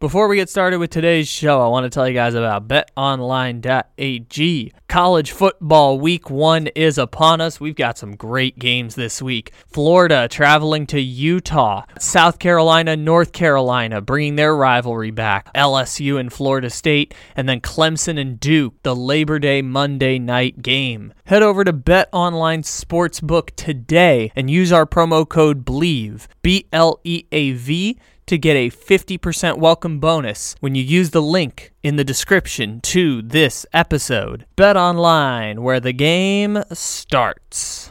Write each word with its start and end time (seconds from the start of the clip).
Before 0.00 0.28
we 0.28 0.36
get 0.36 0.48
started 0.48 0.78
with 0.78 0.90
today's 0.90 1.26
show, 1.26 1.60
I 1.60 1.66
want 1.66 1.82
to 1.82 1.90
tell 1.90 2.06
you 2.06 2.14
guys 2.14 2.34
about 2.34 2.68
betonline.ag. 2.68 4.72
College 4.86 5.32
football 5.32 5.98
week 5.98 6.30
one 6.30 6.68
is 6.68 6.98
upon 6.98 7.40
us. 7.40 7.58
We've 7.58 7.74
got 7.74 7.98
some 7.98 8.14
great 8.14 8.60
games 8.60 8.94
this 8.94 9.20
week. 9.20 9.50
Florida 9.66 10.28
traveling 10.28 10.86
to 10.86 11.00
Utah, 11.00 11.82
South 11.98 12.38
Carolina, 12.38 12.96
North 12.96 13.32
Carolina, 13.32 14.00
bringing 14.00 14.36
their 14.36 14.54
rivalry 14.54 15.10
back, 15.10 15.52
LSU 15.54 16.20
and 16.20 16.32
Florida 16.32 16.70
State, 16.70 17.12
and 17.34 17.48
then 17.48 17.60
Clemson 17.60 18.20
and 18.20 18.38
Duke, 18.38 18.80
the 18.84 18.94
Labor 18.94 19.40
Day 19.40 19.62
Monday 19.62 20.20
night 20.20 20.62
game. 20.62 21.12
Head 21.24 21.42
over 21.42 21.64
to 21.64 21.72
BetOnline 21.72 22.62
Sportsbook 22.62 23.50
today 23.56 24.30
and 24.36 24.48
use 24.48 24.70
our 24.70 24.86
promo 24.86 25.28
code 25.28 25.64
BLEAV, 25.64 26.28
B 26.40 26.68
L 26.72 27.00
E 27.02 27.24
A 27.32 27.50
V 27.50 27.98
to 28.28 28.38
get 28.38 28.56
a 28.56 28.70
50% 28.70 29.58
welcome 29.58 29.98
bonus 29.98 30.54
when 30.60 30.74
you 30.74 30.82
use 30.82 31.10
the 31.10 31.22
link 31.22 31.72
in 31.82 31.96
the 31.96 32.04
description 32.04 32.80
to 32.82 33.22
this 33.22 33.64
episode. 33.72 34.44
Bet 34.54 34.76
online 34.76 35.62
where 35.62 35.80
the 35.80 35.92
game 35.94 36.62
starts. 36.72 37.90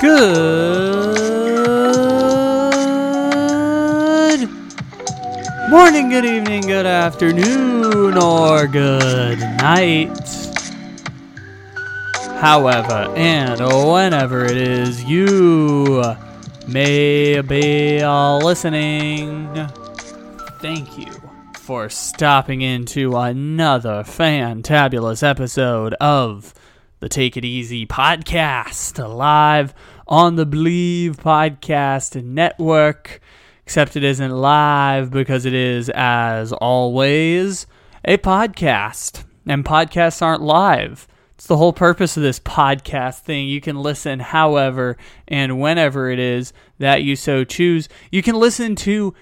Good 0.00 0.91
morning, 5.72 6.10
good 6.10 6.26
evening, 6.26 6.60
good 6.60 6.84
afternoon, 6.84 8.18
or 8.18 8.66
good 8.66 9.38
night. 9.38 10.14
However, 12.42 13.10
and 13.16 13.58
whenever 13.90 14.44
it 14.44 14.58
is 14.58 15.02
you 15.02 16.04
may 16.68 17.40
be 17.40 18.02
all 18.02 18.40
listening, 18.40 19.48
thank 20.60 20.98
you 20.98 21.10
for 21.56 21.88
stopping 21.88 22.60
into 22.60 23.16
another 23.16 24.02
fantabulous 24.02 25.26
episode 25.26 25.94
of 25.94 26.52
the 27.00 27.08
Take 27.08 27.38
It 27.38 27.46
Easy 27.46 27.86
podcast 27.86 28.98
live 29.08 29.72
on 30.06 30.36
the 30.36 30.44
Bleav 30.44 31.16
Podcast 31.16 32.22
Network 32.22 33.22
except 33.64 33.96
it 33.96 34.04
isn't 34.04 34.30
live 34.30 35.10
because 35.10 35.46
it 35.46 35.54
is, 35.54 35.90
as 35.94 36.52
always, 36.52 37.66
a 38.04 38.18
podcast. 38.18 39.24
And 39.46 39.64
podcasts 39.64 40.20
aren't 40.22 40.42
live. 40.42 41.08
It's 41.34 41.48
the 41.48 41.56
whole 41.56 41.72
purpose 41.72 42.16
of 42.16 42.22
this 42.22 42.38
podcast 42.38 43.22
thing. 43.22 43.48
You 43.48 43.60
can 43.60 43.74
listen 43.76 44.20
however 44.20 44.96
and 45.26 45.60
whenever 45.60 46.08
it 46.10 46.20
is 46.20 46.52
that 46.78 47.02
you 47.02 47.16
so 47.16 47.42
choose. 47.42 47.88
You 48.12 48.22
can 48.22 48.36
listen 48.36 48.76
to 48.76 49.12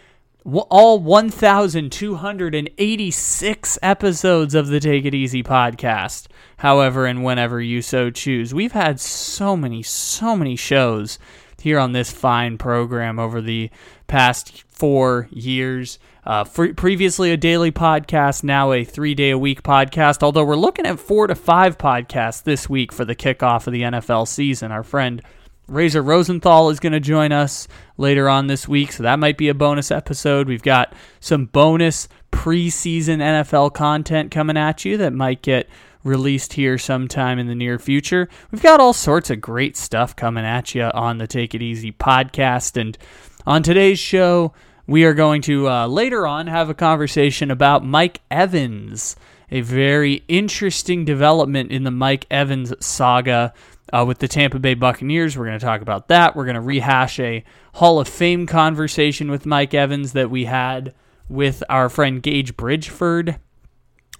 all 0.45 0.99
1,286 0.99 3.79
episodes 3.83 4.55
of 4.55 4.67
the 4.69 4.81
Take 4.81 5.07
It 5.07 5.15
Easy 5.15 5.43
podcast, 5.43 6.27
however 6.59 7.07
and 7.07 7.25
whenever 7.25 7.61
you 7.61 7.83
so 7.83 8.11
choose. 8.11 8.53
We've 8.53 8.73
had 8.73 9.01
so 9.01 9.57
many, 9.57 9.83
so 9.83 10.37
many 10.37 10.57
shows 10.57 11.19
here 11.61 11.79
on 11.79 11.93
this 11.93 12.11
fine 12.11 12.59
program 12.59 13.19
over 13.19 13.41
the 13.41 13.71
past 14.11 14.65
four 14.69 15.29
years. 15.31 15.99
Uh, 16.27 16.45
previously 16.45 17.31
a 17.31 17.37
daily 17.37 17.73
podcast, 17.73 18.45
now 18.45 18.73
a 18.73 18.85
three 18.85 19.15
day 19.15 19.31
a 19.31 19.39
week 19.39 19.63
podcast. 19.63 20.23
Although 20.23 20.45
we're 20.45 20.57
looking 20.57 20.85
at 20.85 20.99
four 20.99 21.29
to 21.29 21.35
five 21.35 21.79
podcasts 21.79 22.43
this 22.43 22.69
week 22.69 22.93
for 22.93 23.05
the 23.05 23.15
kickoff 23.15 23.67
of 23.67 23.73
the 23.73 23.83
NFL 23.83 24.29
season. 24.29 24.73
Our 24.73 24.83
friend 24.83 25.23
Razor 25.69 26.03
Rosenthal 26.03 26.71
is 26.71 26.81
going 26.81 26.93
to 26.93 27.01
join 27.01 27.31
us 27.31 27.69
later 27.97 28.29
on 28.29 28.49
this 28.49 28.67
week, 28.67 28.91
so 28.91 29.05
that 29.05 29.21
might 29.21 29.39
be 29.39 29.49
a 29.49 29.55
bonus 29.55 29.93
episode. 29.93 30.49
We've 30.49 30.63
got 30.63 30.93
some 31.21 31.47
bonus 31.47 32.09
preseason 32.33 33.19
NFL 33.19 33.73
content 33.75 34.33
coming 34.33 34.57
at 34.57 34.85
you 34.85 34.97
that 34.97 35.13
might 35.13 35.43
get 35.43 35.69
released 36.03 36.55
here 36.55 36.79
sometime 36.79 37.39
in 37.39 37.47
the 37.47 37.55
near 37.55 37.79
future. 37.79 38.29
We've 38.51 38.63
got 38.63 38.81
all 38.81 38.93
sorts 38.93 39.31
of 39.31 39.41
great 39.41 39.77
stuff 39.77 40.17
coming 40.17 40.45
at 40.45 40.75
you 40.75 40.85
on 40.85 41.19
the 41.19 41.27
Take 41.27 41.55
It 41.55 41.63
Easy 41.63 41.93
podcast. 41.93 42.81
And 42.81 42.97
on 43.51 43.65
today's 43.65 43.99
show, 43.99 44.53
we 44.87 45.03
are 45.03 45.13
going 45.13 45.43
to 45.43 45.69
uh, 45.69 45.89
later 45.89 46.25
on 46.25 46.47
have 46.47 46.71
a 46.71 46.75
conversation 46.75 47.51
about 47.51 47.85
Mike 47.85 48.21
Evans, 48.31 49.17
a 49.51 49.61
very 49.61 50.23
interesting 50.29 51.05
development 51.05 51.73
in 51.73 51.83
the 51.83 51.91
Mike 51.91 52.27
Evans 52.31 52.73
saga. 52.79 53.53
Uh, 53.93 54.05
with 54.07 54.21
the 54.21 54.29
Tampa 54.29 54.61
Bay 54.61 54.75
Buccaneers. 54.75 55.37
We're 55.37 55.47
going 55.47 55.59
to 55.59 55.67
talk 55.67 55.81
about 55.81 56.07
that. 56.07 56.37
We're 56.37 56.45
going 56.45 56.55
to 56.55 56.61
rehash 56.61 57.19
a 57.19 57.43
Hall 57.75 57.99
of 57.99 58.07
Fame 58.07 58.47
conversation 58.47 59.33
with 59.33 59.47
Mike 59.47 59.75
Evans 59.75 60.13
that 60.13 60.31
we 60.31 60.45
had 60.45 60.95
with 61.29 61.65
our 61.69 61.89
friend 61.89 62.23
Gage 62.23 62.57
Bridgeford 62.57 63.41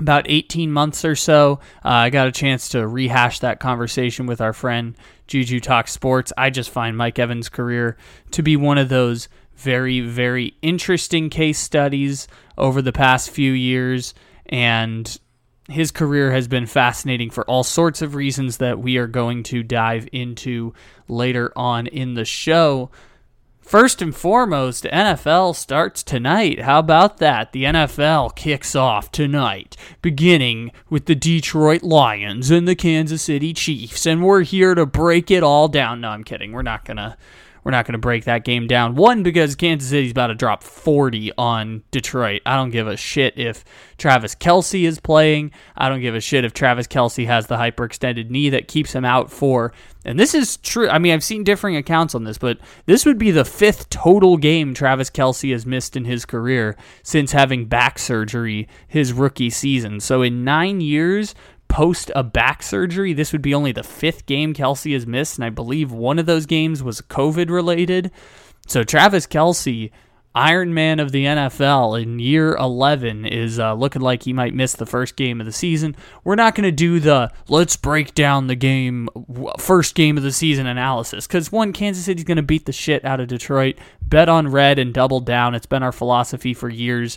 about 0.01 0.27
18 0.29 0.73
months 0.73 1.05
or 1.05 1.15
so. 1.15 1.61
Uh, 1.85 1.89
I 1.89 2.11
got 2.11 2.27
a 2.27 2.33
chance 2.33 2.71
to 2.71 2.87
rehash 2.87 3.41
that 3.41 3.61
conversation 3.61 4.27
with 4.27 4.41
our 4.41 4.53
friend 4.53 4.97
Juju 5.27 5.61
Talk 5.61 5.89
Sports. 5.89 6.33
I 6.37 6.51
just 6.51 6.71
find 6.71 6.97
Mike 6.97 7.19
Evans' 7.19 7.49
career 7.49 7.97
to 8.33 8.43
be 8.43 8.57
one 8.57 8.79
of 8.79 8.89
those 8.89 9.29
very, 9.57 10.01
very 10.01 10.55
interesting 10.63 11.29
case 11.31 11.59
studies 11.59 12.27
over 12.57 12.81
the 12.81 12.93
past 12.93 13.31
few 13.31 13.53
years. 13.53 14.15
And 14.47 15.19
his 15.69 15.91
career 15.91 16.33
has 16.33 16.49
been 16.49 16.67
fascinating 16.67 17.31
for 17.31 17.45
all 17.45 17.63
sorts 17.63 18.03
of 18.03 18.15
reasons 18.15 18.57
that 18.57 18.81
we 18.81 18.97
are 18.97 19.07
going 19.07 19.43
to 19.45 19.63
dive 19.63 20.09
into 20.13 20.75
later 21.09 21.53
on 21.55 21.87
in 21.87 22.15
the 22.15 22.25
show. 22.25 22.91
First 23.71 24.03
and 24.03 24.13
foremost, 24.13 24.83
NFL 24.83 25.55
starts 25.55 26.03
tonight. 26.03 26.63
How 26.63 26.81
about 26.81 27.19
that? 27.19 27.53
The 27.53 27.63
NFL 27.63 28.35
kicks 28.35 28.75
off 28.75 29.13
tonight, 29.13 29.77
beginning 30.03 30.73
with 30.89 31.07
the 31.07 31.15
Detroit 31.15 31.85
Lions 31.85 32.51
and 32.51 32.67
the 32.67 32.75
Kansas 32.75 33.23
City 33.23 33.55
Chiefs. 33.55 34.07
And 34.07 34.25
we're 34.25 34.43
here 34.43 34.75
to 34.75 34.87
break 34.87 35.31
it 35.31 35.45
all 35.45 35.69
down. 35.69 36.01
No, 36.01 36.09
I'm 36.09 36.25
kidding. 36.25 36.51
We're 36.51 36.63
not 36.63 36.85
going 36.85 36.97
to 36.97 37.17
we're 37.65 37.73
not 37.73 37.87
going 37.87 37.93
to 37.93 37.99
break 37.99 38.25
that 38.25 38.45
game 38.45 38.67
down. 38.67 38.95
One, 38.95 39.23
because 39.23 39.55
Kansas 39.55 39.91
City's 39.91 40.13
about 40.13 40.29
to 40.29 40.35
drop 40.35 40.63
40 40.63 41.33
on 41.37 41.83
Detroit. 41.91 42.43
I 42.47 42.57
don't 42.57 42.71
give 42.71 42.89
a 42.89 42.97
shit 42.97 43.39
if 43.39 43.65
Travis 43.99 44.35
Kelce 44.35 44.85
is 44.87 44.99
playing. 44.99 45.53
I 45.77 45.89
don't 45.89 46.01
give 46.01 46.15
a 46.15 46.21
shit 46.21 46.45
if 46.45 46.53
Travis 46.53 46.87
Kelce 46.87 47.27
has 47.27 47.47
the 47.47 47.57
hyperextended 47.57 48.31
knee 48.31 48.51
that 48.51 48.69
keeps 48.69 48.93
him 48.93 49.05
out 49.05 49.31
for. 49.31 49.73
And 50.05 50.19
this 50.19 50.35
is 50.35 50.57
true. 50.59 50.89
I 50.89 50.99
mean, 50.99 51.13
I've 51.13 51.25
seen 51.25 51.45
differing 51.45 51.77
accounts 51.77 52.15
on 52.15 52.25
this, 52.25 52.39
but 52.39 52.59
this 52.87 53.05
would 53.05 53.19
be 53.19 53.31
the 53.31 53.45
fifth 53.45 53.91
total 53.91 54.39
game 54.39 54.73
Travis 54.73 55.11
Kelce 55.11 55.53
has 55.53 55.67
missed 55.67 55.97
in 55.97 56.07
his 56.07 56.25
career 56.25 56.77
since 57.03 57.33
having 57.33 57.67
back 57.67 57.99
surgery 57.99 58.67
his 58.89 59.13
rookie 59.13 59.51
season. 59.51 60.01
So 60.01 60.23
in 60.23 60.43
nine 60.43 60.81
years, 60.81 61.35
post 61.71 62.11
a 62.15 62.23
back 62.23 62.63
surgery. 62.63 63.15
This 63.15 63.33
would 63.33 63.41
be 63.41 63.55
only 63.55 63.73
the 63.73 63.83
fifth 63.83 64.27
game 64.27 64.53
Kelce 64.53 64.93
has 64.93 65.07
missed, 65.07 65.39
and 65.39 65.45
I 65.45 65.51
believe 65.51 65.91
one 65.91 66.19
of 66.19 66.27
those 66.27 66.45
games 66.45 66.83
was 66.83 67.01
COVID 67.01 67.49
related. 67.49 68.11
So 68.67 68.83
Travis 68.83 69.27
Kelce, 69.27 69.91
Iron 70.35 70.75
Man 70.75 71.01
of 71.01 71.13
the 71.13 71.25
NFL 71.25 72.03
in 72.03 72.19
year 72.19 72.57
11, 72.57 73.25
is 73.25 73.59
uh, 73.59 73.75
looking 73.75 74.03
like 74.03 74.25
he 74.25 74.33
might 74.33 74.53
miss 74.53 74.75
the 74.75 74.85
first 74.85 75.15
game 75.17 75.41
of 75.41 75.47
the 75.47 75.53
season. 75.53 75.97
We're 76.25 76.35
not 76.35 76.57
going 76.57 76.65
to 76.65 76.73
do 76.73 76.99
the 76.99 77.33
let's 77.49 77.77
break 77.77 78.15
down 78.15 78.49
the 78.49 78.57
game, 78.57 79.09
first 79.59 79.95
game 79.95 80.17
of 80.17 80.25
the 80.25 80.33
season 80.33 80.67
analysis, 80.67 81.27
because 81.27 81.53
one, 81.53 81.73
Kansas 81.73 82.05
City's 82.05 82.25
going 82.25 82.37
to 82.37 82.43
beat 82.43 82.67
the 82.67 82.73
shit 82.73 83.05
out 83.05 83.21
of 83.21 83.29
Detroit. 83.29 83.77
Bet 84.03 84.29
on 84.29 84.49
red 84.49 84.81
and 84.81 84.93
double 84.93 85.21
down. 85.21 85.55
It's 85.55 85.67
been 85.67 85.85
our 85.85 85.93
philosophy 85.93 86.53
for 86.53 86.69
years 86.69 87.17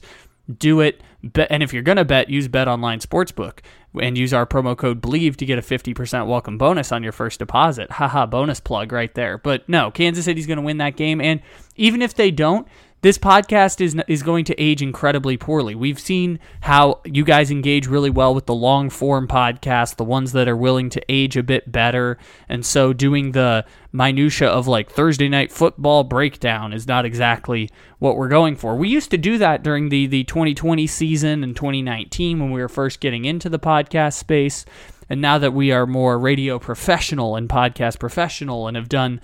do 0.57 0.81
it. 0.81 1.01
And 1.49 1.63
if 1.63 1.73
you're 1.73 1.83
going 1.83 1.97
to 1.97 2.06
bet, 2.06 2.29
use 2.29 2.47
Bet 2.47 2.67
Online 2.67 2.99
Sportsbook 2.99 3.59
and 4.01 4.18
use 4.18 4.34
our 4.34 4.45
promo 4.45 4.78
code 4.78 5.01
BLEAV 5.01 5.36
to 5.38 5.45
get 5.45 5.60
a 5.60 5.62
50% 5.62 6.28
welcome 6.28 6.57
bonus 6.57 6.92
on 6.92 7.04
your 7.04 7.12
first 7.12 7.40
deposit. 7.40 7.92
Haha, 7.92 8.25
bonus 8.25 8.60
plug 8.60 8.92
right 8.92 9.13
there. 9.13 9.38
But 9.38 9.68
no, 9.69 9.92
Kansas 9.92 10.25
City's 10.25 10.48
going 10.48 10.57
to 10.57 10.63
win 10.63 10.78
that 10.78 10.95
game. 10.95 11.22
And 11.22 11.42
even 11.75 12.01
if 12.01 12.16
they 12.16 12.31
don't, 12.31 12.68
this 13.03 13.17
podcast 13.17 13.81
is 13.81 13.97
is 14.07 14.23
going 14.23 14.45
to 14.45 14.59
age 14.59 14.81
incredibly 14.81 15.35
poorly. 15.35 15.75
We've 15.75 16.00
seen 16.00 16.39
how 16.61 17.01
you 17.03 17.25
guys 17.25 17.51
engage 17.51 17.85
really 17.85 18.09
well 18.09 18.33
with 18.33 18.45
the 18.45 18.55
long 18.55 18.89
form 18.89 19.27
podcast, 19.27 19.97
the 19.97 20.05
ones 20.05 20.31
that 20.31 20.47
are 20.47 20.55
willing 20.55 20.89
to 20.91 21.03
age 21.09 21.35
a 21.35 21.44
bit 21.44 21.69
better, 21.69 22.17
and 22.47 22.65
so 22.65 22.94
doing 22.94 23.33
the 23.33 23.65
minutia 23.91 24.47
of 24.47 24.69
like 24.69 24.89
Thursday 24.89 25.27
night 25.27 25.51
football 25.51 26.05
breakdown 26.05 26.71
is 26.71 26.88
not 26.88 27.03
exactly 27.03 27.69
what 28.00 28.15
we're 28.15 28.29
going 28.29 28.55
for. 28.55 28.77
We 28.77 28.88
used 28.88 29.11
to 29.11 29.17
do 29.17 29.38
that 29.38 29.63
during 29.63 29.89
the 29.89 30.07
the 30.07 30.23
2020 30.23 30.88
season 30.88 31.44
and 31.44 31.53
2019 31.57 32.39
when 32.39 32.51
we 32.51 32.61
were 32.61 32.69
first 32.69 33.01
getting 33.01 33.25
into 33.25 33.49
the 33.49 33.59
podcast 33.59 34.13
space, 34.13 34.63
and 35.09 35.19
now 35.19 35.38
that 35.39 35.51
we 35.51 35.73
are 35.73 35.85
more 35.85 36.17
radio 36.17 36.57
professional 36.57 37.35
and 37.35 37.49
podcast 37.49 37.99
professional 37.99 38.65
and 38.65 38.77
have 38.77 38.88
done 38.88 39.19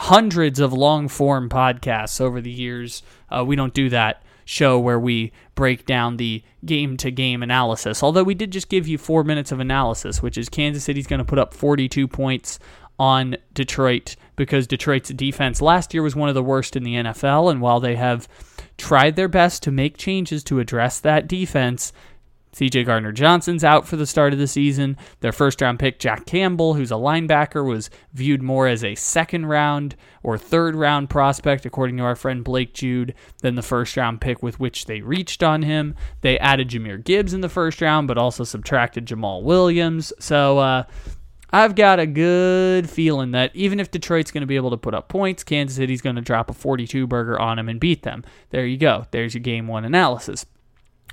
hundreds 0.00 0.58
of 0.58 0.72
long 0.72 1.08
form 1.08 1.50
podcasts 1.50 2.22
over 2.22 2.40
the 2.40 2.50
years. 2.50 3.02
Uh, 3.28 3.44
we 3.44 3.54
don't 3.54 3.74
do 3.74 3.90
that 3.90 4.22
show 4.46 4.78
where 4.78 4.98
we 4.98 5.30
break 5.54 5.84
down 5.84 6.16
the 6.16 6.42
game 6.64 6.96
to 6.96 7.10
game 7.10 7.42
analysis. 7.42 8.02
Although 8.02 8.22
we 8.22 8.34
did 8.34 8.50
just 8.50 8.70
give 8.70 8.88
you 8.88 8.96
four 8.96 9.24
minutes 9.24 9.52
of 9.52 9.60
analysis, 9.60 10.22
which 10.22 10.38
is 10.38 10.48
Kansas 10.48 10.84
City's 10.84 11.06
going 11.06 11.18
to 11.18 11.24
put 11.24 11.38
up 11.38 11.52
42 11.52 12.08
points 12.08 12.58
on 12.98 13.36
Detroit 13.52 14.16
because 14.36 14.66
Detroit's 14.66 15.10
defense 15.10 15.60
last 15.60 15.92
year 15.92 16.02
was 16.02 16.16
one 16.16 16.30
of 16.30 16.34
the 16.34 16.42
worst 16.42 16.76
in 16.76 16.82
the 16.82 16.94
NFL. 16.94 17.50
And 17.50 17.60
while 17.60 17.78
they 17.78 17.96
have 17.96 18.26
tried 18.78 19.16
their 19.16 19.28
best 19.28 19.62
to 19.64 19.70
make 19.70 19.98
changes 19.98 20.42
to 20.44 20.60
address 20.60 20.98
that 21.00 21.28
defense, 21.28 21.92
CJ 22.52 22.84
Gardner 22.86 23.12
Johnson's 23.12 23.62
out 23.62 23.86
for 23.86 23.96
the 23.96 24.06
start 24.06 24.32
of 24.32 24.38
the 24.38 24.46
season. 24.46 24.96
Their 25.20 25.32
first 25.32 25.60
round 25.60 25.78
pick, 25.78 25.98
Jack 25.98 26.26
Campbell, 26.26 26.74
who's 26.74 26.90
a 26.90 26.96
linebacker, 26.96 27.64
was 27.66 27.90
viewed 28.12 28.42
more 28.42 28.66
as 28.66 28.82
a 28.82 28.94
second 28.96 29.46
round 29.46 29.96
or 30.22 30.36
third 30.36 30.74
round 30.74 31.10
prospect, 31.10 31.64
according 31.64 31.96
to 31.98 32.02
our 32.02 32.16
friend 32.16 32.42
Blake 32.42 32.74
Jude, 32.74 33.14
than 33.42 33.54
the 33.54 33.62
first 33.62 33.96
round 33.96 34.20
pick 34.20 34.42
with 34.42 34.58
which 34.58 34.86
they 34.86 35.00
reached 35.00 35.42
on 35.42 35.62
him. 35.62 35.94
They 36.22 36.38
added 36.38 36.70
Jahmyr 36.70 37.02
Gibbs 37.02 37.32
in 37.32 37.40
the 37.40 37.48
first 37.48 37.80
round, 37.80 38.08
but 38.08 38.18
also 38.18 38.44
subtracted 38.44 39.06
Jamaal 39.06 39.42
Williams. 39.42 40.12
So, 40.18 40.58
uh, 40.58 40.84
I've 41.52 41.74
got 41.74 41.98
a 41.98 42.06
good 42.06 42.88
feeling 42.88 43.32
that 43.32 43.54
even 43.56 43.80
if 43.80 43.90
Detroit's 43.90 44.30
going 44.30 44.42
to 44.42 44.46
be 44.46 44.56
able 44.56 44.70
to 44.70 44.76
put 44.76 44.94
up 44.94 45.08
points, 45.08 45.42
Kansas 45.42 45.76
City's 45.76 46.00
going 46.00 46.14
to 46.16 46.22
drop 46.22 46.48
a 46.48 46.52
42 46.54 47.08
burger 47.08 47.40
on 47.40 47.56
them 47.56 47.68
and 47.68 47.80
beat 47.80 48.04
them. 48.04 48.22
There 48.50 48.64
you 48.64 48.76
go. 48.76 49.06
There's 49.10 49.34
your 49.34 49.40
game 49.40 49.66
one 49.66 49.84
analysis. 49.84 50.46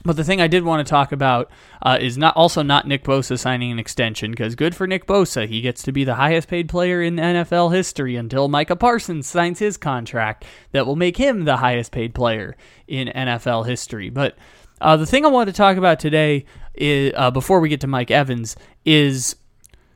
But 0.04 0.16
the 0.16 0.24
thing 0.24 0.40
I 0.40 0.48
did 0.48 0.64
want 0.64 0.86
to 0.86 0.90
talk 0.90 1.12
about 1.12 1.50
uh, 1.82 1.98
is 2.00 2.18
not 2.18 2.36
also 2.36 2.62
not 2.62 2.88
Nick 2.88 3.04
Bosa 3.04 3.38
signing 3.38 3.72
an 3.72 3.80
extension 3.80 4.32
because 4.32 4.56
good 4.56 4.76
for 4.76 4.88
Nick 4.88 5.08
Bosa. 5.08 5.48
He 5.48 5.62
gets 5.62 5.82
to 5.84 5.92
be 5.92 6.04
the 6.04 6.16
highest 6.16 6.48
paid 6.48 6.70
player 6.70 7.02
in 7.02 7.16
NFL 7.16 7.74
history 7.74 8.16
until 8.16 8.48
Micah 8.48 8.76
Parsons 8.76 9.28
signs 9.28 9.60
his 9.60 9.76
contract 9.76 10.46
that 10.72 10.86
will 10.86 10.96
make 10.96 11.18
him 11.18 11.46
the 11.46 11.58
highest 11.58 11.92
paid 11.92 12.14
player 12.14 12.56
in 12.88 13.08
NFL 13.08 13.66
history. 13.66 14.10
But 14.10 14.38
uh, 14.80 14.98
the 14.98 15.06
thing 15.06 15.26
I 15.26 15.30
want 15.30 15.48
to 15.48 15.54
talk 15.54 15.78
about 15.78 16.00
today, 16.00 16.46
is, 16.76 17.12
uh, 17.16 17.32
before 17.32 17.60
we 17.60 17.70
get 17.70 17.82
to 17.82 17.88
Mike 17.88 18.12
Evans, 18.12 18.56
is 18.86 19.36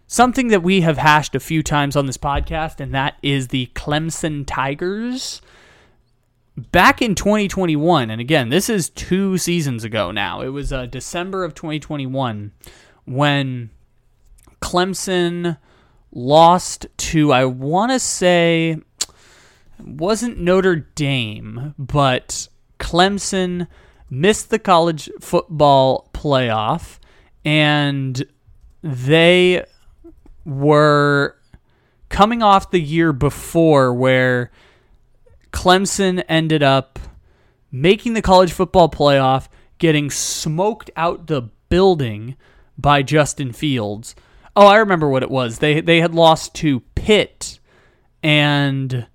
something 0.08 0.50
that 0.50 0.64
we 0.64 0.82
have 0.82 0.98
hashed 0.98 1.36
a 1.36 1.40
few 1.40 1.62
times 1.62 1.96
on 1.96 2.08
this 2.08 2.18
podcast, 2.18 2.80
and 2.80 2.94
that 2.94 3.16
is 3.22 3.50
the 3.50 3.70
Clemson 3.76 4.44
Tigers 4.46 5.42
back 6.58 7.02
in 7.02 7.16
2021, 7.16 8.10
and 8.10 8.22
again, 8.22 8.50
this 8.50 8.70
is 8.70 8.90
two 8.90 9.38
seasons 9.38 9.84
ago 9.84 10.12
now. 10.12 10.42
It 10.42 10.50
was 10.50 10.74
uh, 10.74 10.86
December 10.86 11.44
of 11.44 11.56
2021 11.56 12.52
when 13.06 13.70
Clemson 14.62 15.58
lost 16.12 16.88
to, 16.98 17.32
I 17.32 17.46
want 17.46 17.92
to 17.92 18.00
say, 18.00 18.78
wasn't 19.80 20.40
Notre 20.40 20.76
Dame, 20.76 21.74
but 21.78 22.48
Clemson 22.80 23.68
missed 24.10 24.50
the 24.50 24.60
college 24.60 25.10
football 25.20 26.10
playoff, 26.14 27.00
and 27.46 28.24
they 28.84 29.64
were 30.46 31.38
coming 32.10 32.44
off 32.44 32.72
the 32.72 32.82
year 32.82 33.14
before 33.14 33.94
where 33.94 34.52
Clemson 35.52 36.24
ended 36.28 36.64
up 36.64 37.00
making 37.72 38.14
the 38.14 38.22
college 38.22 38.52
football 38.52 38.90
playoff, 38.90 39.48
getting 39.78 40.10
smoked 40.10 40.90
out 40.96 41.28
the 41.28 41.44
building 41.70 42.36
by 42.78 43.02
Justin 43.02 43.52
Fields. 43.52 44.16
Oh, 44.56 44.68
I 44.68 44.78
remember 44.78 45.08
what 45.10 45.24
it 45.24 45.32
was. 45.32 45.60
They 45.60 45.82
they 45.82 46.02
had 46.02 46.14
lost 46.14 46.54
to 46.56 46.82
Pitt 46.96 47.60
and 48.22 49.08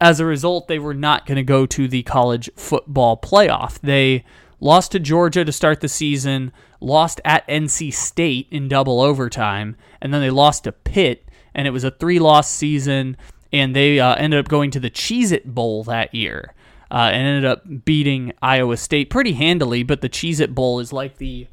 as 0.00 0.20
a 0.20 0.26
result 0.26 0.68
they 0.68 0.78
were 0.78 0.94
not 0.94 1.26
going 1.26 1.36
to 1.36 1.42
go 1.42 1.64
to 1.66 1.88
the 1.88 2.02
college 2.02 2.50
football 2.56 3.16
playoff. 3.16 3.78
They 3.80 4.24
lost 4.60 4.92
to 4.92 5.00
Georgia 5.00 5.44
to 5.44 5.52
start 5.52 5.80
the 5.80 5.88
season, 5.88 6.52
lost 6.80 7.20
at 7.24 7.46
NC 7.48 7.92
State 7.94 8.48
in 8.50 8.68
double 8.68 9.00
overtime, 9.00 9.76
and 10.00 10.12
then 10.12 10.20
they 10.20 10.30
lost 10.30 10.64
to 10.64 10.72
Pitt 10.72 11.24
and 11.54 11.66
it 11.68 11.70
was 11.70 11.84
a 11.84 11.90
three-loss 11.90 12.50
season 12.50 13.16
and 13.54 13.74
they 13.74 14.00
uh, 14.00 14.16
ended 14.16 14.40
up 14.40 14.48
going 14.48 14.72
to 14.72 14.80
the 14.80 14.90
Cheez 14.90 15.30
It 15.30 15.54
Bowl 15.54 15.84
that 15.84 16.12
year 16.12 16.52
uh, 16.90 17.10
and 17.12 17.24
ended 17.24 17.44
up 17.44 17.84
beating 17.84 18.32
Iowa 18.42 18.76
State 18.76 19.10
pretty 19.10 19.34
handily. 19.34 19.84
But 19.84 20.00
the 20.00 20.08
Cheez 20.08 20.40
It 20.40 20.56
Bowl 20.56 20.80
is 20.80 20.92
like 20.92 21.18
the 21.18 21.46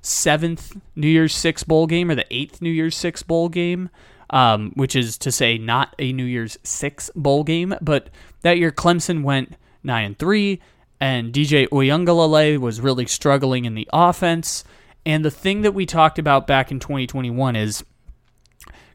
seventh 0.00 0.80
New 0.94 1.08
Year's 1.08 1.34
Six 1.34 1.64
bowl 1.64 1.88
game 1.88 2.08
or 2.08 2.14
the 2.14 2.24
eighth 2.30 2.62
New 2.62 2.70
Year's 2.70 2.96
Six 2.96 3.24
bowl 3.24 3.48
game, 3.48 3.90
um, 4.30 4.70
which 4.76 4.94
is 4.94 5.18
to 5.18 5.32
say 5.32 5.58
not 5.58 5.96
a 5.98 6.12
New 6.12 6.24
Year's 6.24 6.56
Six 6.62 7.10
bowl 7.16 7.42
game. 7.42 7.74
But 7.82 8.10
that 8.42 8.58
year, 8.58 8.70
Clemson 8.70 9.24
went 9.24 9.56
nine 9.82 10.04
and 10.04 10.18
three, 10.20 10.60
and 11.00 11.32
DJ 11.32 11.68
Uiagalelei 11.70 12.58
was 12.58 12.80
really 12.80 13.06
struggling 13.06 13.64
in 13.64 13.74
the 13.74 13.88
offense. 13.92 14.62
And 15.04 15.24
the 15.24 15.32
thing 15.32 15.62
that 15.62 15.74
we 15.74 15.84
talked 15.84 16.20
about 16.20 16.46
back 16.46 16.70
in 16.70 16.78
2021 16.78 17.56
is 17.56 17.82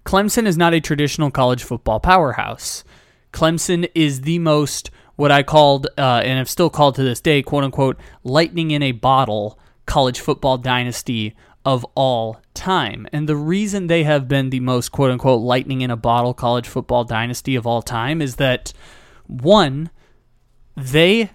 Clemson 0.05 0.45
is 0.45 0.55
not 0.55 0.73
a 0.73 0.79
traditional 0.79 1.31
college 1.31 1.63
football 1.63 1.99
powerhouse. 1.99 2.83
Clemson 3.33 3.89
is 3.95 4.21
the 4.21 4.39
most, 4.39 4.91
what 5.15 5.31
I 5.31 5.41
called, 5.41 5.87
uh, 5.97 6.21
and 6.23 6.37
have 6.37 6.49
still 6.49 6.69
called 6.69 6.95
to 6.95 7.03
this 7.03 7.19
day, 7.19 7.41
quote 7.41 7.63
unquote, 7.63 7.99
lightning 8.23 8.71
in 8.71 8.83
a 8.83 8.91
bottle 8.91 9.59
college 9.87 10.19
football 10.19 10.57
dynasty 10.57 11.35
of 11.65 11.83
all 11.95 12.39
time. 12.53 13.07
And 13.11 13.27
the 13.27 13.35
reason 13.35 13.87
they 13.87 14.03
have 14.03 14.27
been 14.27 14.51
the 14.51 14.59
most, 14.59 14.89
quote 14.89 15.09
unquote, 15.09 15.41
lightning 15.41 15.81
in 15.81 15.89
a 15.89 15.97
bottle 15.97 16.35
college 16.35 16.67
football 16.67 17.03
dynasty 17.03 17.55
of 17.55 17.65
all 17.65 17.81
time 17.81 18.21
is 18.21 18.35
that, 18.35 18.73
one, 19.25 19.89
they 20.77 21.31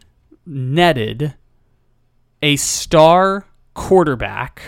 netted 0.46 1.34
a 2.40 2.54
star 2.56 3.46
quarterback 3.74 4.62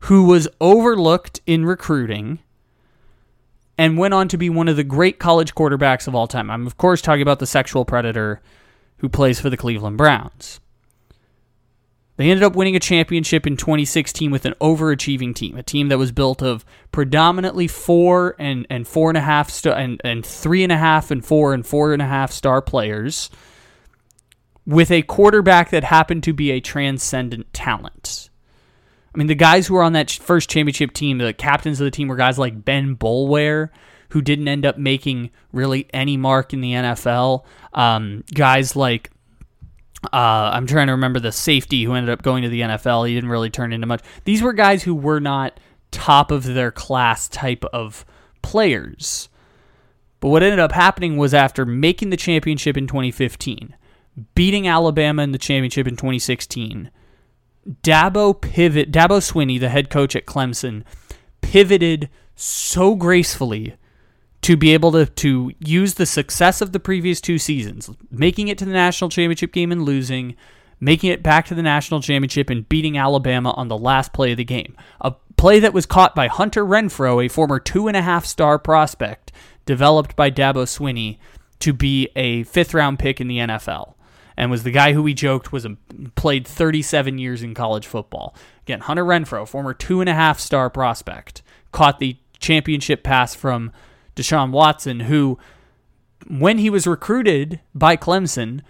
who 0.00 0.24
was 0.24 0.48
overlooked 0.60 1.40
in 1.46 1.64
recruiting 1.64 2.40
and 3.78 3.98
went 3.98 4.14
on 4.14 4.28
to 4.28 4.36
be 4.36 4.50
one 4.50 4.68
of 4.68 4.76
the 4.76 4.84
great 4.84 5.18
college 5.18 5.54
quarterbacks 5.54 6.06
of 6.06 6.14
all 6.14 6.26
time. 6.26 6.50
I'm, 6.50 6.66
of 6.66 6.76
course, 6.76 7.00
talking 7.00 7.22
about 7.22 7.38
the 7.38 7.46
sexual 7.46 7.84
predator 7.84 8.40
who 8.98 9.08
plays 9.08 9.40
for 9.40 9.50
the 9.50 9.56
Cleveland 9.56 9.98
Browns. 9.98 10.60
They 12.16 12.30
ended 12.30 12.44
up 12.44 12.54
winning 12.54 12.76
a 12.76 12.80
championship 12.80 13.46
in 13.46 13.56
2016 13.56 14.30
with 14.30 14.44
an 14.44 14.54
overachieving 14.60 15.34
team, 15.34 15.56
a 15.56 15.62
team 15.62 15.88
that 15.88 15.98
was 15.98 16.12
built 16.12 16.42
of 16.42 16.64
predominantly 16.92 17.66
four 17.66 18.36
and, 18.38 18.66
and 18.68 18.86
four 18.86 19.10
and 19.10 19.16
a 19.16 19.22
half 19.22 19.50
star 19.50 19.74
and, 19.74 20.00
and 20.04 20.24
three 20.24 20.62
and 20.62 20.70
a 20.70 20.76
half 20.76 21.10
and 21.10 21.24
four 21.24 21.54
and 21.54 21.66
four 21.66 21.92
and 21.92 22.02
a 22.02 22.06
half 22.06 22.30
star 22.30 22.60
players 22.60 23.30
with 24.66 24.90
a 24.90 25.02
quarterback 25.02 25.70
that 25.70 25.84
happened 25.84 26.22
to 26.24 26.32
be 26.32 26.50
a 26.50 26.60
transcendent 26.60 27.52
talent. 27.52 28.30
I 29.14 29.18
mean, 29.18 29.26
the 29.26 29.34
guys 29.34 29.66
who 29.66 29.74
were 29.74 29.82
on 29.82 29.92
that 29.92 30.10
first 30.10 30.48
championship 30.48 30.92
team, 30.92 31.18
the 31.18 31.32
captains 31.32 31.80
of 31.80 31.84
the 31.84 31.90
team, 31.90 32.08
were 32.08 32.16
guys 32.16 32.38
like 32.38 32.64
Ben 32.64 32.96
Boulware, 32.96 33.68
who 34.10 34.22
didn't 34.22 34.48
end 34.48 34.64
up 34.64 34.78
making 34.78 35.30
really 35.52 35.86
any 35.92 36.16
mark 36.16 36.52
in 36.52 36.60
the 36.60 36.72
NFL. 36.72 37.44
Um, 37.74 38.24
guys 38.34 38.74
like 38.74 39.10
uh, 40.12 40.50
I'm 40.52 40.66
trying 40.66 40.88
to 40.88 40.92
remember 40.92 41.20
the 41.20 41.32
safety 41.32 41.84
who 41.84 41.94
ended 41.94 42.10
up 42.10 42.22
going 42.22 42.42
to 42.42 42.48
the 42.48 42.62
NFL. 42.62 43.06
He 43.06 43.14
didn't 43.14 43.30
really 43.30 43.50
turn 43.50 43.72
into 43.72 43.86
much. 43.86 44.02
These 44.24 44.42
were 44.42 44.52
guys 44.52 44.82
who 44.82 44.94
were 44.94 45.20
not 45.20 45.60
top 45.90 46.30
of 46.30 46.44
their 46.44 46.72
class 46.72 47.28
type 47.28 47.64
of 47.72 48.04
players. 48.40 49.28
But 50.20 50.28
what 50.28 50.42
ended 50.42 50.58
up 50.58 50.72
happening 50.72 51.16
was 51.16 51.34
after 51.34 51.64
making 51.64 52.10
the 52.10 52.16
championship 52.16 52.76
in 52.76 52.86
2015, 52.86 53.76
beating 54.34 54.66
Alabama 54.66 55.22
in 55.22 55.32
the 55.32 55.38
championship 55.38 55.86
in 55.86 55.96
2016 55.96 56.90
Dabo 57.68 58.38
pivot 58.40 58.90
Dabo 58.90 59.20
Swinney, 59.20 59.58
the 59.58 59.68
head 59.68 59.90
coach 59.90 60.16
at 60.16 60.26
Clemson, 60.26 60.84
pivoted 61.40 62.08
so 62.34 62.94
gracefully 62.94 63.76
to 64.42 64.56
be 64.56 64.74
able 64.74 64.90
to 64.92 65.06
to 65.06 65.52
use 65.60 65.94
the 65.94 66.06
success 66.06 66.60
of 66.60 66.72
the 66.72 66.80
previous 66.80 67.20
two 67.20 67.38
seasons, 67.38 67.90
making 68.10 68.48
it 68.48 68.58
to 68.58 68.64
the 68.64 68.72
national 68.72 69.10
championship 69.10 69.52
game 69.52 69.70
and 69.70 69.84
losing, 69.84 70.34
making 70.80 71.10
it 71.10 71.22
back 71.22 71.46
to 71.46 71.54
the 71.54 71.62
national 71.62 72.00
championship 72.00 72.50
and 72.50 72.68
beating 72.68 72.98
Alabama 72.98 73.52
on 73.52 73.68
the 73.68 73.78
last 73.78 74.12
play 74.12 74.32
of 74.32 74.38
the 74.38 74.44
game. 74.44 74.76
A 75.00 75.14
play 75.36 75.60
that 75.60 75.74
was 75.74 75.86
caught 75.86 76.14
by 76.14 76.26
Hunter 76.26 76.64
Renfrow, 76.64 77.24
a 77.24 77.28
former 77.28 77.60
two 77.60 77.86
and 77.86 77.96
a 77.96 78.02
half 78.02 78.26
star 78.26 78.58
prospect 78.58 79.30
developed 79.64 80.16
by 80.16 80.30
Dabo 80.30 80.64
Swinney 80.64 81.18
to 81.60 81.72
be 81.72 82.08
a 82.16 82.42
fifth 82.42 82.74
round 82.74 82.98
pick 82.98 83.20
in 83.20 83.28
the 83.28 83.38
NFL 83.38 83.94
and 84.36 84.50
was 84.50 84.62
the 84.62 84.70
guy 84.70 84.92
who 84.92 85.02
we 85.02 85.14
joked 85.14 85.52
was 85.52 85.64
a, 85.64 85.76
played 86.14 86.46
37 86.46 87.18
years 87.18 87.42
in 87.42 87.54
college 87.54 87.86
football. 87.86 88.34
Again, 88.62 88.80
Hunter 88.80 89.04
Renfrow, 89.04 89.46
former 89.46 89.74
two 89.74 90.00
and 90.00 90.08
a 90.08 90.14
half 90.14 90.40
star 90.40 90.70
prospect, 90.70 91.42
caught 91.70 91.98
the 91.98 92.16
championship 92.38 93.02
pass 93.02 93.34
from 93.34 93.72
Deshaun 94.16 94.50
Watson, 94.50 95.00
who, 95.00 95.38
when 96.28 96.58
he 96.58 96.70
was 96.70 96.86
recruited 96.86 97.60
by 97.74 97.96
Clemson, 97.96 98.60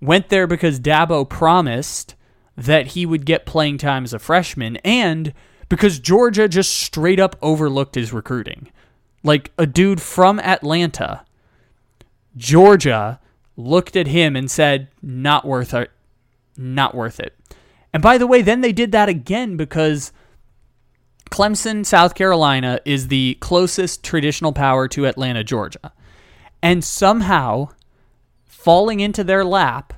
went 0.00 0.28
there 0.28 0.46
because 0.46 0.80
Dabo 0.80 1.28
promised 1.28 2.14
that 2.56 2.88
he 2.88 3.06
would 3.06 3.24
get 3.24 3.46
playing 3.46 3.78
time 3.78 4.04
as 4.04 4.12
a 4.12 4.18
freshman 4.18 4.76
and 4.78 5.32
because 5.68 5.98
Georgia 5.98 6.48
just 6.48 6.74
straight 6.74 7.20
up 7.20 7.36
overlooked 7.40 7.94
his 7.94 8.12
recruiting. 8.12 8.68
Like 9.22 9.52
a 9.58 9.66
dude 9.66 10.00
from 10.00 10.40
Atlanta 10.40 11.24
Georgia 12.36 13.20
looked 13.58 13.96
at 13.96 14.06
him 14.06 14.36
and 14.36 14.50
said, 14.50 14.88
"Not 15.02 15.44
worth 15.44 15.74
it. 15.74 15.90
Not 16.56 16.94
worth 16.94 17.20
it." 17.20 17.34
And 17.92 18.02
by 18.02 18.16
the 18.16 18.26
way, 18.26 18.40
then 18.40 18.62
they 18.62 18.72
did 18.72 18.92
that 18.92 19.08
again 19.08 19.56
because 19.56 20.12
Clemson, 21.30 21.84
South 21.84 22.14
Carolina 22.14 22.80
is 22.84 23.08
the 23.08 23.36
closest 23.40 24.02
traditional 24.02 24.52
power 24.52 24.88
to 24.88 25.06
Atlanta, 25.06 25.44
Georgia. 25.44 25.92
And 26.62 26.82
somehow 26.82 27.68
falling 28.46 29.00
into 29.00 29.22
their 29.22 29.44
lap 29.44 29.92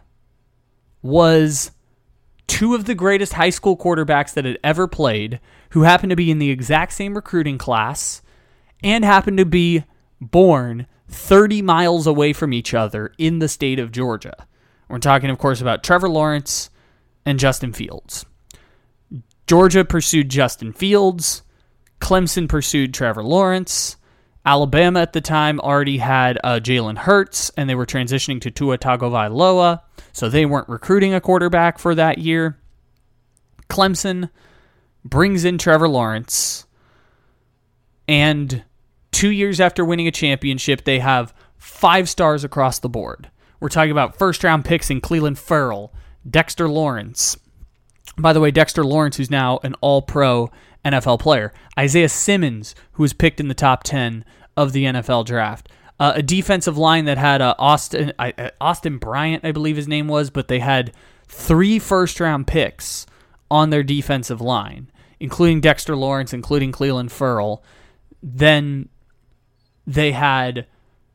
was 1.03 1.71
two 2.47 2.75
of 2.75 2.85
the 2.85 2.95
greatest 2.95 3.35
high 3.35 3.51
school 3.51 3.77
quarterbacks 3.77 4.35
that 4.35 4.45
had 4.45 4.59
ever 4.65 4.87
played, 4.87 5.41
who 5.71 5.83
happened 5.83 6.11
to 6.11 6.17
be 6.17 6.31
in 6.31 6.39
the 6.39 6.51
exact 6.51 6.93
same 6.93 7.15
recruiting 7.15 7.59
class 7.59 8.23
and 8.83 9.05
happened 9.05 9.39
to 9.39 9.45
be 9.47 9.85
born 10.21 10.87
30 11.11 11.63
miles 11.63 12.07
away 12.07 12.33
from 12.33 12.53
each 12.53 12.73
other 12.73 13.13
in 13.19 13.39
the 13.39 13.49
state 13.49 13.79
of 13.79 13.93
Georgia. 13.93 14.47
We're 14.89 14.99
talking, 14.99 15.31
of 15.31 15.39
course, 15.39 15.61
about 15.61 15.83
Trevor 15.83 16.09
Lawrence 16.09 16.71
and 17.25 17.39
Justin 17.39 17.73
Fields. 17.73 18.27
Georgia 19.47 19.85
pursued 19.85 20.29
Justin 20.29 20.73
Fields. 20.73 21.43
Clemson 22.01 22.49
pursued 22.49 22.95
Trevor 22.95 23.23
Lawrence. 23.23 23.97
Alabama 24.45 25.01
at 25.01 25.13
the 25.13 25.21
time 25.21 25.61
already 25.61 25.99
had 25.99 26.39
uh, 26.43 26.61
Jalen 26.61 26.99
Hurts, 26.99 27.51
and 27.57 27.69
they 27.69 27.75
were 27.75 27.87
transitioning 27.87 28.41
to 28.41 28.51
Tua 28.51 28.79
Tagovailoa, 28.79 29.81
so 30.13 30.29
they 30.29 30.47
weren't 30.47 30.69
recruiting 30.69 31.13
a 31.13 31.21
quarterback 31.21 31.79
for 31.79 31.95
that 31.95 32.19
year. 32.19 32.59
Clemson 33.69 34.31
brings 35.05 35.45
in 35.45 35.59
Trevor 35.59 35.89
Lawrence, 35.89 36.67
and 38.09 38.65
two 39.13 39.31
years 39.31 39.61
after 39.61 39.85
winning 39.85 40.09
a 40.09 40.13
championship, 40.13 40.85
they 40.85 40.99
have 40.99 41.35
five 41.57 42.09
stars 42.09 42.45
across 42.45 42.79
the 42.79 42.89
board. 42.89 43.31
We're 43.61 43.69
talking 43.69 43.91
about 43.91 44.17
first 44.17 44.43
round 44.43 44.65
picks 44.65 44.91
in 44.91 45.01
Clelin 45.01 45.37
Ferrell, 45.37 45.93
Dexter 46.29 46.69
Lawrence. 46.69 47.37
By 48.17 48.33
the 48.33 48.41
way, 48.41 48.51
Dexter 48.51 48.85
Lawrence, 48.85 49.17
who's 49.17 49.31
now 49.31 49.61
an 49.63 49.75
all 49.81 50.03
pro 50.03 50.51
NFL 50.85 51.21
player. 51.21 51.53
Isaiah 51.79 52.09
Simmons, 52.09 52.75
who 52.93 53.03
was 53.03 53.13
picked 53.13 53.41
in 53.41 53.49
the 53.49 53.55
top 53.55 53.83
10 53.85 54.25
of 54.57 54.73
the 54.73 54.85
NFL 54.85 55.27
draft. 55.27 55.69
Uh, 55.99 56.13
a 56.17 56.23
defensive 56.23 56.79
line 56.79 57.05
that 57.05 57.19
had 57.19 57.43
uh, 57.43 57.55
Austin 57.59 58.13
uh, 58.19 58.51
Austin 58.59 58.97
Bryant, 58.97 59.45
I 59.45 59.53
believe 59.53 59.77
his 59.77 59.89
name 59.89 60.09
was, 60.09 60.31
but 60.31 60.49
they 60.49 60.61
had 60.61 60.93
three 61.29 61.79
first 61.79 62.19
round 62.21 62.47
picks 62.47 63.05
on 63.51 63.69
their 63.69 63.83
defensive 63.83 64.41
line, 64.41 64.91
including 65.19 65.61
Dexter 65.61 65.95
Lawrence, 65.95 66.33
including 66.33 66.73
Clelin 66.73 67.11
Ferrell. 67.11 67.63
Then 68.23 68.89
they 69.91 70.13
had 70.13 70.67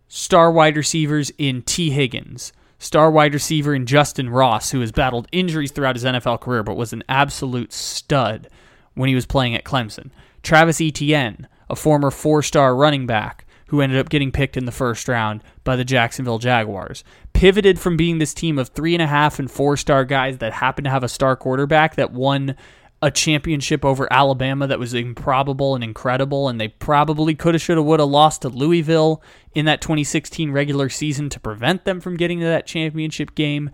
star 0.10 0.52
wide 0.52 0.76
receivers 0.76 1.32
in 1.38 1.62
Tee 1.62 1.92
Higgins, 1.92 2.52
star 2.78 3.10
wide 3.10 3.34
receiver 3.34 3.74
in 3.74 3.86
Justyn 3.86 4.32
Ross, 4.32 4.72
who 4.72 4.82
has 4.82 4.92
battled 4.92 5.28
injuries 5.32 5.72
throughout 5.72 5.96
his 5.96 6.04
NFL 6.04 6.42
career 6.42 6.62
but 6.62 6.76
was 6.76 6.92
an 6.92 7.04
absolute 7.08 7.72
stud 7.72 8.50
when 8.94 9.08
he 9.08 9.16
was 9.16 9.26
playing 9.26 9.56
at 9.56 9.64
Clemson. 9.64 10.10
Travis 10.44 10.82
Etienne, 10.82 11.48
a 11.70 11.76
former 11.76 12.12
four 12.12 12.44
star 12.44 12.76
running 12.76 13.08
back 13.08 13.46
who 13.68 13.82
ended 13.82 13.98
up 13.98 14.10
getting 14.10 14.32
picked 14.32 14.58
in 14.58 14.66
the 14.66 14.72
first 14.72 15.08
round 15.08 15.42
by 15.64 15.76
the 15.76 15.86
Jacksonville 15.86 16.38
Jaguars. 16.38 17.04
Pivoted 17.34 17.80
from 17.80 17.98
being 17.98 18.20
this 18.20 18.34
team 18.34 18.60
of 18.60 18.70
three 18.70 18.94
and 18.94 19.02
a 19.02 19.08
half 19.08 19.40
and 19.40 19.50
four 19.50 19.78
star 19.78 20.04
guys 20.04 20.38
that 20.40 20.54
happened 20.54 20.86
to 20.86 20.92
have 20.92 21.04
a 21.04 21.10
star 21.10 21.36
quarterback 21.36 21.96
that 21.96 22.12
won 22.12 22.56
a 23.06 23.12
championship 23.12 23.86
over 23.86 24.12
Alabama 24.12 24.66
that 24.66 24.80
was 24.80 24.96
improbable 24.96 25.76
and 25.76 25.84
incredible, 25.84 26.50
and 26.50 26.60
they 26.60 26.70
probably 26.70 27.36
could 27.36 27.54
have, 27.54 27.62
should 27.62 27.78
have, 27.78 27.86
would 27.86 28.00
have 28.00 28.10
lost 28.10 28.42
to 28.42 28.50
Louisville 28.50 29.22
in 29.54 29.66
that 29.66 29.80
2016 29.80 30.52
regular 30.52 30.90
season 30.90 31.30
to 31.30 31.40
prevent 31.40 31.86
them 31.86 32.02
from 32.02 32.18
getting 32.18 32.40
to 32.40 32.46
that 32.46 32.66
championship 32.66 33.36
game. 33.36 33.70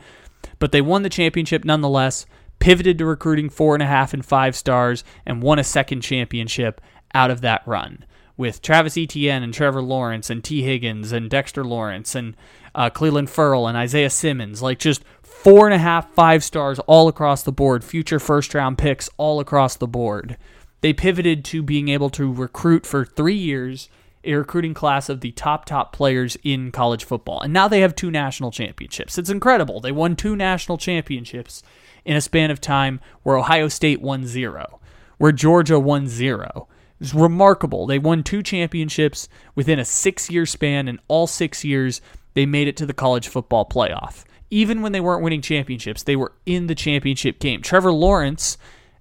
But 0.59 0.73
they 0.73 0.81
won 0.81 1.03
the 1.03 1.09
championship 1.09 1.63
nonetheless, 1.63 2.25
pivoted 2.59 2.97
to 2.97 3.05
recruiting 3.05 3.49
four 3.49 3.73
and 3.73 3.81
a 3.81 3.87
half 3.87 4.13
and 4.13 4.25
five 4.25 4.53
stars, 4.53 5.05
and 5.25 5.41
won 5.41 5.59
a 5.59 5.63
second 5.63 6.01
championship 6.01 6.81
out 7.13 7.31
of 7.31 7.39
that 7.39 7.65
run 7.65 8.03
with 8.35 8.61
Travis 8.61 8.97
Etienne 8.97 9.43
and 9.43 9.53
Trevor 9.53 9.81
Lawrence 9.81 10.29
and 10.29 10.43
Tee 10.43 10.63
Higgins 10.63 11.13
and 11.13 11.29
Dexter 11.29 11.63
Lawrence 11.63 12.15
and 12.15 12.35
uh, 12.75 12.89
Clelin 12.89 13.29
Ferrell 13.29 13.67
and 13.67 13.77
Isaiah 13.77 14.09
Simmons. 14.09 14.61
Like 14.61 14.79
just 14.79 15.03
four 15.43 15.65
and 15.65 15.73
a 15.73 15.79
half, 15.79 16.13
five 16.13 16.43
stars 16.43 16.77
all 16.85 17.07
across 17.07 17.41
the 17.41 17.51
board, 17.51 17.83
future 17.83 18.19
first 18.19 18.53
round 18.53 18.77
picks 18.77 19.09
all 19.17 19.39
across 19.39 19.75
the 19.75 19.87
board. 19.87 20.37
They 20.81 20.93
pivoted 20.93 21.43
to 21.45 21.63
being 21.63 21.89
able 21.89 22.11
to 22.11 22.31
recruit 22.31 22.85
for 22.85 23.05
three 23.05 23.35
years 23.35 23.89
a 24.23 24.35
recruiting 24.35 24.75
class 24.75 25.09
of 25.09 25.21
the 25.21 25.31
top 25.31 25.65
top 25.65 25.93
players 25.93 26.37
in 26.43 26.71
college 26.71 27.03
football. 27.03 27.41
And 27.41 27.51
now 27.51 27.67
they 27.67 27.81
have 27.81 27.95
two 27.95 28.11
national 28.11 28.51
championships. 28.51 29.17
It's 29.17 29.31
incredible. 29.31 29.79
They 29.79 29.91
won 29.91 30.15
two 30.15 30.35
national 30.35 30.77
championships 30.77 31.63
in 32.05 32.15
a 32.15 32.21
span 32.21 32.51
of 32.51 32.61
time 32.61 32.99
where 33.23 33.37
Ohio 33.37 33.67
State 33.67 33.99
won 33.99 34.27
zero, 34.27 34.79
where 35.17 35.31
Georgia 35.31 35.79
won 35.79 36.07
zero. 36.07 36.67
It's 36.99 37.15
remarkable. 37.15 37.87
They 37.87 37.97
won 37.97 38.21
two 38.21 38.43
championships 38.43 39.27
within 39.55 39.79
a 39.79 39.85
six 39.85 40.29
year 40.29 40.45
span, 40.45 40.87
and 40.87 40.99
all 41.07 41.25
six 41.25 41.65
years 41.65 41.99
they 42.35 42.45
made 42.45 42.67
it 42.67 42.77
to 42.77 42.85
the 42.85 42.93
college 42.93 43.27
football 43.27 43.65
playoff 43.65 44.23
even 44.51 44.81
when 44.81 44.91
they 44.91 44.99
weren't 44.99 45.23
winning 45.23 45.41
championships, 45.41 46.03
they 46.03 46.15
were 46.15 46.33
in 46.45 46.67
the 46.67 46.75
championship 46.75 47.39
game. 47.39 47.61
Trevor 47.61 47.93
Lawrence, 47.93 48.57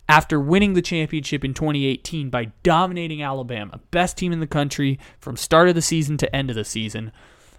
after 0.09 0.40
winning 0.40 0.75
the 0.75 0.83
championship 0.83 1.45
in 1.45 1.52
2018 1.52 2.30
by 2.30 2.52
dominating 2.62 3.23
Alabama, 3.23 3.80
best 3.90 4.16
team 4.16 4.33
in 4.33 4.40
the 4.40 4.47
country 4.47 4.99
from 5.19 5.37
start 5.37 5.69
of 5.69 5.75
the 5.75 5.83
season 5.83 6.16
to 6.16 6.35
end 6.35 6.49
of 6.50 6.57
the 6.57 6.64
season, 6.64 7.11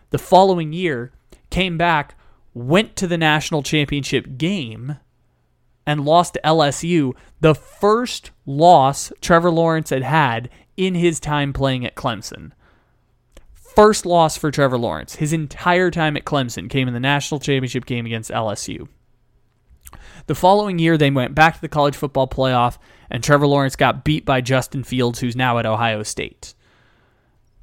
the 0.10 0.18
following 0.18 0.72
year 0.74 1.12
came 1.50 1.78
back, 1.78 2.16
went 2.54 2.96
to 2.96 3.08
the 3.08 3.18
national 3.18 3.62
championship 3.62 4.38
game, 4.38 4.98
and 5.86 6.06
lost 6.06 6.36
to 6.36 6.42
LSU, 6.44 7.14
the 7.42 7.56
first 7.56 8.32
loss 8.46 9.12
Trevor 9.20 9.52
Lawrence 9.52 9.90
had 9.90 10.04
had 10.04 10.50
in 10.78 10.96
his 10.96 11.20
time 11.20 11.52
playing 11.52 11.86
at 11.86 11.96
Clemson. 11.96 12.52
First 13.76 14.06
loss 14.06 14.36
for 14.36 14.52
Trevor 14.52 14.78
Lawrence. 14.78 15.16
His 15.16 15.32
entire 15.32 15.90
time 15.92 16.18
at 16.18 16.26
Clemson 16.26 16.70
came 16.70 16.90
in 16.90 16.94
the 16.94 17.00
national 17.00 17.40
championship 17.40 17.86
game 17.86 18.06
against 18.06 18.30
LSU. 18.30 18.90
The 20.28 20.36
following 20.36 20.78
year, 20.78 20.98
they 20.98 21.10
went 21.10 21.36
back 21.36 21.56
to 21.56 21.62
the 21.62 21.70
college 21.70 21.96
football 21.96 22.28
playoff, 22.28 22.78
and 23.10 23.24
Trevor 23.24 23.48
Lawrence 23.48 23.78
got 23.78 24.04
beat 24.04 24.26
by 24.26 24.42
Justin 24.42 24.84
Fields, 24.84 25.20
who's 25.20 25.38
now 25.38 25.58
at 25.58 25.66
Ohio 25.66 26.04
State. 26.04 26.54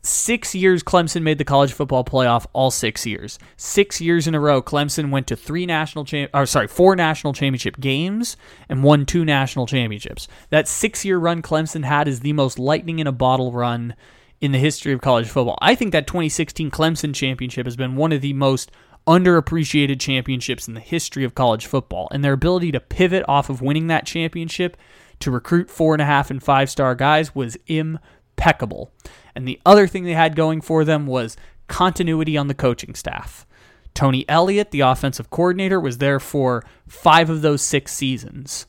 Six 0.00 0.54
years 0.54 0.82
Clemson 0.82 1.20
made 1.20 1.36
the 1.36 1.44
college 1.44 1.74
football 1.74 2.04
playoff, 2.04 2.46
all 2.54 2.70
six 2.70 3.04
years. 3.04 3.38
Six 3.58 4.00
years 4.00 4.26
in 4.26 4.34
a 4.34 4.40
row, 4.40 4.62
Clemson 4.62 5.10
went 5.10 5.26
to 5.26 5.36
three 5.36 5.66
national 5.66 6.06
champ, 6.06 6.30
or 6.32 6.46
sorry, 6.46 6.68
four 6.68 6.96
national 6.96 7.34
championship 7.34 7.78
games 7.78 8.38
and 8.70 8.82
won 8.82 9.04
two 9.04 9.26
national 9.26 9.66
championships. 9.66 10.26
That 10.48 10.68
six-year 10.68 11.18
run 11.18 11.42
Clemson 11.42 11.84
had 11.84 12.08
is 12.08 12.20
the 12.20 12.32
most 12.32 12.58
lightning 12.58 12.98
in 12.98 13.06
a 13.06 13.12
bottle 13.12 13.52
run 13.52 13.94
in 14.40 14.52
the 14.52 14.58
history 14.58 14.92
of 14.92 15.00
college 15.00 15.28
football. 15.28 15.58
I 15.60 15.74
think 15.74 15.92
that 15.92 16.06
2016 16.06 16.70
Clemson 16.70 17.14
championship 17.14 17.66
has 17.66 17.76
been 17.76 17.96
one 17.96 18.12
of 18.12 18.20
the 18.20 18.32
most 18.32 18.70
underappreciated 19.06 19.98
championships 19.98 20.68
in 20.68 20.74
the 20.74 20.80
history 20.80 21.24
of 21.24 21.34
college 21.34 21.66
football. 21.66 22.08
And 22.12 22.22
their 22.22 22.34
ability 22.34 22.72
to 22.72 22.80
pivot 22.80 23.24
off 23.26 23.48
of 23.48 23.62
winning 23.62 23.86
that 23.86 24.06
championship 24.06 24.76
to 25.20 25.30
recruit 25.30 25.70
four 25.70 25.94
and 25.94 26.02
a 26.02 26.06
half 26.06 26.30
and 26.30 26.42
five 26.42 26.70
star 26.70 26.94
guys 26.94 27.34
was 27.34 27.56
impeccable. 27.66 28.92
And 29.34 29.48
the 29.48 29.60
other 29.64 29.86
thing 29.86 30.04
they 30.04 30.12
had 30.12 30.36
going 30.36 30.60
for 30.60 30.84
them 30.84 31.06
was 31.06 31.36
continuity 31.68 32.36
on 32.36 32.48
the 32.48 32.54
coaching 32.54 32.94
staff. 32.94 33.46
Tony 33.94 34.24
Elliott, 34.28 34.70
the 34.70 34.80
offensive 34.80 35.30
coordinator, 35.30 35.80
was 35.80 35.98
there 35.98 36.20
for 36.20 36.64
five 36.86 37.30
of 37.30 37.42
those 37.42 37.62
six 37.62 37.92
seasons. 37.92 38.66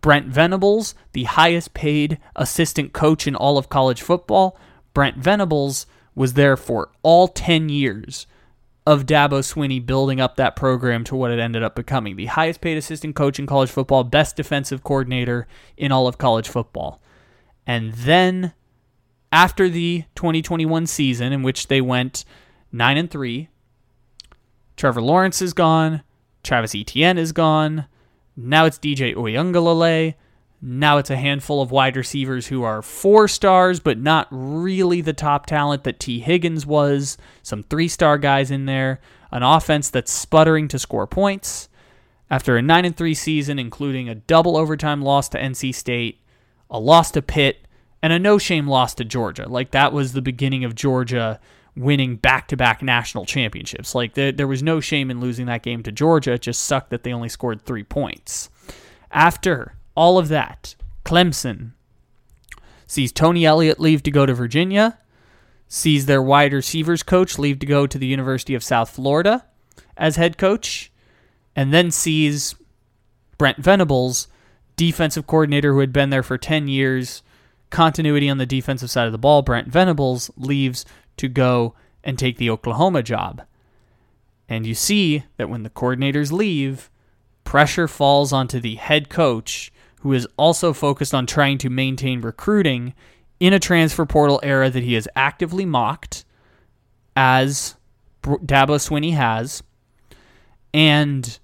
Brent 0.00 0.26
Venables, 0.26 0.96
the 1.12 1.24
highest 1.24 1.74
paid 1.74 2.18
assistant 2.34 2.92
coach 2.92 3.28
in 3.28 3.36
all 3.36 3.56
of 3.56 3.68
college 3.68 4.02
football, 4.02 4.58
Brent 4.94 5.16
Venables 5.16 5.86
was 6.14 6.34
there 6.34 6.56
for 6.56 6.90
all 7.02 7.28
10 7.28 7.68
years 7.68 8.26
of 8.86 9.06
Dabo 9.06 9.40
Swinney 9.40 9.84
building 9.84 10.20
up 10.20 10.36
that 10.36 10.56
program 10.56 11.04
to 11.04 11.16
what 11.16 11.30
it 11.30 11.38
ended 11.38 11.62
up 11.62 11.76
becoming. 11.76 12.16
The 12.16 12.26
highest 12.26 12.60
paid 12.60 12.76
assistant 12.76 13.14
coach 13.14 13.38
in 13.38 13.46
college 13.46 13.70
football, 13.70 14.04
best 14.04 14.36
defensive 14.36 14.82
coordinator 14.82 15.46
in 15.76 15.92
all 15.92 16.08
of 16.08 16.18
college 16.18 16.48
football. 16.48 17.00
And 17.66 17.92
then 17.92 18.52
after 19.30 19.68
the 19.68 20.04
2021 20.16 20.86
season 20.86 21.32
in 21.32 21.42
which 21.42 21.68
they 21.68 21.80
went 21.80 22.24
9 22.72 22.96
and 22.96 23.10
3, 23.10 23.48
Trevor 24.76 25.02
Lawrence 25.02 25.40
is 25.40 25.52
gone, 25.52 26.02
Travis 26.42 26.74
Etienne 26.74 27.18
is 27.18 27.30
gone, 27.32 27.86
now 28.36 28.64
it's 28.64 28.78
DJ 28.78 29.14
Uiagalelei. 29.14 30.14
Now 30.64 30.98
it's 30.98 31.10
a 31.10 31.16
handful 31.16 31.60
of 31.60 31.72
wide 31.72 31.96
receivers 31.96 32.46
who 32.46 32.62
are 32.62 32.82
four 32.82 33.26
stars, 33.26 33.80
but 33.80 33.98
not 33.98 34.28
really 34.30 35.00
the 35.00 35.12
top 35.12 35.46
talent 35.46 35.82
that 35.82 35.98
Tee 35.98 36.20
Higgins 36.20 36.64
was. 36.64 37.18
Some 37.42 37.64
three 37.64 37.88
star 37.88 38.16
guys 38.16 38.52
in 38.52 38.66
there. 38.66 39.00
An 39.32 39.42
offense 39.42 39.90
that's 39.90 40.12
sputtering 40.12 40.68
to 40.68 40.78
score 40.78 41.08
points. 41.08 41.68
After 42.30 42.56
a 42.56 42.62
9 42.62 42.84
and 42.84 42.96
3 42.96 43.12
season, 43.12 43.58
including 43.58 44.08
a 44.08 44.14
double 44.14 44.56
overtime 44.56 45.02
loss 45.02 45.28
to 45.30 45.38
NC 45.38 45.74
State, 45.74 46.20
a 46.70 46.78
loss 46.78 47.10
to 47.10 47.22
Pitt, 47.22 47.66
and 48.00 48.12
a 48.12 48.18
no 48.18 48.38
shame 48.38 48.68
loss 48.68 48.94
to 48.94 49.04
Georgia. 49.04 49.48
Like 49.48 49.72
that 49.72 49.92
was 49.92 50.12
the 50.12 50.22
beginning 50.22 50.64
of 50.64 50.76
Georgia 50.76 51.40
winning 51.74 52.16
back 52.16 52.46
to 52.48 52.56
back 52.56 52.82
national 52.82 53.24
championships. 53.24 53.94
Like, 53.94 54.14
there, 54.14 54.30
there 54.30 54.46
was 54.46 54.62
no 54.62 54.78
shame 54.80 55.10
in 55.10 55.20
losing 55.20 55.46
that 55.46 55.62
game 55.62 55.82
to 55.82 55.92
Georgia. 55.92 56.32
It 56.32 56.42
just 56.42 56.62
sucked 56.62 56.90
that 56.90 57.02
they 57.02 57.12
only 57.12 57.28
scored 57.28 57.62
three 57.62 57.82
points. 57.82 58.50
After 59.10 59.74
all 59.94 60.18
of 60.18 60.28
that, 60.28 60.74
Clemson 61.04 61.72
sees 62.86 63.12
Tony 63.12 63.44
Elliott 63.44 63.80
leave 63.80 64.02
to 64.02 64.10
go 64.10 64.26
to 64.26 64.34
Virginia, 64.34 64.98
sees 65.66 66.06
their 66.06 66.22
wide 66.22 66.52
receivers 66.52 67.02
coach 67.02 67.38
leave 67.38 67.58
to 67.58 67.66
go 67.66 67.86
to 67.86 67.98
the 67.98 68.06
University 68.06 68.54
of 68.54 68.62
South 68.62 68.90
Florida 68.90 69.46
as 69.96 70.16
head 70.16 70.36
coach, 70.36 70.92
and 71.56 71.72
then 71.72 71.90
sees 71.90 72.54
Brent 73.38 73.58
Venables, 73.58 74.28
defensive 74.76 75.26
coordinator 75.26 75.72
who 75.72 75.80
had 75.80 75.92
been 75.92 76.10
there 76.10 76.22
for 76.22 76.38
10 76.38 76.68
years, 76.68 77.22
continuity 77.70 78.28
on 78.28 78.38
the 78.38 78.46
defensive 78.46 78.90
side 78.90 79.06
of 79.06 79.12
the 79.12 79.18
ball. 79.18 79.42
Brent 79.42 79.68
Venables 79.68 80.30
leaves 80.36 80.84
to 81.16 81.28
go 81.28 81.74
and 82.04 82.18
take 82.18 82.36
the 82.36 82.50
Oklahoma 82.50 83.02
job. 83.02 83.42
And 84.48 84.66
you 84.66 84.74
see 84.74 85.24
that 85.38 85.48
when 85.48 85.62
the 85.62 85.70
coordinators 85.70 86.30
leave, 86.30 86.90
pressure 87.44 87.88
falls 87.88 88.32
onto 88.32 88.60
the 88.60 88.74
head 88.74 89.08
coach, 89.08 89.71
who 90.02 90.12
is 90.12 90.26
also 90.36 90.72
focused 90.72 91.14
on 91.14 91.26
trying 91.26 91.58
to 91.58 91.70
maintain 91.70 92.20
recruiting 92.20 92.92
in 93.38 93.52
a 93.52 93.60
transfer 93.60 94.04
portal 94.04 94.40
era 94.42 94.68
that 94.68 94.82
he 94.82 94.94
has 94.94 95.06
actively 95.14 95.64
mocked, 95.64 96.24
as 97.16 97.76
Dabo 98.22 98.78
Swinney 98.78 99.14
has, 99.14 99.62
and 100.74 101.38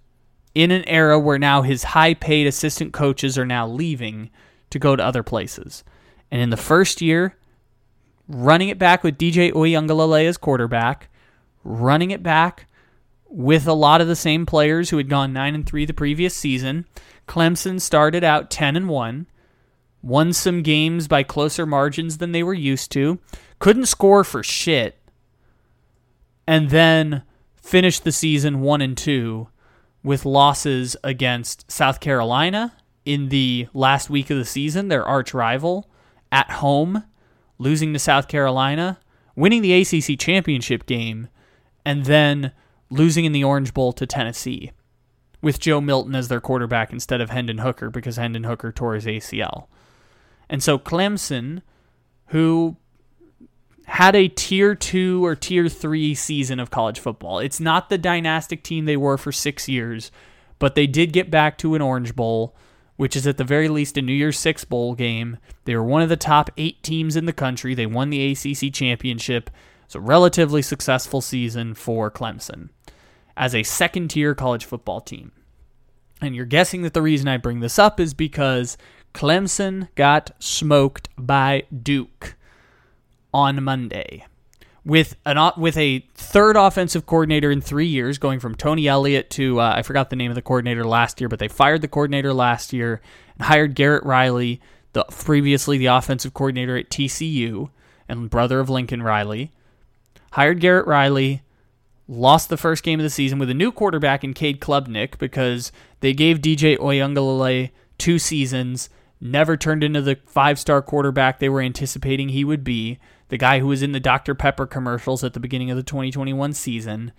in 0.54 0.70
an 0.72 0.82
era 0.88 1.18
where 1.18 1.38
now 1.38 1.62
his 1.62 1.84
high 1.84 2.14
paid 2.14 2.46
assistant 2.46 2.92
coaches 2.92 3.38
are 3.38 3.46
now 3.46 3.66
leaving 3.66 4.30
to 4.70 4.78
go 4.78 4.96
to 4.96 5.04
other 5.04 5.22
places. 5.22 5.84
And 6.30 6.40
in 6.40 6.50
the 6.50 6.56
first 6.56 7.00
year, 7.00 7.36
running 8.26 8.68
it 8.68 8.78
back 8.78 9.04
with 9.04 9.18
DJ 9.18 9.52
Uiagalelei 9.52 10.26
as 10.26 10.36
quarterback, 10.36 11.08
running 11.62 12.10
it 12.10 12.22
back 12.22 12.66
with 13.28 13.68
a 13.68 13.72
lot 13.72 14.00
of 14.00 14.08
the 14.08 14.16
same 14.16 14.46
players 14.46 14.90
who 14.90 14.96
had 14.96 15.08
gone 15.08 15.32
9 15.32 15.54
and 15.54 15.66
3 15.66 15.84
the 15.84 15.94
previous 15.94 16.34
season. 16.34 16.86
Clemson 17.28 17.80
started 17.80 18.24
out 18.24 18.50
10 18.50 18.74
and 18.74 18.88
1, 18.88 19.26
won 20.02 20.32
some 20.32 20.62
games 20.62 21.06
by 21.06 21.22
closer 21.22 21.66
margins 21.66 22.18
than 22.18 22.32
they 22.32 22.42
were 22.42 22.54
used 22.54 22.90
to, 22.92 23.18
couldn't 23.58 23.86
score 23.86 24.24
for 24.24 24.42
shit, 24.42 24.98
and 26.46 26.70
then 26.70 27.22
finished 27.56 28.02
the 28.02 28.12
season 28.12 28.60
1 28.60 28.80
and 28.80 28.96
2 28.96 29.48
with 30.02 30.24
losses 30.24 30.96
against 31.04 31.70
South 31.70 32.00
Carolina 32.00 32.72
in 33.04 33.28
the 33.28 33.68
last 33.74 34.08
week 34.08 34.30
of 34.30 34.38
the 34.38 34.44
season, 34.44 34.88
their 34.88 35.04
arch 35.04 35.34
rival, 35.34 35.88
at 36.32 36.50
home, 36.50 37.04
losing 37.58 37.92
to 37.92 37.98
South 37.98 38.28
Carolina, 38.28 38.98
winning 39.36 39.62
the 39.62 39.72
ACC 39.72 40.18
championship 40.18 40.86
game, 40.86 41.28
and 41.84 42.04
then 42.04 42.52
losing 42.90 43.24
in 43.24 43.32
the 43.32 43.44
Orange 43.44 43.74
Bowl 43.74 43.92
to 43.92 44.06
Tennessee 44.06 44.72
with 45.40 45.60
Joe 45.60 45.80
Milton 45.80 46.14
as 46.14 46.28
their 46.28 46.40
quarterback 46.40 46.92
instead 46.92 47.20
of 47.20 47.30
Hendon 47.30 47.58
Hooker 47.58 47.90
because 47.90 48.16
Hendon 48.16 48.44
Hooker 48.44 48.72
tore 48.72 48.94
his 48.94 49.06
ACL. 49.06 49.66
And 50.48 50.62
so 50.62 50.78
Clemson, 50.78 51.62
who 52.26 52.76
had 53.86 54.16
a 54.16 54.28
tier 54.28 54.74
two 54.74 55.24
or 55.24 55.34
tier 55.34 55.68
three 55.68 56.14
season 56.14 56.58
of 56.58 56.70
college 56.70 56.98
football, 56.98 57.38
it's 57.38 57.60
not 57.60 57.88
the 57.88 57.98
dynastic 57.98 58.62
team 58.62 58.84
they 58.84 58.96
were 58.96 59.16
for 59.16 59.32
six 59.32 59.68
years, 59.68 60.10
but 60.58 60.74
they 60.74 60.86
did 60.86 61.12
get 61.12 61.30
back 61.30 61.56
to 61.58 61.74
an 61.74 61.82
Orange 61.82 62.16
Bowl, 62.16 62.56
which 62.96 63.14
is 63.14 63.26
at 63.26 63.36
the 63.36 63.44
very 63.44 63.68
least 63.68 63.96
a 63.96 64.02
New 64.02 64.12
Year's 64.12 64.38
Six 64.38 64.64
Bowl 64.64 64.94
game. 64.94 65.36
They 65.64 65.76
were 65.76 65.84
one 65.84 66.02
of 66.02 66.08
the 66.08 66.16
top 66.16 66.50
eight 66.56 66.82
teams 66.82 67.14
in 67.14 67.26
the 67.26 67.32
country. 67.32 67.74
They 67.74 67.86
won 67.86 68.10
the 68.10 68.32
ACC 68.32 68.72
championship. 68.72 69.50
It's 69.84 69.94
a 69.94 70.00
relatively 70.00 70.62
successful 70.62 71.20
season 71.20 71.74
for 71.74 72.10
Clemson 72.10 72.70
as 73.38 73.54
a 73.54 73.62
second 73.62 74.08
tier 74.08 74.34
college 74.34 74.64
football 74.64 75.00
team. 75.00 75.32
And 76.20 76.34
you're 76.34 76.44
guessing 76.44 76.82
that 76.82 76.92
the 76.92 77.00
reason 77.00 77.28
I 77.28 77.36
bring 77.36 77.60
this 77.60 77.78
up 77.78 78.00
is 78.00 78.12
because 78.12 78.76
Clemson 79.14 79.88
got 79.94 80.32
smoked 80.40 81.08
by 81.16 81.62
Duke 81.82 82.36
on 83.32 83.62
Monday 83.62 84.24
with 84.84 85.16
an 85.24 85.38
with 85.56 85.76
a 85.76 86.00
third 86.14 86.56
offensive 86.56 87.06
coordinator 87.06 87.50
in 87.50 87.60
three 87.60 87.86
years, 87.86 88.18
going 88.18 88.40
from 88.40 88.54
Tony 88.54 88.88
Elliott 88.88 89.30
to 89.30 89.60
uh, 89.60 89.74
I 89.76 89.82
forgot 89.82 90.10
the 90.10 90.16
name 90.16 90.30
of 90.30 90.34
the 90.34 90.42
coordinator 90.42 90.84
last 90.84 91.20
year, 91.20 91.28
but 91.28 91.38
they 91.38 91.48
fired 91.48 91.82
the 91.82 91.88
coordinator 91.88 92.32
last 92.32 92.72
year 92.72 93.00
and 93.36 93.46
hired 93.46 93.74
Garrett 93.74 94.04
Riley, 94.04 94.60
the 94.94 95.04
previously 95.04 95.78
the 95.78 95.86
offensive 95.86 96.34
coordinator 96.34 96.76
at 96.76 96.90
TCU 96.90 97.70
and 98.08 98.30
brother 98.30 98.58
of 98.58 98.70
Lincoln 98.70 99.02
Riley. 99.02 99.52
Hired 100.32 100.60
Garrett 100.60 100.86
Riley, 100.86 101.42
lost 102.08 102.48
the 102.48 102.56
first 102.56 102.82
game 102.82 102.98
of 102.98 103.04
the 103.04 103.10
season 103.10 103.38
with 103.38 103.50
a 103.50 103.54
new 103.54 103.70
quarterback 103.70 104.24
in 104.24 104.32
Cade 104.32 104.60
Klubnik 104.60 105.18
because 105.18 105.70
they 106.00 106.14
gave 106.14 106.38
DJ 106.38 106.78
Uiagalelei 106.78 107.70
two 107.98 108.18
seasons, 108.18 108.88
never 109.20 109.56
turned 109.56 109.84
into 109.84 110.00
the 110.00 110.18
five 110.26 110.58
star 110.58 110.80
quarterback 110.80 111.38
they 111.38 111.48
were 111.48 111.60
anticipating 111.60 112.30
he 112.30 112.44
would 112.44 112.64
be, 112.64 112.98
the 113.28 113.36
guy 113.36 113.58
who 113.58 113.66
was 113.66 113.82
in 113.82 113.92
the 113.92 114.00
Dr. 114.00 114.34
Pepper 114.34 114.66
commercials 114.66 115.22
at 115.22 115.34
the 115.34 115.40
beginning 115.40 115.70
of 115.70 115.76
the 115.76 115.82
2021 115.82 116.54
season. 116.54 117.12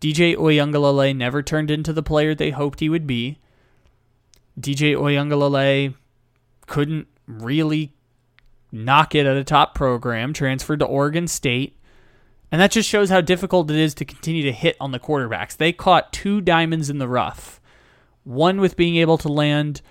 DJ 0.00 0.36
Uiagalelei 0.36 1.16
never 1.16 1.42
turned 1.42 1.70
into 1.70 1.92
the 1.92 2.02
player 2.02 2.34
they 2.34 2.50
hoped 2.50 2.80
he 2.80 2.88
would 2.88 3.06
be. 3.06 3.38
DJ 4.58 4.96
Uiagalelei 4.96 5.94
couldn't 6.66 7.06
really 7.26 7.92
knock 8.72 9.14
it 9.14 9.26
at 9.26 9.36
a 9.36 9.44
top 9.44 9.74
program, 9.74 10.32
transferred 10.32 10.80
to 10.80 10.84
Oregon 10.84 11.28
State 11.28 11.78
and 12.54 12.60
that 12.60 12.70
just 12.70 12.88
shows 12.88 13.10
how 13.10 13.20
difficult 13.20 13.68
it 13.68 13.76
is 13.76 13.94
to 13.94 14.04
continue 14.04 14.44
to 14.44 14.52
hit 14.52 14.76
on 14.78 14.92
the 14.92 15.00
quarterbacks. 15.00 15.56
They 15.56 15.72
caught 15.72 16.12
two 16.12 16.40
diamonds 16.40 16.88
in 16.88 16.98
the 16.98 17.08
rough. 17.08 17.60
One 18.22 18.60
with 18.60 18.76
being 18.76 18.94
able 18.94 19.18
to 19.18 19.28
land 19.28 19.82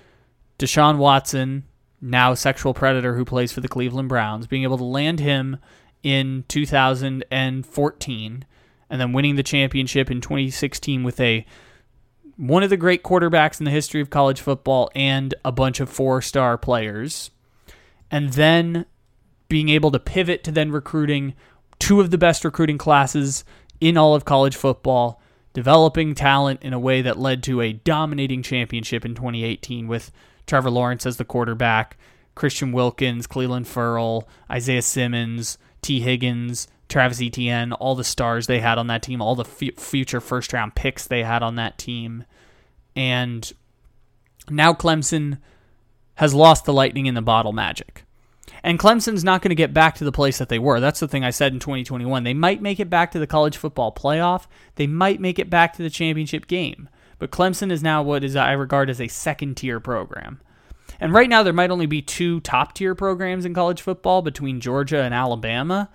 Deshaun 0.58 0.96
Watson, 0.96 1.66
now 2.00 2.34
sexual 2.34 2.74
predator 2.74 3.18
who 3.18 3.26
plays 3.26 3.52
for 3.52 3.60
the 3.60 3.68
Cleveland 3.68 4.08
Browns, 4.08 4.48
being 4.48 4.64
able 4.64 4.78
to 4.78 4.86
land 4.86 5.20
him 5.20 5.58
in 6.04 6.46
2014 6.48 8.46
and 8.90 9.02
then 9.02 9.12
winning 9.12 9.36
the 9.36 9.44
championship 9.44 10.10
in 10.10 10.22
2016 10.22 11.04
with 11.04 11.20
a 11.20 11.46
one 12.38 12.64
of 12.64 12.70
the 12.70 12.78
great 12.78 13.04
quarterbacks 13.04 13.60
in 13.60 13.66
the 13.66 13.72
history 13.72 14.00
of 14.00 14.10
college 14.10 14.40
football 14.40 14.90
and 14.96 15.36
a 15.44 15.52
bunch 15.52 15.82
of 15.82 15.90
four-star 15.90 16.58
players. 16.58 17.30
And 18.10 18.32
then 18.32 18.86
being 19.50 19.68
able 19.68 19.92
to 19.92 20.00
pivot 20.00 20.46
to 20.46 20.52
then 20.54 20.72
recruiting 20.72 21.34
two 21.84 22.00
of 22.00 22.12
the 22.12 22.18
best 22.18 22.46
recruiting 22.46 22.78
classes 22.78 23.44
in 23.82 23.98
all 23.98 24.16
of 24.16 24.24
college 24.24 24.56
football, 24.56 25.22
developing 25.52 26.16
talent 26.16 26.64
in 26.64 26.72
a 26.72 26.80
way 26.80 27.02
that 27.02 27.20
led 27.20 27.44
to 27.44 27.60
a 27.60 27.74
dominating 27.74 28.42
championship 28.42 29.04
in 29.04 29.14
2018 29.14 29.90
with 29.90 30.10
Trevor 30.48 30.72
Lawrence 30.72 31.06
as 31.06 31.18
the 31.18 31.26
quarterback, 31.26 31.98
Christian 32.36 32.72
Wilkins, 32.72 33.28
Clelin 33.28 33.66
Ferrell, 33.66 34.30
Isaiah 34.50 34.82
Simmons, 34.82 35.58
Tee 35.82 36.00
Higgins, 36.00 36.70
Travis 36.88 37.22
Etienne, 37.22 37.74
all 37.74 37.96
the 37.96 38.06
stars 38.06 38.48
they 38.48 38.62
had 38.62 38.78
on 38.78 38.88
that 38.88 39.04
team, 39.04 39.22
all 39.22 39.36
the 39.36 39.44
f- 39.44 39.78
future 39.78 40.22
first 40.22 40.54
round 40.54 40.76
picks 40.76 41.06
they 41.06 41.24
had 41.24 41.44
on 41.44 41.56
that 41.56 41.78
team. 41.78 42.24
And 42.96 43.52
now 44.50 44.72
Clemson 44.72 45.40
has 46.16 46.34
lost 46.34 46.64
the 46.64 46.72
lightning 46.72 47.08
in 47.08 47.16
the 47.16 47.22
bottle 47.22 47.52
magic. 47.52 48.06
And 48.64 48.80
Clemson's 48.80 49.24
not 49.24 49.42
going 49.42 49.50
to 49.50 49.56
get 49.56 49.74
back 49.74 49.96
to 49.96 50.04
the 50.04 50.12
place 50.12 50.38
that 50.38 50.50
they 50.50 50.60
were. 50.60 50.80
That's 50.80 51.00
the 51.00 51.08
thing 51.08 51.24
I 51.24 51.32
said 51.32 51.54
in 51.54 51.60
2021. 51.60 52.24
They 52.24 52.34
might 52.34 52.62
make 52.62 52.80
it 52.80 52.90
back 52.90 53.12
to 53.12 53.20
the 53.20 53.28
college 53.28 53.58
football 53.58 53.94
playoff. 53.94 54.48
They 54.76 54.88
might 54.88 55.20
make 55.20 55.40
it 55.40 55.50
back 55.50 55.74
to 55.74 55.84
the 55.84 55.90
championship 55.90 56.48
game. 56.48 56.90
But 57.20 57.32
Clemson 57.32 57.72
is 57.72 57.84
now 57.84 58.04
what 58.04 58.24
is 58.24 58.36
I 58.36 58.52
regard 58.54 58.90
as 58.90 59.02
a 59.02 59.08
second 59.08 59.56
tier 59.56 59.80
program. 59.80 60.42
And 61.00 61.14
right 61.14 61.30
now 61.30 61.44
there 61.44 61.54
might 61.54 61.72
only 61.72 61.86
be 61.86 62.02
two 62.02 62.40
top 62.42 62.74
tier 62.74 62.96
programs 62.96 63.46
in 63.46 63.54
college 63.54 63.82
football 63.82 64.22
between 64.22 64.62
Georgia 64.62 65.02
and 65.02 65.14
Alabama. 65.14 65.90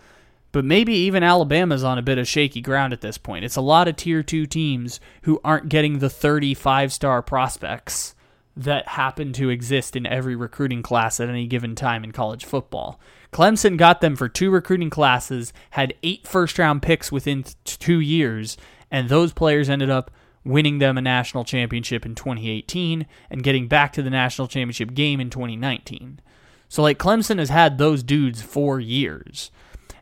But 0.52 0.64
maybe 0.64 0.94
even 0.94 1.22
Alabama's 1.22 1.84
on 1.84 1.98
a 1.98 2.02
bit 2.02 2.18
of 2.18 2.26
shaky 2.26 2.60
ground 2.60 2.92
at 2.92 3.02
this 3.02 3.18
point. 3.18 3.44
It's 3.44 3.56
a 3.56 3.60
lot 3.60 3.88
of 3.88 3.96
tier 3.96 4.22
2 4.22 4.46
teams 4.46 4.98
who 5.22 5.40
aren't 5.44 5.68
getting 5.68 5.98
the 5.98 6.10
35 6.10 6.92
star 6.92 7.22
prospects 7.22 8.14
that 8.58 8.88
happen 8.88 9.32
to 9.32 9.50
exist 9.50 9.94
in 9.94 10.04
every 10.04 10.34
recruiting 10.34 10.82
class 10.82 11.20
at 11.20 11.28
any 11.28 11.46
given 11.46 11.76
time 11.76 12.02
in 12.02 12.10
college 12.10 12.44
football. 12.44 12.98
Clemson 13.32 13.76
got 13.76 14.00
them 14.00 14.16
for 14.16 14.28
two 14.28 14.50
recruiting 14.50 14.90
classes, 14.90 15.52
had 15.70 15.94
eight 16.02 16.26
first 16.26 16.58
round 16.58 16.82
picks 16.82 17.12
within 17.12 17.44
two 17.64 18.00
years, 18.00 18.56
and 18.90 19.08
those 19.08 19.32
players 19.32 19.70
ended 19.70 19.90
up 19.90 20.10
winning 20.44 20.78
them 20.78 20.98
a 20.98 21.02
national 21.02 21.44
championship 21.44 22.04
in 22.04 22.16
2018 22.16 23.06
and 23.30 23.42
getting 23.44 23.68
back 23.68 23.92
to 23.92 24.02
the 24.02 24.10
national 24.10 24.48
championship 24.48 24.92
game 24.92 25.20
in 25.20 25.30
2019. 25.30 26.20
So, 26.68 26.82
like, 26.82 26.98
Clemson 26.98 27.38
has 27.38 27.50
had 27.50 27.78
those 27.78 28.02
dudes 28.02 28.42
for 28.42 28.80
years, 28.80 29.52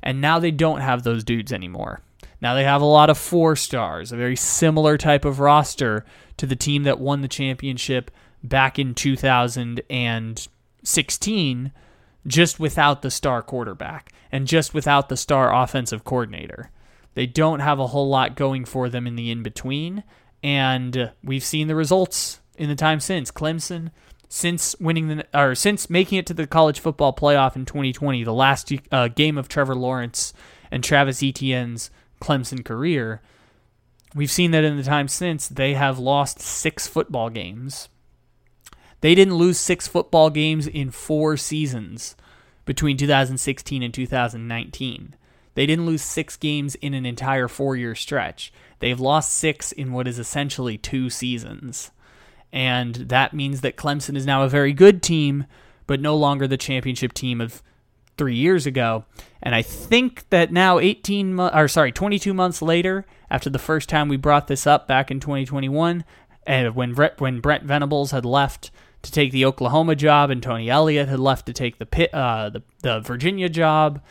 and 0.03 0.21
now 0.21 0.39
they 0.39 0.51
don't 0.51 0.81
have 0.81 1.03
those 1.03 1.25
dudes 1.25 1.53
anymore. 1.53 2.01
Now 2.41 2.55
they 2.55 2.65
have 2.65 2.83
a 2.83 2.87
lot 2.87 3.11
of 3.11 3.19
four 3.19 3.57
stars, 3.57 4.13
a 4.13 4.17
very 4.17 4.37
similar 4.37 4.97
type 4.97 5.25
of 5.25 5.41
roster 5.41 6.05
to 6.37 6.47
the 6.47 6.57
team 6.57 6.85
that 6.85 7.01
won 7.01 7.23
the 7.23 7.29
championship 7.29 8.11
back 8.43 8.79
in 8.79 8.95
2016 8.95 11.73
just 12.27 12.59
without 12.59 13.03
the 13.03 13.11
star 13.11 13.43
quarterback 13.43 14.13
and 14.33 14.47
just 14.47 14.75
without 14.75 15.09
the 15.09 15.17
star 15.17 15.55
offensive 15.55 16.05
coordinator. 16.05 16.71
They 17.15 17.27
don't 17.27 17.61
have 17.61 17.79
a 17.79 17.89
whole 17.89 18.09
lot 18.09 18.37
going 18.37 18.65
for 18.65 18.89
them 18.89 19.07
in 19.07 19.17
the 19.17 19.31
in 19.31 19.43
between, 19.43 20.05
and 20.43 21.13
we've 21.25 21.45
seen 21.45 21.69
the 21.69 21.75
results 21.75 22.41
in 22.57 22.69
the 22.69 22.75
time 22.75 23.01
since. 23.01 23.31
Clemson, 23.31 23.91
since 24.29 24.77
winning 24.79 25.09
the 25.09 25.27
or 25.33 25.55
since 25.55 25.89
making 25.89 26.19
it 26.19 26.27
to 26.27 26.35
the 26.35 26.47
college 26.47 26.81
football 26.81 27.15
playoff 27.15 27.57
in 27.57 27.65
2020, 27.65 28.23
the 28.23 28.33
last 28.33 28.71
uh, 28.93 29.09
game 29.09 29.39
of 29.39 29.49
Trevor 29.49 29.75
Lawrence 29.75 30.35
and 30.71 30.85
Travis 30.85 31.23
Etienne's 31.23 31.91
Clemson 32.21 32.65
career, 32.65 33.23
we've 34.15 34.31
seen 34.31 34.51
that 34.51 34.65
in 34.65 34.77
the 34.77 34.83
time 34.83 35.09
since 35.09 35.49
they 35.49 35.75
have 35.75 35.99
lost 35.99 36.41
six 36.41 36.87
football 36.87 37.31
games. 37.31 37.89
They 39.01 39.15
didn't 39.15 39.37
lose 39.37 39.59
six 39.59 39.87
football 39.87 40.31
games 40.31 40.67
in 40.67 40.91
four 40.91 41.37
seasons 41.37 42.17
between 42.65 42.97
2016 42.97 43.83
and 43.83 43.95
2019. 43.95 45.15
They 45.55 45.67
didn't 45.67 45.87
lose 45.87 46.03
six 46.03 46.37
games 46.37 46.75
in 46.77 46.93
an 46.93 47.07
entire 47.07 47.49
four 47.49 47.77
year 47.77 47.95
stretch. 47.95 48.53
They've 48.81 49.01
lost 49.01 49.33
six 49.33 49.73
in 49.73 49.93
what 49.93 50.07
is 50.07 50.19
essentially 50.19 50.77
two 50.77 51.09
seasons. 51.09 51.91
And 52.53 52.95
that 52.95 53.35
means 53.35 53.63
that 53.63 53.77
Clemson 53.77 54.17
is 54.17 54.27
now 54.27 54.43
a 54.43 54.49
very 54.49 54.73
good 54.73 55.03
team, 55.03 55.47
but 55.87 56.01
no 56.01 56.17
longer 56.17 56.47
the 56.47 56.57
championship 56.57 57.13
team 57.13 57.41
of 57.41 57.63
three 58.17 58.35
years 58.35 58.67
ago. 58.67 59.05
And 59.43 59.55
I 59.55 59.63
think 59.63 60.29
that 60.31 60.53
now 60.53 60.79
18 60.79 61.35
mo- 61.35 61.51
or 61.55 61.69
sorry, 61.69 61.93
22 61.93 62.35
months 62.35 62.61
later, 62.63 63.07
after 63.31 63.51
the 63.51 63.59
first 63.59 63.89
time 63.89 64.09
we 64.09 64.17
brought 64.17 64.47
this 64.47 64.67
up 64.67 64.87
back 64.87 65.11
in 65.11 65.21
2021, 65.21 66.05
and 66.47 66.67
eh, 66.67 66.71
when 66.71 66.95
Brett, 66.95 67.21
when 67.21 67.41
Brent 67.41 67.65
Venables 67.65 68.11
had 68.11 68.25
left 68.25 68.71
to 69.03 69.13
take 69.13 69.33
the 69.33 69.45
Oklahoma 69.45 69.95
job 69.95 70.31
and 70.31 70.43
Tony 70.43 70.69
Elliott 70.69 71.09
had 71.09 71.21
left 71.21 71.47
to 71.47 71.53
take 71.53 71.79
the 71.79 72.17
uh, 72.17 72.51
the, 72.51 72.63
the 72.83 73.01
Virginia 73.01 73.49
job, 73.49 74.03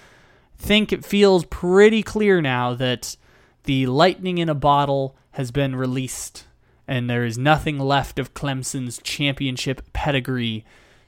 think 0.58 0.94
it 0.94 1.04
feels 1.06 1.46
pretty 1.46 2.02
clear 2.02 2.42
now 2.42 2.74
that 2.74 3.18
the 3.64 3.88
lightning 3.88 4.38
in 4.38 4.50
a 4.50 4.56
bottle 4.56 5.16
has 5.32 5.52
been 5.52 5.76
released 5.76 6.46
and 6.88 7.10
there 7.10 7.26
is 7.26 7.38
nothing 7.38 7.80
left 7.80 8.20
of 8.20 8.34
Clemson's 8.34 9.00
championship 9.04 9.82
pedigree 9.94 10.64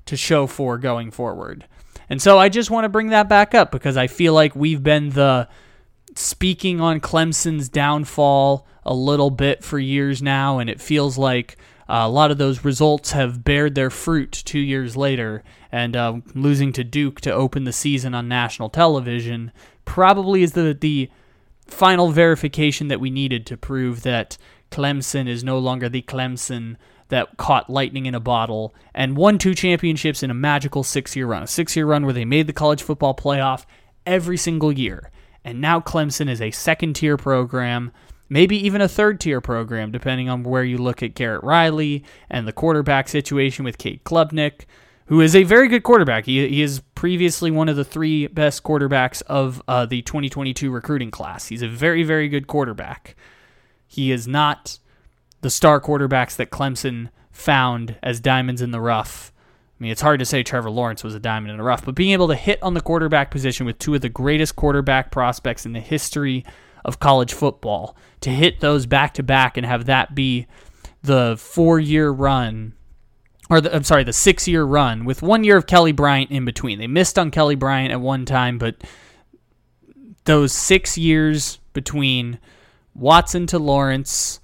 to 0.06 0.18
show 0.18 0.48
for 0.48 0.78
going 0.78 1.12
forward. 1.12 1.68
And 2.10 2.22
so 2.22 2.40
I 2.40 2.50
just 2.50 2.72
want 2.72 2.86
to 2.86 2.90
bring 2.90 3.08
that 3.08 3.30
back 3.30 3.54
up 3.54 3.72
because 3.72 3.98
I 3.98 4.08
feel 4.08 4.34
like 4.34 4.56
we've 4.56 4.82
been 4.82 5.10
the 5.10 5.48
speaking 6.16 6.82
on 6.82 7.00
Clemson's 7.00 7.70
downfall 7.70 8.66
a 8.84 8.94
little 8.94 9.30
bit 9.30 9.64
for 9.64 9.78
years 9.78 10.22
now, 10.22 10.60
and 10.60 10.70
it 10.70 10.82
feels 10.82 11.18
like 11.18 11.58
uh, 11.90 12.04
a 12.04 12.10
lot 12.10 12.32
of 12.32 12.38
those 12.38 12.66
results 12.66 13.12
have 13.12 13.44
bared 13.44 13.76
their 13.76 13.90
fruit 13.90 14.32
two 14.32 14.60
years 14.60 14.98
later. 14.98 15.44
And 15.72 15.96
uh, 15.96 16.20
losing 16.34 16.74
to 16.74 16.84
Duke 16.84 17.22
to 17.22 17.32
open 17.32 17.64
the 17.64 17.74
season 17.74 18.14
on 18.14 18.28
national 18.28 18.70
television 18.70 19.52
probably 19.86 20.44
is 20.44 20.54
the 20.54 20.78
the 20.80 21.10
final 21.68 22.12
verification 22.12 22.88
that 22.88 23.00
we 23.00 23.10
needed 23.10 23.46
to 23.46 23.58
prove 23.58 24.04
that 24.04 24.38
Clemson 24.72 25.28
is 25.28 25.44
no 25.44 25.60
longer 25.60 25.90
the 25.90 26.02
Clemson 26.02 26.78
that 27.10 27.38
caught 27.38 27.70
lightning 27.70 28.06
in 28.06 28.16
a 28.16 28.20
bottle 28.20 28.76
and 28.94 29.16
won 29.16 29.38
two 29.38 29.54
championships 29.54 30.24
in 30.24 30.32
a 30.32 30.34
magical 30.34 30.84
six 30.84 31.16
year 31.16 31.28
run. 31.28 31.44
A 31.44 31.48
six 31.48 31.76
year 31.76 31.86
run 31.86 32.04
where 32.04 32.14
they 32.14 32.26
made 32.26 32.48
the 32.48 32.54
college 32.54 32.84
football 32.84 33.16
playoff 33.16 33.66
every 34.06 34.38
single 34.38 34.72
year. 34.72 35.12
And 35.44 35.62
now 35.62 35.80
Clemson 35.80 36.30
is 36.30 36.42
a 36.42 36.52
second 36.52 36.96
tier 36.96 37.16
program, 37.16 37.92
maybe 38.30 38.58
even 38.66 38.82
a 38.82 38.88
third 38.88 39.20
tier 39.20 39.42
program, 39.42 39.92
depending 39.92 40.30
on 40.30 40.44
where 40.44 40.64
you 40.64 40.78
look 40.78 41.02
at 41.02 41.16
Garrett 41.16 41.44
Riley 41.44 42.04
and 42.30 42.48
the 42.48 42.54
quarterback 42.54 43.08
situation 43.08 43.66
with 43.66 43.78
Cade 43.78 44.04
Klubnik, 44.04 44.66
who 45.08 45.22
is 45.22 45.36
a 45.36 45.44
very 45.44 45.68
good 45.68 45.84
quarterback. 45.84 46.26
He, 46.26 46.48
he 46.48 46.62
is 46.62 46.82
previously 46.96 47.52
one 47.52 47.70
of 47.70 47.76
the 47.76 47.86
three 47.86 48.28
best 48.28 48.64
quarterbacks 48.64 49.22
of 49.24 49.62
uh, 49.68 49.86
the 49.86 50.02
2022 50.02 50.70
recruiting 50.70 51.12
class. 51.12 51.48
He's 51.48 51.62
a 51.62 51.68
very, 51.68 52.04
very 52.04 52.28
good 52.28 52.48
quarterback. 52.48 53.16
He 53.88 54.12
is 54.12 54.28
not 54.28 54.80
the 55.42 55.50
star 55.50 55.80
quarterbacks 55.80 56.36
that 56.36 56.50
Clemson 56.50 57.10
found 57.32 57.96
as 58.04 58.20
diamonds 58.20 58.62
in 58.62 58.72
the 58.72 58.82
rough. 58.82 59.32
I 59.80 59.84
mean, 59.84 59.92
it's 59.92 60.02
hard 60.02 60.20
to 60.20 60.26
say 60.26 60.42
Trevor 60.42 60.72
Lawrence 60.72 61.04
was 61.04 61.14
a 61.14 61.20
diamond 61.20 61.52
in 61.52 61.58
the 61.58 61.64
rough, 61.64 61.86
but 61.86 61.96
being 61.96 62.12
able 62.12 62.28
to 62.30 62.36
hit 62.36 62.62
on 62.64 62.74
the 62.74 62.82
quarterback 62.82 63.30
position 63.30 63.66
with 63.66 63.78
two 63.78 63.94
of 63.94 64.02
the 64.02 64.10
greatest 64.10 64.56
quarterback 64.56 65.12
prospects 65.12 65.66
in 65.66 65.74
the 65.74 65.80
history 65.80 66.44
of 66.88 67.00
college 67.00 67.34
football, 67.34 67.96
to 68.22 68.32
hit 68.32 68.62
those 68.62 68.86
back 68.86 69.14
to 69.16 69.24
back 69.24 69.58
and 69.58 69.66
have 69.66 69.86
that 69.86 70.16
be 70.16 70.48
the 71.04 71.36
four 71.38 71.80
year 71.80 72.10
run, 72.10 72.74
or 73.50 73.62
the, 73.62 73.76
I'm 73.76 73.84
sorry, 73.84 74.04
the 74.04 74.14
six 74.14 74.48
year 74.48 74.64
run 74.64 75.06
with 75.06 75.22
one 75.22 75.44
year 75.44 75.58
of 75.58 75.68
Kelly 75.68 75.92
Bryant 75.92 76.32
in 76.32 76.46
between. 76.46 76.80
They 76.80 76.88
missed 76.88 77.20
on 77.20 77.30
Kelly 77.30 77.56
Bryant 77.56 77.92
at 77.92 78.02
one 78.02 78.26
time, 78.26 78.58
but 78.58 78.84
those 80.24 80.54
six 80.54 80.98
years 80.98 81.60
between 81.74 82.40
Watson 82.96 83.46
to 83.48 83.60
Lawrence, 83.60 84.40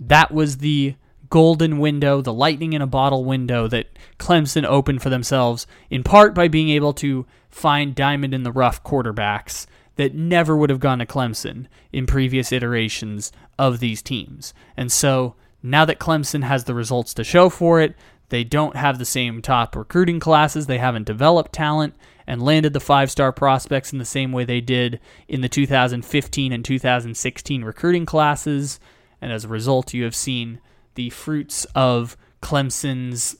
that 0.00 0.32
was 0.32 0.58
the 0.58 0.96
golden 1.30 1.78
window, 1.78 2.20
the 2.20 2.32
lightning 2.32 2.72
in 2.72 2.82
a 2.82 2.86
bottle 2.86 3.24
window 3.24 3.68
that 3.68 3.86
Clemson 4.18 4.64
opened 4.64 5.02
for 5.02 5.08
themselves, 5.08 5.66
in 5.88 6.02
part 6.02 6.34
by 6.34 6.48
being 6.48 6.68
able 6.70 6.92
to 6.94 7.26
find 7.50 7.94
diamond 7.94 8.34
in 8.34 8.42
the 8.42 8.52
rough 8.52 8.82
quarterbacks 8.82 9.66
that 9.96 10.14
never 10.14 10.56
would 10.56 10.70
have 10.70 10.80
gone 10.80 10.98
to 10.98 11.06
Clemson 11.06 11.66
in 11.92 12.06
previous 12.06 12.52
iterations 12.52 13.32
of 13.58 13.80
these 13.80 14.02
teams. 14.02 14.54
And 14.76 14.90
so 14.90 15.34
now 15.62 15.84
that 15.84 15.98
Clemson 15.98 16.44
has 16.44 16.64
the 16.64 16.74
results 16.74 17.14
to 17.14 17.24
show 17.24 17.48
for 17.48 17.80
it, 17.80 17.94
they 18.30 18.44
don't 18.44 18.76
have 18.76 18.98
the 18.98 19.04
same 19.04 19.42
top 19.42 19.76
recruiting 19.76 20.18
classes, 20.18 20.66
they 20.66 20.78
haven't 20.78 21.06
developed 21.06 21.52
talent 21.52 21.94
and 22.26 22.40
landed 22.40 22.72
the 22.72 22.80
five 22.80 23.10
star 23.10 23.32
prospects 23.32 23.92
in 23.92 23.98
the 23.98 24.04
same 24.04 24.32
way 24.32 24.44
they 24.44 24.60
did 24.60 25.00
in 25.28 25.40
the 25.40 25.48
2015 25.48 26.52
and 26.52 26.64
2016 26.64 27.64
recruiting 27.64 28.06
classes 28.06 28.80
and 29.22 29.30
as 29.30 29.44
a 29.44 29.48
result, 29.48 29.94
you 29.94 30.02
have 30.02 30.16
seen 30.16 30.60
the 30.96 31.08
fruits 31.10 31.64
of 31.76 32.16
Clemson's 32.42 33.36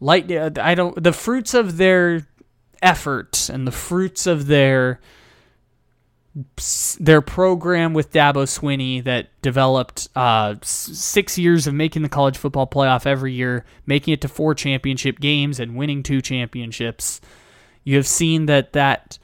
light. 0.00 0.30
Uh, 0.30 0.50
I 0.60 0.74
don't 0.74 1.00
the 1.00 1.12
fruits 1.12 1.54
of 1.54 1.76
their 1.76 2.26
effort 2.82 3.48
and 3.48 3.66
the 3.66 3.72
fruits 3.72 4.26
of 4.26 4.46
their 4.46 5.00
their 6.98 7.20
program 7.20 7.92
with 7.92 8.10
Dabo 8.10 8.44
Swinney 8.44 9.04
that 9.04 9.28
developed 9.42 10.08
uh, 10.16 10.54
six 10.62 11.36
years 11.36 11.66
of 11.66 11.74
making 11.74 12.02
the 12.02 12.08
college 12.08 12.38
football 12.38 12.66
playoff 12.66 13.06
every 13.06 13.34
year, 13.34 13.66
making 13.84 14.14
it 14.14 14.22
to 14.22 14.28
four 14.28 14.54
championship 14.54 15.20
games 15.20 15.60
and 15.60 15.76
winning 15.76 16.02
two 16.02 16.22
championships. 16.22 17.20
You 17.84 17.96
have 17.96 18.06
seen 18.06 18.46
that 18.46 18.72
that 18.72 19.18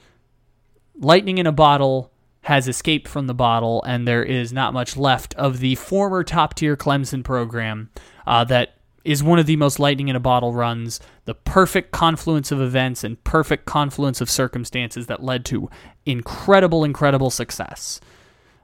lightning 1.00 1.38
in 1.38 1.46
a 1.46 1.52
bottle 1.52 2.12
has 2.42 2.68
escaped 2.68 3.08
from 3.08 3.26
the 3.26 3.34
bottle, 3.34 3.82
and 3.84 4.06
there 4.06 4.22
is 4.22 4.52
not 4.52 4.74
much 4.74 4.96
left 4.96 5.34
of 5.34 5.60
the 5.60 5.76
former 5.76 6.22
top 6.22 6.54
tier 6.54 6.76
Clemson 6.76 7.24
program 7.24 7.90
uh, 8.26 8.44
that 8.44 8.74
is 9.08 9.22
one 9.22 9.38
of 9.38 9.46
the 9.46 9.56
most 9.56 9.80
lightning 9.80 10.08
in 10.08 10.16
a 10.16 10.20
bottle 10.20 10.52
runs, 10.52 11.00
the 11.24 11.32
perfect 11.32 11.92
confluence 11.92 12.52
of 12.52 12.60
events 12.60 13.02
and 13.02 13.24
perfect 13.24 13.64
confluence 13.64 14.20
of 14.20 14.28
circumstances 14.28 15.06
that 15.06 15.22
led 15.22 15.46
to 15.46 15.70
incredible, 16.04 16.84
incredible 16.84 17.30
success. 17.30 18.00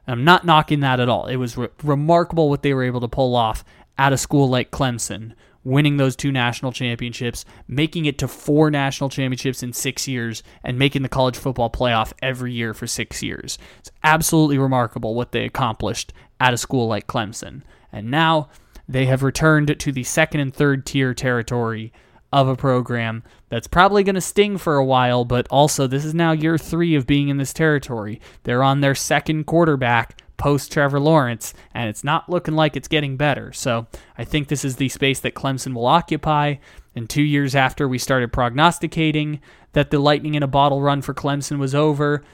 I'm 0.07 0.23
not 0.23 0.45
knocking 0.45 0.81
that 0.81 1.01
at 1.01 1.09
all. 1.09 1.29
It 1.29 1.37
was 1.37 1.57
re- 1.57 1.69
remarkable 1.83 2.51
what 2.51 2.61
they 2.61 2.75
were 2.75 2.85
able 2.85 3.01
to 3.01 3.09
pull 3.09 3.35
off 3.35 3.65
at 3.97 4.13
a 4.13 4.19
school 4.19 4.47
like 4.47 4.71
Clemson, 4.71 5.33
winning 5.65 5.97
those 5.97 6.15
two 6.15 6.31
national 6.31 6.73
championships, 6.73 7.47
making 7.67 8.05
it 8.05 8.19
to 8.19 8.29
four 8.29 8.71
national 8.71 9.09
championships 9.09 9.63
in 9.63 9.73
six 9.73 10.07
years, 10.07 10.43
and 10.63 10.79
making 10.79 11.01
the 11.01 11.09
college 11.09 11.39
football 11.39 11.71
playoff 11.71 12.13
every 12.21 12.53
year 12.53 12.75
for 12.75 12.87
six 12.87 13.23
years. 13.23 13.57
It's 13.79 13.91
absolutely 14.03 14.59
remarkable 14.59 15.15
what 15.15 15.33
they 15.33 15.47
accomplished 15.47 16.13
at 16.39 16.53
a 16.53 16.59
school 16.59 16.87
like 16.87 17.07
Clemson. 17.07 17.63
And 17.91 18.11
now 18.11 18.51
they 18.89 19.07
have 19.07 19.23
returned 19.23 19.79
to 19.79 19.93
the 19.93 20.05
second 20.05 20.41
and 20.41 20.55
third 20.55 20.85
tier 20.87 21.15
territory 21.15 21.93
of 22.33 22.49
a 22.49 22.57
program 22.57 23.23
that's 23.49 23.69
probably 23.69 24.03
going 24.03 24.17
to 24.17 24.21
sting 24.21 24.59
for 24.59 24.75
a 24.77 24.85
while, 24.85 25.25
but 25.25 25.47
also 25.51 25.87
this 25.87 26.05
is 26.05 26.15
now 26.15 26.33
year 26.33 26.59
three 26.59 26.97
of 26.97 27.07
being 27.07 27.29
in 27.29 27.37
this 27.37 27.53
territory. 27.53 28.21
They're 28.43 28.63
on 28.63 28.81
their 28.81 28.97
second 28.97 29.45
quarterback 29.45 30.21
post 30.37 30.73
Trevor 30.73 30.99
Lawrence, 30.99 31.55
and 31.73 31.89
it's 31.89 32.03
not 32.03 32.29
looking 32.29 32.55
like 32.55 32.77
it's 32.77 32.89
getting 32.89 33.17
better. 33.17 33.53
So 33.53 33.87
I 34.19 34.25
think 34.25 34.49
this 34.49 34.65
is 34.65 34.77
the 34.77 34.89
space 34.89 35.21
that 35.21 35.35
Clemson 35.35 35.75
will 35.75 35.87
occupy. 35.87 36.57
And 36.97 37.09
two 37.09 37.23
years 37.23 37.55
after 37.55 37.87
we 37.87 37.99
started 37.99 38.33
prognosticating 38.33 39.41
that 39.73 39.91
the 39.91 40.01
lightning 40.01 40.35
in 40.35 40.43
a 40.43 40.49
bottle 40.49 40.83
run 40.83 41.03
for 41.03 41.15
Clemson 41.15 41.59
was 41.59 41.75
over, 41.75 42.25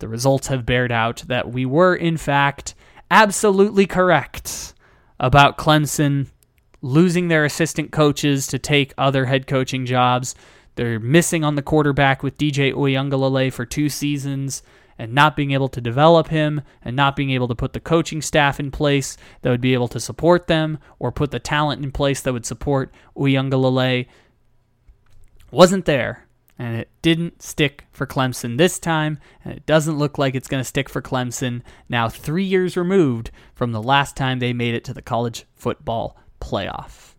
the 0.00 0.08
results 0.08 0.48
have 0.48 0.66
bared 0.66 0.92
out 0.92 1.24
that 1.28 1.50
we 1.50 1.64
were, 1.64 1.94
in 1.94 2.18
fact, 2.18 2.74
absolutely 3.10 3.86
correct 3.86 4.74
about 5.18 5.58
Clemson 5.58 6.28
losing 6.82 7.28
their 7.28 7.44
assistant 7.44 7.90
coaches 7.90 8.46
to 8.46 8.58
take 8.58 8.94
other 8.98 9.26
head 9.26 9.46
coaching 9.46 9.86
jobs. 9.86 10.34
They're 10.74 11.00
missing 11.00 11.42
on 11.42 11.54
the 11.54 11.62
quarterback 11.62 12.22
with 12.22 12.38
DJ 12.38 12.72
Uiagalelei 12.72 13.52
for 13.52 13.64
two 13.64 13.88
seasons 13.88 14.62
and 14.98 15.12
not 15.12 15.36
being 15.36 15.50
able 15.50 15.68
to 15.68 15.80
develop 15.80 16.28
him 16.28 16.62
and 16.82 16.96
not 16.96 17.16
being 17.16 17.30
able 17.30 17.48
to 17.48 17.54
put 17.54 17.72
the 17.72 17.80
coaching 17.80 18.22
staff 18.22 18.58
in 18.60 18.70
place 18.70 19.16
that 19.42 19.50
would 19.50 19.60
be 19.60 19.74
able 19.74 19.88
to 19.88 20.00
support 20.00 20.46
them 20.46 20.78
or 20.98 21.12
put 21.12 21.30
the 21.30 21.38
talent 21.38 21.84
in 21.84 21.92
place 21.92 22.20
that 22.22 22.32
would 22.32 22.46
support 22.46 22.92
Uiagalelei. 23.16 24.06
wasn't 25.50 25.84
there. 25.84 26.25
And 26.58 26.76
it 26.76 26.88
didn't 27.02 27.42
stick 27.42 27.86
for 27.92 28.06
Clemson 28.06 28.56
this 28.56 28.78
time, 28.78 29.18
and 29.44 29.52
it 29.52 29.66
doesn't 29.66 29.98
look 29.98 30.16
like 30.16 30.34
it's 30.34 30.48
going 30.48 30.60
to 30.60 30.64
stick 30.64 30.88
for 30.88 31.02
Clemson 31.02 31.62
now, 31.88 32.08
three 32.08 32.44
years 32.44 32.76
removed 32.76 33.30
from 33.54 33.72
the 33.72 33.82
last 33.82 34.16
time 34.16 34.38
they 34.38 34.52
made 34.52 34.74
it 34.74 34.84
to 34.84 34.94
the 34.94 35.02
college 35.02 35.44
football 35.54 36.16
playoff. 36.40 37.15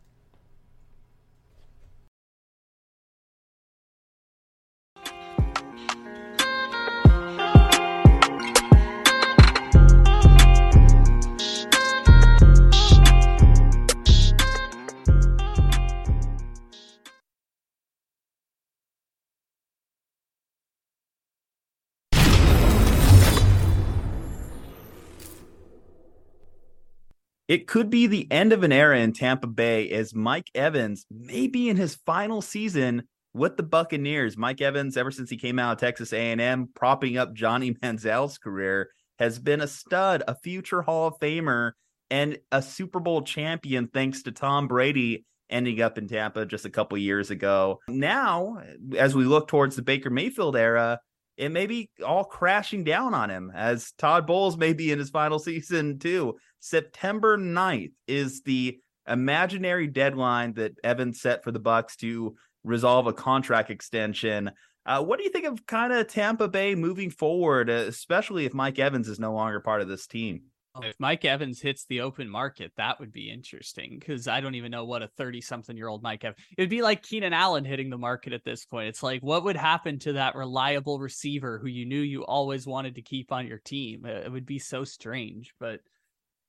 It 27.47 27.67
could 27.67 27.89
be 27.89 28.07
the 28.07 28.29
end 28.29 28.51
of 28.51 28.63
an 28.63 28.73
era 28.73 28.99
in 28.99 29.13
Tampa 29.13 29.47
Bay 29.47 29.89
as 29.91 30.13
Mike 30.13 30.49
Evans 30.53 31.05
may 31.09 31.47
be 31.47 31.69
in 31.69 31.77
his 31.77 31.95
final 32.05 32.41
season 32.41 33.03
with 33.33 33.55
the 33.55 33.63
Buccaneers. 33.63 34.35
Mike 34.35 34.59
Evans, 34.59 34.97
ever 34.97 35.11
since 35.11 35.29
he 35.29 35.37
came 35.37 35.57
out 35.57 35.73
of 35.73 35.77
Texas 35.79 36.11
A&M, 36.11 36.69
propping 36.75 37.17
up 37.17 37.33
Johnny 37.33 37.75
Manziel's 37.81 38.37
career, 38.37 38.89
has 39.19 39.39
been 39.39 39.61
a 39.61 39.67
stud, 39.67 40.23
a 40.27 40.35
future 40.35 40.81
Hall 40.81 41.07
of 41.07 41.19
Famer, 41.19 41.71
and 42.09 42.37
a 42.51 42.61
Super 42.61 42.99
Bowl 42.99 43.21
champion 43.21 43.87
thanks 43.87 44.23
to 44.23 44.31
Tom 44.31 44.67
Brady 44.67 45.25
ending 45.49 45.81
up 45.81 45.97
in 45.97 46.07
Tampa 46.07 46.45
just 46.45 46.65
a 46.65 46.69
couple 46.69 46.97
years 46.97 47.31
ago. 47.31 47.79
Now, 47.87 48.61
as 48.97 49.15
we 49.15 49.23
look 49.23 49.47
towards 49.47 49.75
the 49.75 49.81
Baker 49.81 50.09
Mayfield 50.09 50.55
era, 50.55 50.99
it 51.37 51.49
may 51.49 51.67
be 51.67 51.89
all 52.05 52.23
crashing 52.23 52.83
down 52.83 53.13
on 53.13 53.29
him 53.29 53.51
as 53.55 53.93
Todd 53.97 54.25
Bowles 54.25 54.57
may 54.57 54.73
be 54.73 54.91
in 54.91 54.99
his 54.99 55.09
final 55.09 55.39
season 55.39 55.99
too. 55.99 56.35
September 56.59 57.37
9th 57.37 57.93
is 58.07 58.41
the 58.41 58.79
imaginary 59.07 59.87
deadline 59.87 60.53
that 60.53 60.73
Evans 60.83 61.21
set 61.21 61.43
for 61.43 61.51
the 61.51 61.59
Bucks 61.59 61.95
to 61.97 62.35
resolve 62.63 63.07
a 63.07 63.13
contract 63.13 63.69
extension. 63.69 64.51
Uh, 64.85 65.03
what 65.03 65.17
do 65.17 65.23
you 65.23 65.29
think 65.29 65.45
of 65.45 65.65
kind 65.65 65.91
of 65.93 66.07
Tampa 66.07 66.47
Bay 66.47 66.75
moving 66.75 67.09
forward, 67.09 67.69
especially 67.69 68.45
if 68.45 68.53
Mike 68.53 68.79
Evans 68.79 69.07
is 69.07 69.19
no 69.19 69.33
longer 69.33 69.59
part 69.59 69.81
of 69.81 69.87
this 69.87 70.07
team? 70.07 70.43
If 70.83 70.95
Mike 70.99 71.25
Evans 71.25 71.59
hits 71.59 71.85
the 71.85 72.01
open 72.01 72.29
market, 72.29 72.71
that 72.77 72.99
would 72.99 73.11
be 73.11 73.31
interesting 73.31 73.97
because 73.99 74.27
I 74.27 74.41
don't 74.41 74.55
even 74.55 74.71
know 74.71 74.85
what 74.85 75.01
a 75.01 75.07
30 75.07 75.41
something 75.41 75.75
year 75.75 75.87
old 75.87 76.03
Mike 76.03 76.23
Evans. 76.23 76.37
It 76.57 76.61
would 76.61 76.69
be 76.69 76.81
like 76.81 77.01
Keenan 77.01 77.33
Allen 77.33 77.65
hitting 77.65 77.89
the 77.89 77.97
market 77.97 78.33
at 78.33 78.43
this 78.43 78.65
point. 78.65 78.87
It's 78.87 79.03
like, 79.03 79.21
what 79.21 79.43
would 79.43 79.55
happen 79.55 79.99
to 79.99 80.13
that 80.13 80.35
reliable 80.35 80.99
receiver 80.99 81.57
who 81.57 81.67
you 81.67 81.85
knew 81.85 81.99
you 81.99 82.23
always 82.25 82.67
wanted 82.67 82.95
to 82.95 83.01
keep 83.01 83.31
on 83.31 83.47
your 83.47 83.57
team? 83.57 84.05
It 84.05 84.31
would 84.31 84.45
be 84.45 84.59
so 84.59 84.83
strange. 84.83 85.53
But 85.59 85.79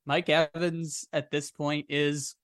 Mike 0.09 0.31
Evans 0.31 1.07
at 1.13 1.31
this 1.31 1.51
point 1.51 1.85
is 1.91 2.35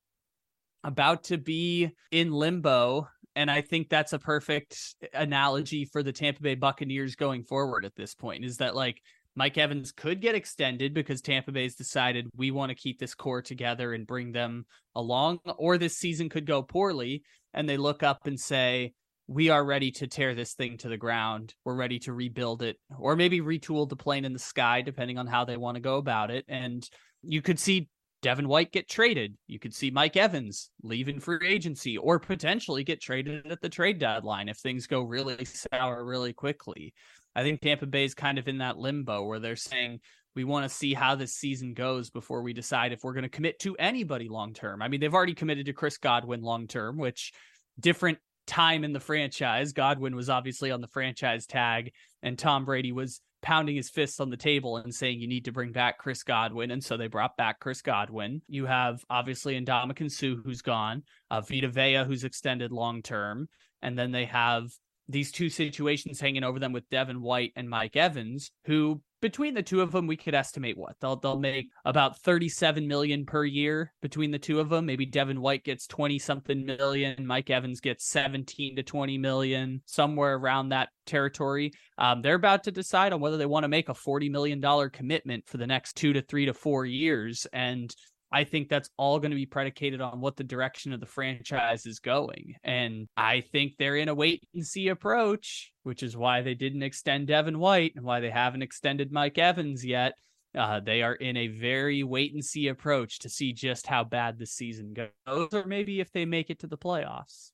about 0.85 1.25
to 1.25 1.39
be 1.39 1.91
in 2.11 2.31
limbo. 2.31 3.09
And 3.35 3.51
I 3.51 3.63
think 3.63 3.89
that's 3.89 4.13
a 4.13 4.19
perfect 4.19 4.77
analogy 5.15 5.87
for 5.87 6.03
the 6.03 6.13
Tampa 6.13 6.43
Bay 6.43 6.57
Buccaneers 6.57 7.17
going 7.17 7.43
forward 7.43 7.87
at 7.87 7.97
this 7.97 8.15
point 8.15 8.45
is 8.45 8.59
that 8.59 8.77
like 8.77 9.01
Mike 9.35 9.57
Evans 9.57 9.93
could 9.93 10.21
get 10.21 10.35
extended 10.35 10.93
because 10.93 11.23
Tampa 11.23 11.53
Bay's 11.53 11.75
decided 11.75 12.29
we 12.37 12.51
want 12.51 12.69
to 12.69 12.77
keep 12.77 12.99
this 12.99 13.15
core 13.15 13.41
together 13.41 13.95
and 13.95 14.07
bring 14.07 14.31
them 14.31 14.67
along, 14.95 15.39
or 15.57 15.79
this 15.79 15.97
season 15.97 16.29
could 16.29 16.47
go 16.47 16.63
poorly 16.63 17.23
and 17.55 17.67
they 17.67 17.79
look 17.79 18.03
up 18.03 18.27
and 18.27 18.39
say, 18.39 18.93
we 19.27 19.49
are 19.49 19.65
ready 19.65 19.91
to 19.91 20.07
tear 20.07 20.35
this 20.35 20.53
thing 20.53 20.77
to 20.77 20.91
the 20.91 20.99
ground. 20.99 21.55
We're 21.65 21.77
ready 21.77 21.99
to 22.01 22.13
rebuild 22.13 22.61
it, 22.63 22.77
or 22.99 23.17
maybe 23.17 23.41
retool 23.41 23.89
the 23.89 23.97
plane 23.97 24.27
in 24.27 24.35
the 24.35 24.39
sky, 24.39 24.83
depending 24.83 25.17
on 25.17 25.27
how 25.27 25.47
they 25.47 25.57
want 25.57 25.77
to 25.77 25.81
go 25.81 25.97
about 25.97 26.31
it. 26.31 26.45
And 26.47 26.87
you 27.27 27.43
could 27.43 27.59
see 27.59 27.89
Devin 28.23 28.49
White 28.49 28.73
get 28.73 28.89
traded. 28.89 29.37
You 29.47 29.59
could 29.59 29.75
see 29.75 29.91
Mike 29.91 30.17
Evans 30.17 30.71
leave 30.83 31.09
in 31.09 31.21
free 31.21 31.47
agency 31.47 31.99
or 31.99 32.19
potentially 32.19 32.83
get 32.83 33.01
traded 33.01 33.51
at 33.51 33.61
the 33.61 33.69
trade 33.69 33.99
deadline 33.99 34.49
if 34.49 34.57
things 34.57 34.87
go 34.87 35.03
really 35.03 35.45
sour 35.45 36.05
really 36.05 36.33
quickly. 36.33 36.95
I 37.37 37.43
think 37.43 37.61
Tampa 37.61 37.87
Bay 37.87 38.05
is 38.05 38.15
kind 38.15 38.39
of 38.39 38.49
in 38.49 38.59
that 38.59 38.79
limbo 38.79 39.25
where 39.25 39.41
they're 39.41 39.57
saying 39.57 40.01
we 40.35 40.45
want 40.45 40.69
to 40.69 40.75
see 40.75 40.95
how 40.95 41.15
this 41.15 41.35
season 41.35 41.75
goes 41.75 42.11
before 42.11 42.43
we 42.43 42.53
decide 42.53 42.93
if 42.93 43.05
we're 43.05 43.13
going 43.13 43.25
to 43.25 43.29
commit 43.29 43.59
to 43.61 43.77
anybody 43.77 44.29
long 44.29 44.53
term. 44.53 44.83
I 44.83 44.89
mean, 44.89 45.01
they've 45.01 45.15
already 45.15 45.35
committed 45.35 45.67
to 45.67 45.73
Chris 45.73 45.99
Godwin 45.99 46.43
long 46.43 46.67
term, 46.67 46.97
which 46.97 47.33
different 47.79 48.19
time 48.47 48.85
in 48.85 48.93
the 48.93 49.01
franchise. 49.01 49.73
Godwin 49.73 50.17
was 50.17 50.31
obviously 50.31 50.71
on 50.71 50.81
the 50.81 50.89
franchise 50.89 51.47
tag, 51.47 51.93
and 52.23 52.39
Tom 52.39 52.65
Brady 52.65 52.93
was 52.93 53.21
pounding 53.45 53.77
his 53.77 53.91
fists 53.91 54.21
on 54.21 54.31
the 54.31 54.37
table 54.37 54.79
and 54.79 54.93
saying 54.93 55.21
you 55.21 55.29
need 55.29 55.45
to 55.45 55.53
bring 55.53 55.71
back 55.71 55.99
Chris 55.99 56.23
Godwin, 56.23 56.71
and 56.71 56.83
so 56.83 56.97
they 56.97 57.09
brought 57.09 57.37
back 57.37 57.61
Chris 57.61 57.83
Godwin. 57.83 58.41
You 58.49 58.65
have 58.65 59.05
obviously 59.11 59.61
Ndamukong 59.61 60.11
Suh 60.11 60.37
who's 60.43 60.63
gone, 60.63 61.03
uh, 61.31 61.43
Vita 61.43 61.69
Vea 61.69 62.05
who's 62.05 62.25
extended 62.25 62.73
long 62.73 63.03
term, 63.03 63.49
and 63.83 63.99
then 63.99 64.11
they 64.13 64.25
have 64.25 64.71
these 65.09 65.31
two 65.31 65.51
situations 65.51 66.19
hanging 66.19 66.43
over 66.43 66.59
them 66.59 66.73
with 66.73 66.89
Devin 66.89 67.21
White 67.21 67.53
and 67.55 67.69
Mike 67.69 67.97
Evans, 67.97 68.51
who 68.65 69.03
between 69.25 69.55
the 69.55 69.63
two 69.63 69.81
of 69.81 69.91
them 69.91 70.07
we 70.07 70.19
could 70.19 70.35
estimate 70.35 70.77
what 70.77 70.97
they'll 71.01 71.17
they'll 71.17 71.39
make 71.39 71.71
about 71.87 72.19
37 72.19 72.87
million 72.87 73.25
per 73.25 73.43
year 73.43 73.91
between 74.03 74.31
the 74.31 74.39
two 74.39 74.61
of 74.61 74.69
them. 74.69 74.85
Maybe 74.85 75.07
Devin 75.07 75.41
White 75.41 75.65
gets 75.65 75.87
20 75.87 76.19
something 76.19 76.67
million 76.67 77.27
Mike 77.27 77.49
Evans 77.49 77.81
gets 77.81 78.07
17 78.09 78.77
to 78.77 78.83
20 78.83 79.17
million 79.17 79.81
somewhere 79.87 80.35
around 80.35 80.69
that 80.69 80.91
territory. 81.07 81.73
Um, 81.97 82.21
they're 82.21 82.35
about 82.35 82.65
to 82.65 82.71
decide 82.71 83.15
on 83.15 83.21
whether 83.21 83.39
they 83.39 83.47
want 83.47 83.65
to 83.65 83.69
make 83.69 83.89
a 83.89 83.95
40 83.95 84.29
million 84.29 84.61
dollar 84.61 84.91
commitment 84.91 85.49
for 85.49 85.57
the 85.57 85.67
next 85.67 85.97
2 85.97 86.13
to 86.13 86.21
3 86.21 86.45
to 86.45 86.53
4 86.53 86.85
years. 86.85 87.47
And 87.51 87.97
I 88.35 88.43
think 88.43 88.69
that's 88.69 88.91
all 88.97 89.21
going 89.21 89.31
to 89.31 89.37
be 89.37 89.47
predicated 89.47 90.01
on 90.01 90.21
what 90.21 90.35
the 90.35 90.43
direction 90.43 90.93
of 90.93 90.99
the 90.99 91.07
franchise 91.07 91.87
is 91.87 92.01
going. 92.01 92.57
And 92.65 93.07
I 93.17 93.43
think 93.53 93.75
they're 93.79 93.95
in 93.95 94.09
a 94.09 94.15
wait 94.15 94.43
and 94.53 94.67
see 94.67 94.89
approach, 94.89 95.73
which 95.85 96.03
is 96.03 96.17
why 96.17 96.43
they 96.43 96.55
didn't 96.55 96.83
extend 96.83 97.29
Devin 97.29 97.61
White 97.61 97.93
and 97.95 98.05
why 98.05 98.19
they 98.19 98.31
haven't 98.31 98.63
extended 98.63 99.13
Mike 99.13 99.39
Evans 99.39 99.85
yet. 99.85 100.15
Uh, 100.53 100.81
they 100.81 101.03
are 101.03 101.15
in 101.15 101.37
a 101.37 101.47
very 101.47 102.03
wait 102.03 102.35
and 102.35 102.45
see 102.45 102.67
approach 102.67 103.21
to 103.21 103.29
see 103.29 103.53
just 103.53 103.87
how 103.87 104.03
bad 104.03 104.37
the 104.41 104.47
season 104.47 104.95
goes, 104.95 105.55
or 105.55 105.65
maybe 105.65 106.01
if 106.01 106.11
they 106.11 106.25
make 106.25 106.51
it 106.51 106.59
to 106.59 106.67
the 106.67 106.77
playoffs. 106.77 107.53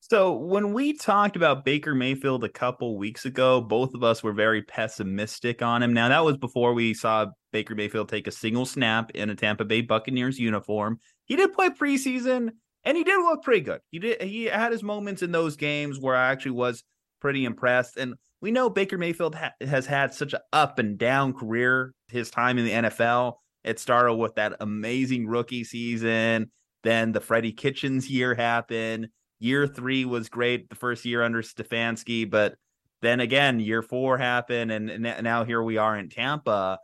So 0.00 0.32
when 0.32 0.72
we 0.72 0.94
talked 0.94 1.36
about 1.36 1.64
Baker 1.64 1.94
Mayfield 1.94 2.44
a 2.44 2.48
couple 2.48 2.96
weeks 2.96 3.24
ago, 3.24 3.60
both 3.60 3.94
of 3.94 4.02
us 4.02 4.22
were 4.22 4.32
very 4.32 4.62
pessimistic 4.62 5.60
on 5.60 5.82
him. 5.82 5.92
Now 5.92 6.08
that 6.08 6.24
was 6.24 6.36
before 6.36 6.72
we 6.72 6.94
saw 6.94 7.26
Baker 7.52 7.74
Mayfield 7.74 8.08
take 8.08 8.26
a 8.26 8.32
single 8.32 8.64
snap 8.64 9.10
in 9.10 9.28
a 9.28 9.34
Tampa 9.34 9.64
Bay 9.64 9.80
Buccaneers 9.80 10.38
uniform. 10.38 10.98
He 11.24 11.36
did 11.36 11.52
play 11.52 11.70
preseason 11.70 12.50
and 12.84 12.96
he 12.96 13.04
did 13.04 13.18
look 13.18 13.42
pretty 13.42 13.60
good. 13.60 13.80
He 13.90 13.98
did 13.98 14.22
he 14.22 14.44
had 14.44 14.72
his 14.72 14.82
moments 14.82 15.22
in 15.22 15.32
those 15.32 15.56
games 15.56 15.98
where 15.98 16.16
I 16.16 16.30
actually 16.30 16.52
was 16.52 16.84
pretty 17.20 17.44
impressed 17.44 17.96
and 17.96 18.14
we 18.40 18.52
know 18.52 18.70
Baker 18.70 18.96
Mayfield 18.96 19.34
ha- 19.34 19.54
has 19.60 19.84
had 19.84 20.14
such 20.14 20.32
an 20.32 20.40
up 20.52 20.78
and 20.78 20.96
down 20.96 21.34
career 21.34 21.92
his 22.06 22.30
time 22.30 22.56
in 22.56 22.64
the 22.64 22.88
NFL. 22.88 23.34
It 23.64 23.80
started 23.80 24.14
with 24.14 24.36
that 24.36 24.56
amazing 24.60 25.26
rookie 25.26 25.64
season, 25.64 26.52
then 26.84 27.10
the 27.10 27.20
Freddie 27.20 27.52
Kitchens 27.52 28.08
year 28.08 28.34
happened 28.34 29.08
year 29.38 29.66
three 29.66 30.04
was 30.04 30.28
great 30.28 30.68
the 30.68 30.76
first 30.76 31.04
year 31.04 31.22
under 31.22 31.42
Stefanski, 31.42 32.28
but 32.28 32.56
then 33.00 33.20
again, 33.20 33.60
year 33.60 33.82
four 33.82 34.18
happened, 34.18 34.72
and 34.72 35.02
now 35.22 35.44
here 35.44 35.62
we 35.62 35.76
are 35.76 35.96
in 35.96 36.08
Tampa. 36.08 36.78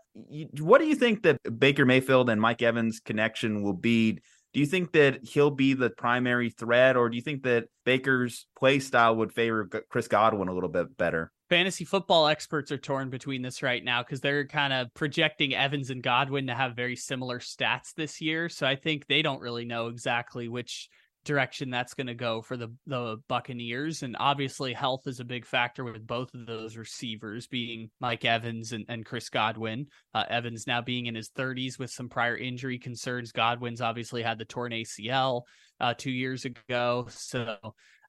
What 0.61 0.81
do 0.81 0.87
you 0.87 0.95
think 0.95 1.25
that 1.25 1.39
Baker 1.59 1.85
Mayfield 1.85 2.31
and 2.31 2.41
Mike 2.41 2.63
Evans' 2.63 3.01
connection 3.01 3.63
will 3.63 3.73
be? 3.73 4.21
Do 4.53 4.61
you 4.61 4.67
think 4.67 4.93
that 4.93 5.25
he'll 5.25 5.51
be 5.51 5.75
the 5.75 5.91
primary 5.91 6.51
threat, 6.51 6.97
or 6.97 7.09
do 7.09 7.17
you 7.17 7.23
think 7.23 7.43
that 7.43 7.65
Baker's 7.85 8.47
play 8.57 8.79
style 8.79 9.17
would 9.17 9.33
favor 9.33 9.69
Chris 9.89 10.07
Godwin 10.07 10.47
a 10.47 10.55
little 10.55 10.69
bit 10.69 10.97
better? 10.97 11.33
Fantasy 11.51 11.85
football 11.85 12.29
experts 12.29 12.71
are 12.71 12.79
torn 12.79 13.11
between 13.11 13.43
this 13.43 13.63
right 13.63 13.83
now 13.83 14.03
because 14.03 14.21
they're 14.21 14.47
kind 14.47 14.73
of 14.73 14.95
projecting 14.95 15.55
Evans 15.55 15.91
and 15.91 16.03
Godwin 16.03 16.47
to 16.47 16.55
have 16.55 16.77
very 16.77 16.95
similar 16.95 17.41
stats 17.41 17.93
this 17.97 18.21
year. 18.21 18.49
So 18.49 18.67
I 18.67 18.77
think 18.77 19.09
they 19.09 19.23
don't 19.23 19.41
really 19.41 19.65
know 19.65 19.89
exactly 19.89 20.49
which 20.49 20.89
direction 21.25 21.71
that's 21.71 21.95
going 21.95 22.07
to 22.07 22.15
go 22.15 22.43
for 22.43 22.57
the 22.57 22.69
the 22.87 23.17
Buccaneers. 23.29 24.03
And 24.03 24.17
obviously, 24.19 24.73
health 24.73 25.03
is 25.07 25.21
a 25.21 25.25
big 25.25 25.47
factor 25.47 25.85
with 25.85 26.07
both 26.07 26.33
of 26.35 26.47
those 26.47 26.77
receivers 26.77 27.47
being 27.47 27.91
Mike 28.01 28.25
Evans 28.25 28.73
and, 28.73 28.85
and 28.89 29.05
Chris 29.05 29.29
Godwin. 29.29 29.87
Uh, 30.15 30.25
Evans 30.29 30.67
now 30.67 30.81
being 30.81 31.07
in 31.07 31.15
his 31.15 31.31
30s 31.31 31.79
with 31.79 31.91
some 31.91 32.09
prior 32.09 32.37
injury 32.37 32.79
concerns. 32.79 33.33
Godwin's 33.33 33.81
obviously 33.81 34.23
had 34.23 34.39
the 34.39 34.45
torn 34.45 34.73
ACL 34.73 35.43
uh, 35.81 35.95
two 35.95 36.13
years 36.13 36.45
ago. 36.45 37.09
So 37.09 37.57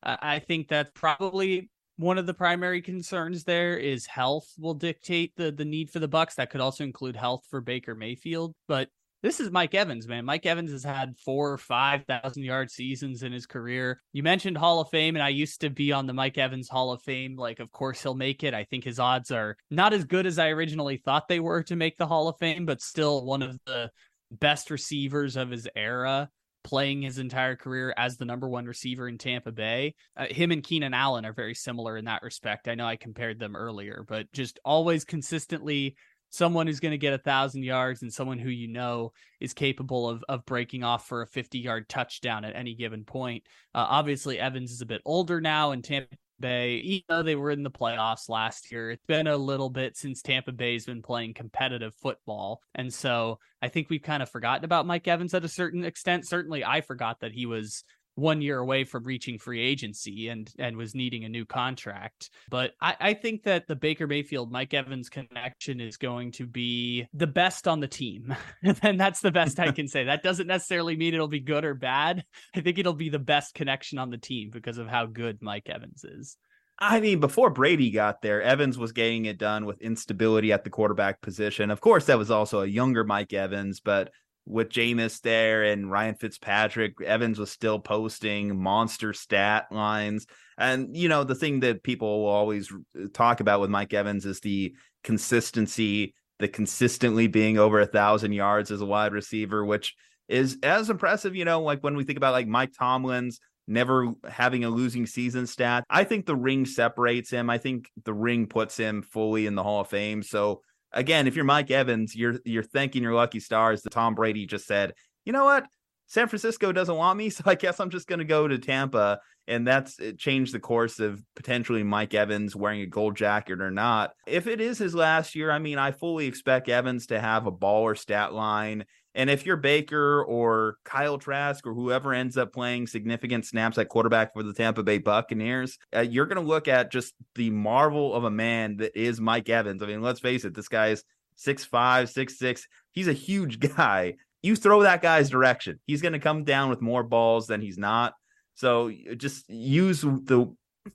uh, 0.03 0.17
I 0.21 0.39
think 0.39 0.67
that's 0.67 0.91
probably 0.93 1.69
one 1.97 2.17
of 2.17 2.25
the 2.25 2.33
primary 2.33 2.81
concerns 2.81 3.43
there 3.43 3.77
is 3.77 4.05
health 4.05 4.47
will 4.59 4.73
dictate 4.73 5.33
the 5.37 5.51
the 5.51 5.65
need 5.65 5.89
for 5.89 5.99
the 5.99 6.07
Bucks. 6.07 6.35
That 6.35 6.49
could 6.49 6.61
also 6.61 6.83
include 6.83 7.15
health 7.15 7.45
for 7.49 7.61
Baker 7.61 7.95
Mayfield, 7.95 8.53
but 8.67 8.89
this 9.23 9.39
is 9.39 9.51
Mike 9.51 9.73
Evans, 9.73 10.07
man. 10.07 10.25
Mike 10.25 10.45
Evans 10.45 10.71
has 10.71 10.83
had 10.83 11.17
four 11.17 11.51
or 11.51 11.57
five 11.57 12.05
thousand 12.05 12.43
yard 12.43 12.69
seasons 12.69 13.23
in 13.23 13.31
his 13.31 13.45
career. 13.45 14.01
You 14.13 14.23
mentioned 14.23 14.57
Hall 14.57 14.79
of 14.79 14.89
Fame, 14.89 15.15
and 15.15 15.23
I 15.23 15.29
used 15.29 15.61
to 15.61 15.69
be 15.69 15.91
on 15.91 16.05
the 16.05 16.13
Mike 16.13 16.37
Evans 16.37 16.69
Hall 16.69 16.91
of 16.91 17.01
Fame. 17.01 17.35
Like, 17.35 17.59
of 17.59 17.71
course 17.71 18.01
he'll 18.01 18.13
make 18.13 18.43
it. 18.43 18.53
I 18.53 18.65
think 18.65 18.83
his 18.83 18.99
odds 18.99 19.31
are 19.31 19.57
not 19.71 19.93
as 19.93 20.03
good 20.03 20.25
as 20.25 20.37
I 20.37 20.49
originally 20.49 20.97
thought 20.97 21.27
they 21.27 21.39
were 21.39 21.63
to 21.63 21.75
make 21.75 21.97
the 21.97 22.07
Hall 22.07 22.27
of 22.27 22.37
Fame, 22.37 22.65
but 22.65 22.81
still 22.81 23.25
one 23.25 23.41
of 23.41 23.57
the 23.65 23.89
best 24.31 24.69
receivers 24.69 25.35
of 25.35 25.49
his 25.49 25.67
era 25.75 26.29
playing 26.65 27.03
his 27.03 27.19
entire 27.19 27.55
career 27.55 27.93
as 27.95 28.17
the 28.17 28.25
number 28.25 28.49
one 28.49 28.65
receiver 28.65 29.07
in 29.07 29.19
Tampa 29.19 29.51
Bay. 29.51 29.93
Uh, 30.17 30.25
him 30.25 30.51
and 30.51 30.63
Keenan 30.63 30.95
Allen 30.95 31.23
are 31.23 31.31
very 31.31 31.53
similar 31.53 31.95
in 31.95 32.05
that 32.05 32.23
respect. 32.23 32.67
I 32.67 32.73
know 32.73 32.87
I 32.87 32.95
compared 32.95 33.39
them 33.39 33.55
earlier, 33.55 34.03
but 34.07 34.31
just 34.33 34.59
always 34.65 35.05
consistently 35.05 35.95
someone 36.29 36.67
who's 36.67 36.79
going 36.79 36.91
to 36.91 36.97
get 36.97 37.13
a 37.13 37.17
thousand 37.17 37.63
yards 37.63 38.01
and 38.01 38.13
someone 38.13 38.39
who 38.39 38.49
you 38.49 38.67
know 38.67 39.11
is 39.39 39.53
capable 39.53 40.09
of 40.09 40.23
of 40.27 40.45
breaking 40.45 40.83
off 40.83 41.07
for 41.07 41.21
a 41.21 41.27
50 41.27 41.59
yard 41.59 41.89
touchdown 41.89 42.45
at 42.45 42.55
any 42.55 42.75
given 42.75 43.03
point. 43.03 43.43
Uh, 43.73 43.85
obviously, 43.89 44.39
Evans 44.39 44.71
is 44.71 44.81
a 44.81 44.85
bit 44.85 45.01
older 45.05 45.41
now, 45.41 45.71
and 45.71 45.83
Tampa 45.83 46.15
Bay, 46.39 46.75
even 46.77 47.03
though 47.07 47.23
they 47.23 47.35
were 47.35 47.51
in 47.51 47.63
the 47.63 47.71
playoffs 47.71 48.27
last 48.27 48.71
year, 48.71 48.91
it's 48.91 49.05
been 49.05 49.27
a 49.27 49.37
little 49.37 49.69
bit 49.69 49.95
since 49.95 50.21
Tampa 50.21 50.51
Bay's 50.51 50.85
been 50.85 51.01
playing 51.01 51.33
competitive 51.33 51.93
football. 51.95 52.61
And 52.73 52.93
so 52.93 53.39
I 53.61 53.69
think 53.69 53.89
we've 53.89 54.01
kind 54.01 54.21
of 54.21 54.29
forgotten 54.29 54.65
about 54.65 54.85
Mike 54.85 55.07
Evans 55.07 55.33
at 55.33 55.45
a 55.45 55.49
certain 55.49 55.85
extent. 55.85 56.27
Certainly, 56.27 56.65
I 56.65 56.81
forgot 56.81 57.21
that 57.21 57.31
he 57.31 57.45
was 57.45 57.83
one 58.15 58.41
year 58.41 58.57
away 58.59 58.83
from 58.83 59.03
reaching 59.03 59.37
free 59.37 59.61
agency 59.61 60.29
and 60.29 60.51
and 60.57 60.75
was 60.75 60.95
needing 60.95 61.25
a 61.25 61.29
new 61.29 61.45
contract. 61.45 62.29
But 62.49 62.71
I, 62.81 62.95
I 62.99 63.13
think 63.13 63.43
that 63.43 63.67
the 63.67 63.75
Baker 63.75 64.07
Mayfield 64.07 64.51
Mike 64.51 64.73
Evans 64.73 65.09
connection 65.09 65.79
is 65.79 65.97
going 65.97 66.31
to 66.33 66.47
be 66.47 67.07
the 67.13 67.27
best 67.27 67.67
on 67.67 67.79
the 67.79 67.87
team. 67.87 68.35
and 68.81 68.99
that's 68.99 69.21
the 69.21 69.31
best 69.31 69.59
I 69.59 69.71
can 69.73 69.87
say. 69.87 70.05
That 70.05 70.23
doesn't 70.23 70.47
necessarily 70.47 70.95
mean 70.95 71.13
it'll 71.13 71.27
be 71.27 71.39
good 71.39 71.65
or 71.65 71.75
bad. 71.75 72.23
I 72.55 72.61
think 72.61 72.79
it'll 72.79 72.93
be 72.93 73.09
the 73.09 73.19
best 73.19 73.53
connection 73.53 73.99
on 73.99 74.09
the 74.09 74.17
team 74.17 74.49
because 74.51 74.77
of 74.77 74.87
how 74.87 75.05
good 75.05 75.41
Mike 75.41 75.69
Evans 75.69 76.03
is. 76.03 76.37
I 76.77 76.99
mean, 76.99 77.21
before 77.21 77.49
Brady 77.49 77.89
got 77.89 78.21
there, 78.21 78.41
Evans 78.41 78.77
was 78.77 78.91
getting 78.91 79.25
it 79.25 79.37
done 79.37 79.65
with 79.65 79.81
instability 79.81 80.51
at 80.51 80.65
the 80.65 80.69
quarterback 80.69 81.21
position. 81.21 81.71
Of 81.71 81.79
course, 81.79 82.05
that 82.05 82.17
was 82.17 82.29
also 82.29 82.61
a 82.61 82.67
younger 82.67 83.05
Mike 83.05 83.31
Evans, 83.31 83.79
but 83.79 84.11
with 84.45 84.69
Jameis 84.69 85.21
there 85.21 85.63
and 85.63 85.89
Ryan 85.89 86.15
Fitzpatrick, 86.15 87.01
Evans 87.01 87.39
was 87.39 87.51
still 87.51 87.79
posting 87.79 88.61
monster 88.61 89.13
stat 89.13 89.67
lines. 89.71 90.27
And, 90.57 90.95
you 90.95 91.09
know, 91.09 91.23
the 91.23 91.35
thing 91.35 91.61
that 91.61 91.83
people 91.83 92.23
will 92.23 92.29
always 92.29 92.71
talk 93.13 93.39
about 93.39 93.61
with 93.61 93.69
Mike 93.69 93.93
Evans 93.93 94.25
is 94.25 94.39
the 94.39 94.75
consistency, 95.03 96.13
the 96.39 96.47
consistently 96.47 97.27
being 97.27 97.57
over 97.57 97.79
a 97.79 97.87
thousand 97.87 98.33
yards 98.33 98.71
as 98.71 98.81
a 98.81 98.85
wide 98.85 99.13
receiver, 99.13 99.65
which 99.65 99.95
is 100.27 100.57
as 100.63 100.89
impressive, 100.89 101.35
you 101.35 101.45
know, 101.45 101.61
like 101.61 101.83
when 101.83 101.95
we 101.95 102.03
think 102.03 102.17
about 102.17 102.33
like 102.33 102.47
Mike 102.47 102.71
Tomlin's 102.77 103.39
never 103.67 104.13
having 104.27 104.63
a 104.63 104.69
losing 104.69 105.05
season 105.05 105.47
stat. 105.47 105.83
I 105.89 106.03
think 106.03 106.25
the 106.25 106.35
ring 106.35 106.65
separates 106.65 107.31
him. 107.31 107.49
I 107.49 107.57
think 107.57 107.89
the 108.03 108.13
ring 108.13 108.45
puts 108.47 108.77
him 108.77 109.01
fully 109.01 109.47
in 109.47 109.55
the 109.55 109.63
Hall 109.63 109.81
of 109.81 109.87
Fame. 109.87 110.21
So 110.21 110.61
again, 110.95 111.27
if 111.27 111.35
you're 111.35 111.45
Mike 111.45 111.69
Evans, 111.69 112.15
you're 112.15 112.39
you're 112.45 112.63
thanking 112.63 113.03
your 113.03 113.13
lucky 113.13 113.39
stars 113.39 113.83
that 113.83 113.91
Tom 113.91 114.15
Brady 114.15 114.45
just 114.47 114.65
said, 114.65 114.93
you 115.25 115.33
know 115.33 115.45
what? 115.45 115.67
San 116.07 116.27
Francisco 116.27 116.71
doesn't 116.71 116.95
want 116.95 117.17
me, 117.17 117.29
so 117.31 117.43
I 117.45 117.55
guess 117.55 117.79
I'm 117.79 117.89
just 117.89 118.07
going 118.07 118.19
to 118.19 118.25
go 118.25 118.47
to 118.47 118.57
Tampa. 118.57 119.19
And 119.47 119.67
that's 119.67 119.99
changed 120.17 120.55
the 120.55 120.59
course 120.59 120.99
of 120.99 121.21
potentially 121.35 121.83
Mike 121.83 122.15
Evans 122.15 122.55
wearing 122.55 122.81
a 122.81 122.87
gold 122.87 123.15
jacket 123.15 123.61
or 123.61 123.69
not. 123.69 124.13
If 124.25 124.47
it 124.47 124.59
is 124.59 124.79
his 124.79 124.95
last 124.95 125.35
year, 125.35 125.51
I 125.51 125.59
mean, 125.59 125.77
I 125.77 125.91
fully 125.91 126.25
expect 126.25 126.67
Evans 126.67 127.05
to 127.07 127.19
have 127.19 127.45
a 127.45 127.51
baller 127.51 127.95
stat 127.95 128.33
line 128.33 128.85
and 129.15 129.29
if 129.29 129.45
you're 129.45 129.55
Baker 129.55 130.23
or 130.23 130.77
Kyle 130.83 131.17
Trask 131.17 131.65
or 131.65 131.73
whoever 131.73 132.13
ends 132.13 132.37
up 132.37 132.53
playing 132.53 132.87
significant 132.87 133.45
snaps 133.45 133.77
at 133.77 133.87
quarterback 133.87 134.33
for 134.33 134.43
the 134.43 134.53
Tampa 134.53 134.83
Bay 134.83 134.97
Buccaneers, 134.97 135.79
uh, 135.95 136.01
you're 136.01 136.25
going 136.25 136.41
to 136.41 136.47
look 136.47 136.67
at 136.67 136.91
just 136.91 137.13
the 137.33 137.49
marvel 137.49 138.13
of 138.13 138.25
a 138.25 138.29
man 138.29 138.77
that 138.77 138.99
is 138.99 139.21
Mike 139.21 139.49
Evans. 139.49 139.81
I 139.81 139.87
mean, 139.87 140.01
let's 140.01 140.19
face 140.19 140.43
it, 140.43 140.53
this 140.53 141.03
six 141.35 141.63
five, 141.63 142.09
six 142.09 142.37
six. 142.37 142.67
He's 142.91 143.07
a 143.07 143.13
huge 143.13 143.59
guy. 143.75 144.15
You 144.43 144.55
throw 144.55 144.83
that 144.83 145.01
guy's 145.01 145.29
direction, 145.29 145.79
he's 145.87 146.01
going 146.01 146.13
to 146.13 146.19
come 146.19 146.43
down 146.43 146.69
with 146.69 146.81
more 146.81 147.01
balls 147.01 147.47
than 147.47 147.61
he's 147.61 147.77
not. 147.77 148.13
So 148.53 148.91
just 149.17 149.49
use 149.49 150.01
the 150.01 150.53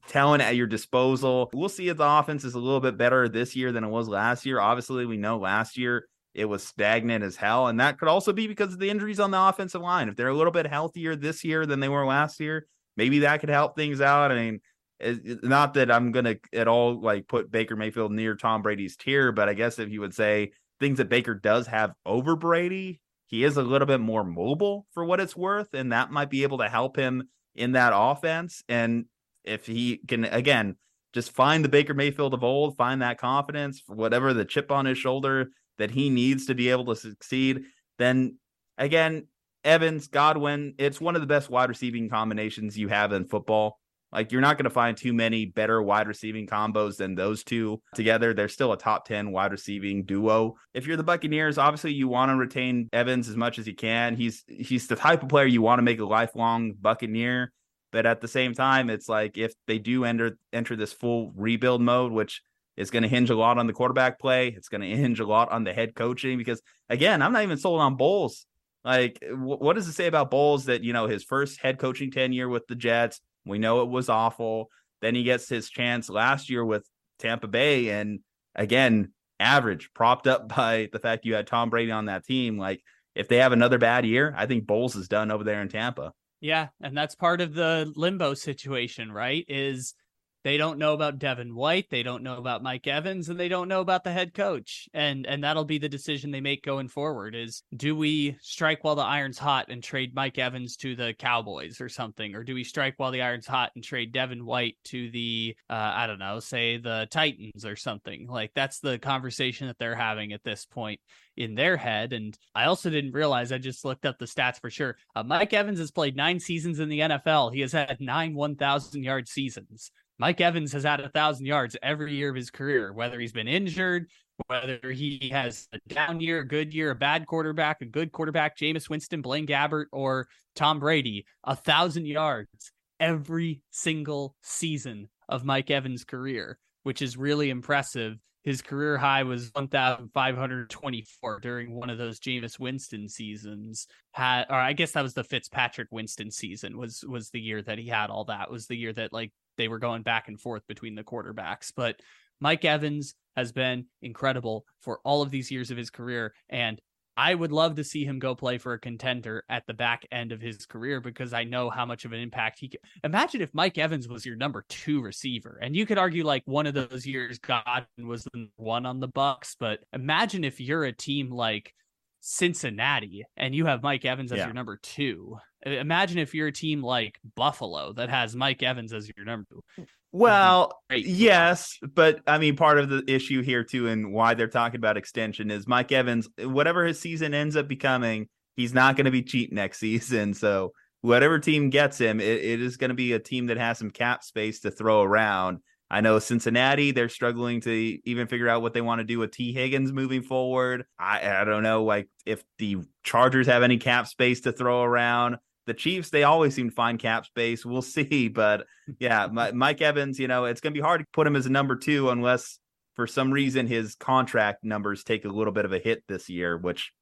talent 0.08 0.42
at 0.42 0.56
your 0.56 0.66
disposal. 0.66 1.50
We'll 1.52 1.68
see 1.68 1.88
if 1.88 1.96
the 1.96 2.08
offense 2.08 2.44
is 2.44 2.54
a 2.54 2.58
little 2.58 2.80
bit 2.80 2.96
better 2.96 3.28
this 3.28 3.56
year 3.56 3.72
than 3.72 3.84
it 3.84 3.88
was 3.88 4.08
last 4.08 4.46
year. 4.46 4.60
Obviously, 4.60 5.04
we 5.06 5.16
know 5.16 5.38
last 5.38 5.76
year 5.76 6.06
it 6.34 6.44
was 6.44 6.66
stagnant 6.66 7.24
as 7.24 7.36
hell. 7.36 7.68
And 7.68 7.80
that 7.80 7.98
could 7.98 8.08
also 8.08 8.32
be 8.32 8.46
because 8.46 8.72
of 8.72 8.78
the 8.78 8.90
injuries 8.90 9.20
on 9.20 9.30
the 9.30 9.40
offensive 9.40 9.80
line. 9.80 10.08
If 10.08 10.16
they're 10.16 10.28
a 10.28 10.36
little 10.36 10.52
bit 10.52 10.66
healthier 10.66 11.16
this 11.16 11.44
year 11.44 11.66
than 11.66 11.80
they 11.80 11.88
were 11.88 12.06
last 12.06 12.40
year, 12.40 12.66
maybe 12.96 13.20
that 13.20 13.40
could 13.40 13.48
help 13.48 13.76
things 13.76 14.00
out. 14.00 14.30
I 14.30 14.36
mean, 14.36 14.60
it's 15.00 15.42
not 15.42 15.74
that 15.74 15.90
I'm 15.90 16.12
going 16.12 16.26
to 16.26 16.38
at 16.52 16.68
all 16.68 17.00
like 17.00 17.26
put 17.26 17.50
Baker 17.50 17.74
Mayfield 17.74 18.12
near 18.12 18.36
Tom 18.36 18.62
Brady's 18.62 18.96
tier, 18.96 19.32
but 19.32 19.48
I 19.48 19.54
guess 19.54 19.78
if 19.78 19.88
you 19.88 20.00
would 20.00 20.14
say 20.14 20.52
things 20.78 20.98
that 20.98 21.08
Baker 21.08 21.34
does 21.34 21.66
have 21.68 21.92
over 22.04 22.36
Brady, 22.36 23.00
he 23.26 23.44
is 23.44 23.56
a 23.56 23.62
little 23.62 23.86
bit 23.86 24.00
more 24.00 24.24
mobile 24.24 24.86
for 24.92 25.04
what 25.04 25.20
it's 25.20 25.36
worth. 25.36 25.72
And 25.72 25.92
that 25.92 26.10
might 26.10 26.30
be 26.30 26.42
able 26.42 26.58
to 26.58 26.68
help 26.68 26.96
him 26.96 27.28
in 27.54 27.72
that 27.72 27.92
offense. 27.94 28.62
And 28.68 29.06
if 29.44 29.66
he 29.66 30.00
can, 30.06 30.24
again, 30.24 30.76
just 31.12 31.32
find 31.32 31.64
the 31.64 31.68
Baker 31.68 31.94
Mayfield 31.94 32.34
of 32.34 32.44
old, 32.44 32.76
find 32.76 33.02
that 33.02 33.18
confidence, 33.18 33.82
whatever 33.86 34.34
the 34.34 34.44
chip 34.44 34.70
on 34.70 34.84
his 34.84 34.98
shoulder 34.98 35.50
that 35.80 35.90
he 35.90 36.08
needs 36.08 36.46
to 36.46 36.54
be 36.54 36.70
able 36.70 36.84
to 36.86 36.96
succeed, 36.96 37.64
then 37.98 38.38
again, 38.78 39.26
Evans, 39.64 40.08
Godwin, 40.08 40.74
it's 40.78 41.00
one 41.00 41.16
of 41.16 41.20
the 41.20 41.26
best 41.26 41.50
wide 41.50 41.68
receiving 41.68 42.08
combinations 42.08 42.78
you 42.78 42.88
have 42.88 43.12
in 43.12 43.26
football. 43.26 43.78
Like 44.12 44.32
you're 44.32 44.40
not 44.40 44.56
going 44.56 44.64
to 44.64 44.70
find 44.70 44.96
too 44.96 45.12
many 45.12 45.46
better 45.46 45.80
wide 45.80 46.08
receiving 46.08 46.46
combos 46.46 46.96
than 46.96 47.14
those 47.14 47.44
two 47.44 47.80
together. 47.94 48.34
They're 48.34 48.48
still 48.48 48.72
a 48.72 48.78
top 48.78 49.06
10 49.06 49.30
wide 49.30 49.52
receiving 49.52 50.04
duo. 50.04 50.56
If 50.74 50.86
you're 50.86 50.96
the 50.96 51.04
Buccaneers, 51.04 51.58
obviously 51.58 51.92
you 51.92 52.08
want 52.08 52.30
to 52.30 52.36
retain 52.36 52.88
Evans 52.92 53.28
as 53.28 53.36
much 53.36 53.58
as 53.58 53.66
you 53.66 53.74
can. 53.74 54.16
He's 54.16 54.42
he's 54.48 54.88
the 54.88 54.96
type 54.96 55.22
of 55.22 55.28
player 55.28 55.46
you 55.46 55.62
want 55.62 55.78
to 55.78 55.84
make 55.84 56.00
a 56.00 56.04
lifelong 56.04 56.74
Buccaneer. 56.80 57.52
But 57.92 58.06
at 58.06 58.20
the 58.20 58.28
same 58.28 58.54
time, 58.54 58.88
it's 58.88 59.08
like 59.08 59.36
if 59.36 59.52
they 59.66 59.78
do 59.78 60.04
enter 60.04 60.38
enter 60.52 60.74
this 60.76 60.92
full 60.92 61.32
rebuild 61.36 61.80
mode, 61.80 62.12
which 62.12 62.42
it's 62.80 62.90
going 62.90 63.02
to 63.02 63.08
hinge 63.08 63.30
a 63.30 63.36
lot 63.36 63.58
on 63.58 63.66
the 63.66 63.72
quarterback 63.72 64.18
play. 64.18 64.48
It's 64.48 64.68
going 64.68 64.80
to 64.88 64.96
hinge 64.96 65.20
a 65.20 65.26
lot 65.26 65.52
on 65.52 65.64
the 65.64 65.72
head 65.72 65.94
coaching 65.94 66.38
because, 66.38 66.62
again, 66.88 67.22
I'm 67.22 67.32
not 67.32 67.42
even 67.42 67.58
sold 67.58 67.80
on 67.80 67.96
Bowles. 67.96 68.46
Like, 68.84 69.18
w- 69.20 69.58
what 69.58 69.76
does 69.76 69.86
it 69.86 69.92
say 69.92 70.06
about 70.06 70.30
Bowles 70.30 70.64
that, 70.64 70.82
you 70.82 70.92
know, 70.92 71.06
his 71.06 71.22
first 71.22 71.60
head 71.60 71.78
coaching 71.78 72.10
tenure 72.10 72.48
with 72.48 72.66
the 72.66 72.74
Jets, 72.74 73.20
we 73.44 73.58
know 73.58 73.82
it 73.82 73.88
was 73.88 74.08
awful. 74.08 74.70
Then 75.02 75.14
he 75.14 75.22
gets 75.22 75.48
his 75.48 75.68
chance 75.68 76.08
last 76.08 76.48
year 76.48 76.64
with 76.64 76.86
Tampa 77.18 77.48
Bay. 77.48 77.90
And 77.90 78.20
again, 78.54 79.12
average, 79.38 79.90
propped 79.94 80.26
up 80.26 80.48
by 80.56 80.88
the 80.92 80.98
fact 80.98 81.26
you 81.26 81.34
had 81.34 81.46
Tom 81.46 81.70
Brady 81.70 81.92
on 81.92 82.06
that 82.06 82.24
team. 82.24 82.58
Like, 82.58 82.80
if 83.14 83.28
they 83.28 83.38
have 83.38 83.52
another 83.52 83.78
bad 83.78 84.06
year, 84.06 84.32
I 84.36 84.46
think 84.46 84.66
Bowles 84.66 84.96
is 84.96 85.08
done 85.08 85.30
over 85.30 85.44
there 85.44 85.60
in 85.60 85.68
Tampa. 85.68 86.12
Yeah, 86.40 86.68
and 86.80 86.96
that's 86.96 87.14
part 87.14 87.42
of 87.42 87.52
the 87.52 87.92
limbo 87.96 88.32
situation, 88.32 89.12
right? 89.12 89.44
Is 89.46 89.94
they 90.42 90.56
don't 90.56 90.78
know 90.78 90.94
about 90.94 91.18
Devin 91.18 91.54
White, 91.54 91.90
they 91.90 92.02
don't 92.02 92.22
know 92.22 92.36
about 92.36 92.62
Mike 92.62 92.86
Evans, 92.86 93.28
and 93.28 93.38
they 93.38 93.48
don't 93.48 93.68
know 93.68 93.80
about 93.80 94.04
the 94.04 94.12
head 94.12 94.34
coach. 94.34 94.88
And 94.94 95.26
and 95.26 95.44
that'll 95.44 95.64
be 95.64 95.78
the 95.78 95.88
decision 95.88 96.30
they 96.30 96.40
make 96.40 96.64
going 96.64 96.88
forward 96.88 97.34
is 97.34 97.62
do 97.76 97.96
we 97.96 98.36
strike 98.40 98.82
while 98.84 98.94
the 98.94 99.02
iron's 99.02 99.38
hot 99.38 99.66
and 99.68 99.82
trade 99.82 100.14
Mike 100.14 100.38
Evans 100.38 100.76
to 100.78 100.96
the 100.96 101.14
Cowboys 101.18 101.80
or 101.80 101.88
something? 101.88 102.34
Or 102.34 102.44
do 102.44 102.54
we 102.54 102.64
strike 102.64 102.94
while 102.96 103.10
the 103.10 103.22
iron's 103.22 103.46
hot 103.46 103.72
and 103.74 103.84
trade 103.84 104.12
Devin 104.12 104.44
White 104.44 104.76
to 104.84 105.10
the 105.10 105.56
uh, 105.68 105.92
I 105.94 106.06
don't 106.06 106.18
know, 106.18 106.40
say 106.40 106.78
the 106.78 107.06
Titans 107.10 107.64
or 107.64 107.76
something? 107.76 108.26
Like 108.26 108.52
that's 108.54 108.80
the 108.80 108.98
conversation 108.98 109.66
that 109.66 109.78
they're 109.78 109.94
having 109.94 110.32
at 110.32 110.44
this 110.44 110.64
point 110.64 111.00
in 111.36 111.54
their 111.54 111.76
head. 111.76 112.12
And 112.12 112.36
I 112.54 112.64
also 112.64 112.90
didn't 112.90 113.12
realize 113.12 113.50
I 113.50 113.58
just 113.58 113.84
looked 113.84 114.04
up 114.04 114.18
the 114.18 114.26
stats 114.26 114.60
for 114.60 114.70
sure. 114.70 114.96
Uh, 115.14 115.22
Mike 115.22 115.52
Evans 115.52 115.78
has 115.78 115.90
played 115.90 116.16
nine 116.16 116.38
seasons 116.38 116.80
in 116.80 116.88
the 116.88 117.00
NFL. 117.00 117.54
He 117.54 117.60
has 117.60 117.72
had 117.72 117.98
nine 118.00 118.34
1,000 118.34 119.02
yard 119.02 119.28
seasons. 119.28 119.90
Mike 120.20 120.42
Evans 120.42 120.74
has 120.74 120.82
had 120.82 121.00
a 121.00 121.08
thousand 121.08 121.46
yards 121.46 121.78
every 121.82 122.14
year 122.14 122.28
of 122.28 122.36
his 122.36 122.50
career, 122.50 122.92
whether 122.92 123.18
he's 123.18 123.32
been 123.32 123.48
injured, 123.48 124.06
whether 124.48 124.78
he 124.90 125.30
has 125.32 125.66
a 125.72 125.78
down 125.88 126.20
year, 126.20 126.40
a 126.40 126.46
good 126.46 126.74
year, 126.74 126.90
a 126.90 126.94
bad 126.94 127.26
quarterback, 127.26 127.80
a 127.80 127.86
good 127.86 128.12
quarterback, 128.12 128.54
Jameis 128.54 128.90
Winston, 128.90 129.22
Blaine 129.22 129.46
Gabbert, 129.46 129.86
or 129.92 130.28
Tom 130.54 130.78
Brady, 130.78 131.24
a 131.44 131.56
thousand 131.56 132.04
yards 132.04 132.70
every 133.00 133.62
single 133.70 134.36
season 134.42 135.08
of 135.26 135.46
Mike 135.46 135.70
Evans' 135.70 136.04
career, 136.04 136.58
which 136.82 137.00
is 137.00 137.16
really 137.16 137.48
impressive. 137.48 138.18
His 138.44 138.60
career 138.60 138.98
high 138.98 139.22
was 139.22 139.50
1,524 139.54 141.40
during 141.40 141.74
one 141.74 141.88
of 141.88 141.96
those 141.96 142.20
Jameis 142.20 142.58
Winston 142.58 143.08
seasons. 143.08 143.86
Had, 144.12 144.44
or 144.50 144.56
I 144.56 144.74
guess 144.74 144.92
that 144.92 145.02
was 145.02 145.14
the 145.14 145.24
Fitzpatrick 145.24 145.88
Winston 145.90 146.30
season. 146.30 146.76
Was 146.76 147.02
was 147.08 147.30
the 147.30 147.40
year 147.40 147.62
that 147.62 147.78
he 147.78 147.88
had 147.88 148.10
all 148.10 148.26
that. 148.26 148.50
Was 148.50 148.66
the 148.66 148.76
year 148.76 148.92
that 148.92 149.14
like 149.14 149.32
they 149.60 149.68
were 149.68 149.78
going 149.78 150.02
back 150.02 150.28
and 150.28 150.40
forth 150.40 150.66
between 150.66 150.94
the 150.94 151.04
quarterbacks. 151.04 151.70
But 151.74 152.00
Mike 152.40 152.64
Evans 152.64 153.14
has 153.36 153.52
been 153.52 153.84
incredible 154.00 154.64
for 154.80 155.00
all 155.04 155.20
of 155.20 155.30
these 155.30 155.50
years 155.50 155.70
of 155.70 155.76
his 155.76 155.90
career. 155.90 156.32
And 156.48 156.80
I 157.16 157.34
would 157.34 157.52
love 157.52 157.74
to 157.74 157.84
see 157.84 158.06
him 158.06 158.18
go 158.18 158.34
play 158.34 158.56
for 158.56 158.72
a 158.72 158.78
contender 158.78 159.44
at 159.50 159.66
the 159.66 159.74
back 159.74 160.06
end 160.10 160.32
of 160.32 160.40
his 160.40 160.64
career 160.64 161.02
because 161.02 161.34
I 161.34 161.44
know 161.44 161.68
how 161.68 161.84
much 161.84 162.06
of 162.06 162.12
an 162.12 162.20
impact 162.20 162.60
he 162.60 162.70
could. 162.70 162.80
Imagine 163.04 163.42
if 163.42 163.52
Mike 163.52 163.76
Evans 163.76 164.08
was 164.08 164.24
your 164.24 164.36
number 164.36 164.64
two 164.70 165.02
receiver, 165.02 165.58
and 165.60 165.76
you 165.76 165.84
could 165.84 165.98
argue 165.98 166.24
like 166.24 166.42
one 166.46 166.66
of 166.66 166.72
those 166.72 167.06
years 167.06 167.38
Godwin 167.38 168.08
was 168.08 168.24
the 168.24 168.48
one 168.56 168.86
on 168.86 169.00
the 169.00 169.08
Bucks, 169.08 169.54
but 169.60 169.80
imagine 169.92 170.44
if 170.44 170.60
you're 170.60 170.84
a 170.84 170.92
team 170.92 171.30
like 171.30 171.74
Cincinnati 172.20 173.24
and 173.36 173.54
you 173.54 173.66
have 173.66 173.82
Mike 173.82 174.04
Evans 174.04 174.32
as 174.32 174.38
yeah. 174.38 174.44
your 174.46 174.54
number 174.54 174.78
two. 174.82 175.36
Imagine 175.64 176.18
if 176.18 176.34
you're 176.34 176.48
a 176.48 176.52
team 176.52 176.82
like 176.82 177.18
Buffalo 177.34 177.92
that 177.94 178.08
has 178.08 178.34
Mike 178.34 178.62
Evans 178.62 178.92
as 178.92 179.10
your 179.16 179.26
number 179.26 179.46
two. 179.76 179.86
Well, 180.12 180.80
yes, 180.90 181.78
but 181.82 182.20
I 182.26 182.38
mean, 182.38 182.56
part 182.56 182.78
of 182.78 182.88
the 182.88 183.04
issue 183.06 183.42
here 183.42 183.62
too, 183.62 183.86
and 183.86 184.12
why 184.12 184.34
they're 184.34 184.48
talking 184.48 184.78
about 184.78 184.96
extension 184.96 185.50
is 185.50 185.68
Mike 185.68 185.92
Evans, 185.92 186.28
whatever 186.38 186.84
his 186.84 186.98
season 186.98 187.32
ends 187.32 187.54
up 187.56 187.68
becoming, 187.68 188.28
he's 188.56 188.74
not 188.74 188.96
going 188.96 189.04
to 189.04 189.12
be 189.12 189.22
cheap 189.22 189.52
next 189.52 189.78
season. 189.80 190.34
So, 190.34 190.72
whatever 191.00 191.38
team 191.38 191.70
gets 191.70 191.98
him, 191.98 192.20
it, 192.20 192.44
it 192.44 192.60
is 192.60 192.76
going 192.76 192.88
to 192.88 192.94
be 192.94 193.12
a 193.12 193.20
team 193.20 193.46
that 193.46 193.56
has 193.58 193.78
some 193.78 193.90
cap 193.90 194.24
space 194.24 194.60
to 194.60 194.70
throw 194.70 195.02
around. 195.02 195.60
I 195.90 196.00
know 196.00 196.18
Cincinnati, 196.20 196.92
they're 196.92 197.08
struggling 197.08 197.60
to 197.62 197.98
even 198.04 198.28
figure 198.28 198.48
out 198.48 198.62
what 198.62 198.74
they 198.74 198.80
want 198.80 199.00
to 199.00 199.04
do 199.04 199.18
with 199.18 199.32
Tee 199.32 199.52
Higgins 199.52 199.92
moving 199.92 200.22
forward. 200.22 200.84
I, 200.98 201.40
I 201.40 201.44
don't 201.44 201.64
know, 201.64 201.82
like 201.82 202.08
if 202.24 202.44
the 202.58 202.78
Chargers 203.02 203.48
have 203.48 203.64
any 203.64 203.76
cap 203.76 204.06
space 204.06 204.42
to 204.42 204.52
throw 204.52 204.82
around. 204.82 205.38
The 205.66 205.74
Chiefs, 205.74 206.10
they 206.10 206.22
always 206.22 206.54
seem 206.54 206.70
to 206.70 206.74
find 206.74 206.98
cap 206.98 207.26
space. 207.26 207.66
We'll 207.66 207.82
see. 207.82 208.28
But 208.28 208.66
yeah, 209.00 209.26
Mike 209.52 209.80
Evans, 209.80 210.18
you 210.18 210.28
know, 210.28 210.44
it's 210.44 210.60
going 210.60 210.72
to 210.72 210.78
be 210.78 210.84
hard 210.84 211.00
to 211.00 211.06
put 211.12 211.26
him 211.26 211.36
as 211.36 211.46
a 211.46 211.50
number 211.50 211.74
two 211.74 212.10
unless 212.10 212.60
for 212.94 213.06
some 213.06 213.32
reason 213.32 213.66
his 213.66 213.96
contract 213.96 214.62
numbers 214.62 215.02
take 215.02 215.24
a 215.24 215.28
little 215.28 215.52
bit 215.52 215.64
of 215.64 215.72
a 215.72 215.78
hit 215.78 216.04
this 216.06 216.28
year, 216.28 216.56
which 216.56 216.92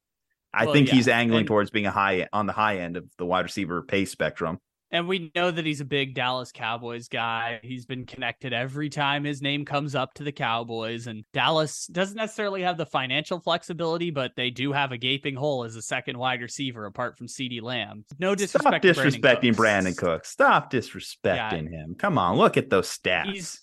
I 0.51 0.65
well, 0.65 0.73
think 0.73 0.87
yeah. 0.87 0.95
he's 0.95 1.07
angling 1.07 1.41
and, 1.41 1.47
towards 1.47 1.69
being 1.69 1.85
a 1.85 1.91
high 1.91 2.27
on 2.33 2.47
the 2.47 2.53
high 2.53 2.79
end 2.79 2.97
of 2.97 3.05
the 3.17 3.25
wide 3.25 3.41
receiver 3.41 3.83
pay 3.83 4.05
spectrum. 4.05 4.59
And 4.91 5.07
we 5.07 5.31
know 5.35 5.51
that 5.51 5.65
he's 5.65 5.81
a 5.81 5.85
big 5.85 6.15
Dallas 6.15 6.51
Cowboys 6.51 7.07
guy. 7.07 7.59
He's 7.61 7.85
been 7.85 8.05
connected 8.05 8.53
every 8.53 8.89
time 8.89 9.23
his 9.23 9.39
name 9.41 9.63
comes 9.63 9.93
up 9.93 10.15
to 10.15 10.23
the 10.23 10.31
Cowboys. 10.31 11.05
And 11.05 11.23
Dallas 11.31 11.85
doesn't 11.87 12.17
necessarily 12.17 12.63
have 12.63 12.77
the 12.77 12.87
financial 12.87 13.39
flexibility, 13.39 14.09
but 14.09 14.31
they 14.35 14.49
do 14.49 14.71
have 14.71 14.91
a 14.91 14.97
gaping 14.97 15.35
hole 15.35 15.63
as 15.63 15.75
a 15.75 15.81
second 15.81 16.17
wide 16.17 16.41
receiver 16.41 16.85
apart 16.85 17.17
from 17.17 17.27
CeeDee 17.27 17.61
Lamb. 17.61 18.03
No 18.17 18.33
disrespect. 18.33 18.83
Stop 18.83 19.05
disrespecting 19.05 19.55
Brandin 19.55 19.95
Cooks. 19.95 20.29
Stop 20.29 20.71
disrespecting 20.71 21.71
yeah. 21.71 21.83
him. 21.83 21.95
Come 21.95 22.17
on, 22.17 22.37
look 22.37 22.57
at 22.57 22.71
those 22.71 22.89
stats. 22.89 23.31
He's 23.31 23.61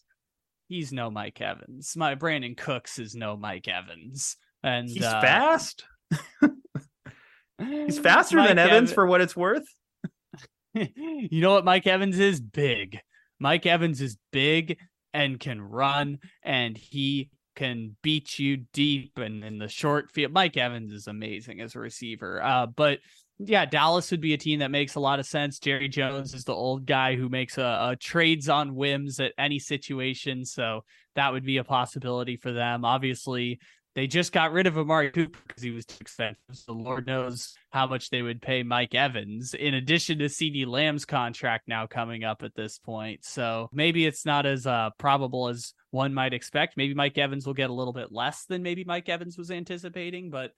he's 0.68 0.93
no 0.93 1.11
Mike 1.11 1.41
Evans. 1.41 1.97
My 1.97 2.14
Brandin 2.14 2.57
Cooks 2.57 3.01
is 3.01 3.16
no 3.16 3.37
Mike 3.37 3.66
Evans. 3.66 4.37
And 4.62 4.89
he's 4.89 5.03
uh, 5.03 5.20
fast. 5.20 5.85
he's 7.59 7.99
faster 8.01 8.37
Mike 8.37 8.49
than 8.49 8.59
Evans 8.59 8.93
for 8.93 9.07
what 9.07 9.20
it's 9.20 9.37
worth. 9.37 9.66
you 10.97 11.41
know 11.41 11.53
what 11.53 11.64
Mike 11.64 11.87
Evans 11.87 12.18
is? 12.18 12.41
Big. 12.41 12.99
Mike 13.39 13.66
Evans 13.66 14.01
is 14.01 14.16
big 14.33 14.79
and 15.12 15.41
can 15.41 15.61
run, 15.61 16.18
and 16.43 16.77
he 16.77 17.31
can 17.55 17.97
beat 18.03 18.39
you 18.39 18.59
deep 18.72 19.16
and 19.18 19.43
in 19.43 19.59
the 19.59 19.68
short 19.68 20.11
field. 20.11 20.33
Mike 20.33 20.57
Evans 20.57 20.93
is 20.93 21.07
amazing 21.07 21.61
as 21.61 21.74
a 21.74 21.81
receiver. 21.81 22.43
Uh, 22.43 22.66
but 22.66 22.99
yeah, 23.39 23.64
Dallas 23.64 24.11
would 24.11 24.20
be 24.20 24.35
a 24.35 24.39
team 24.39 24.61
that 24.61 24.70
makes 24.70 24.95
a 24.95 25.01
lot 25.01 25.18
of 25.18 25.27
sense. 25.27 25.59
Jerry 25.59 25.89
Jones 25.89 26.35
is 26.35 26.45
the 26.45 26.55
old 26.55 26.87
guy 26.87 27.16
who 27.16 27.29
makes 27.29 27.59
a, 27.59 27.89
a 27.91 27.97
trades 27.97 28.49
on 28.49 28.74
whims 28.74 29.20
at 29.20 29.33
any 29.39 29.59
situation, 29.59 30.45
so 30.45 30.85
that 31.14 31.33
would 31.33 31.45
be 31.45 31.59
a 31.59 31.64
possibility 31.64 32.37
for 32.37 32.53
them. 32.53 32.85
Obviously, 32.85 33.59
they 33.97 34.07
just 34.07 34.30
got 34.30 34.53
rid 34.53 34.66
of 34.66 34.76
Amari 34.76 35.11
Cooper 35.11 35.38
because 35.49 35.62
he 35.62 35.70
was 35.70 35.86
too 35.86 35.97
expensive. 36.03 36.36
So 36.53 36.74
Lord 36.74 37.07
knows 37.07 37.55
how 37.70 37.86
much 37.86 38.11
they 38.11 38.20
would 38.20 38.42
pay 38.42 38.62
Mike 38.62 38.94
Evans, 38.94 39.55
in 39.55 39.72
addition 39.72 40.18
to 40.18 40.26
CeeDee 40.26 40.66
Lamb's 40.66 41.07
contract 41.07 41.66
now 41.66 41.86
coming 41.86 42.22
up 42.22 42.42
at 42.42 42.55
this 42.55 42.78
point. 42.78 43.24
So 43.24 43.70
maybe 43.72 44.05
it's 44.05 44.26
not 44.26 44.44
as 44.44 44.66
uh, 44.66 44.90
probable 44.99 45.49
as 45.49 45.72
one 45.92 46.12
might 46.12 46.34
expect. 46.34 46.76
Maybe 46.76 46.92
Mike 46.92 47.16
Evans 47.16 47.47
will 47.47 47.55
get 47.55 47.70
a 47.70 47.74
little 47.74 47.94
bit 47.94 48.12
less 48.12 48.44
than 48.44 48.62
maybe 48.62 48.84
Mike 48.84 49.09
Evans 49.09 49.38
was 49.38 49.51
anticipating. 49.51 50.28
But 50.28 50.51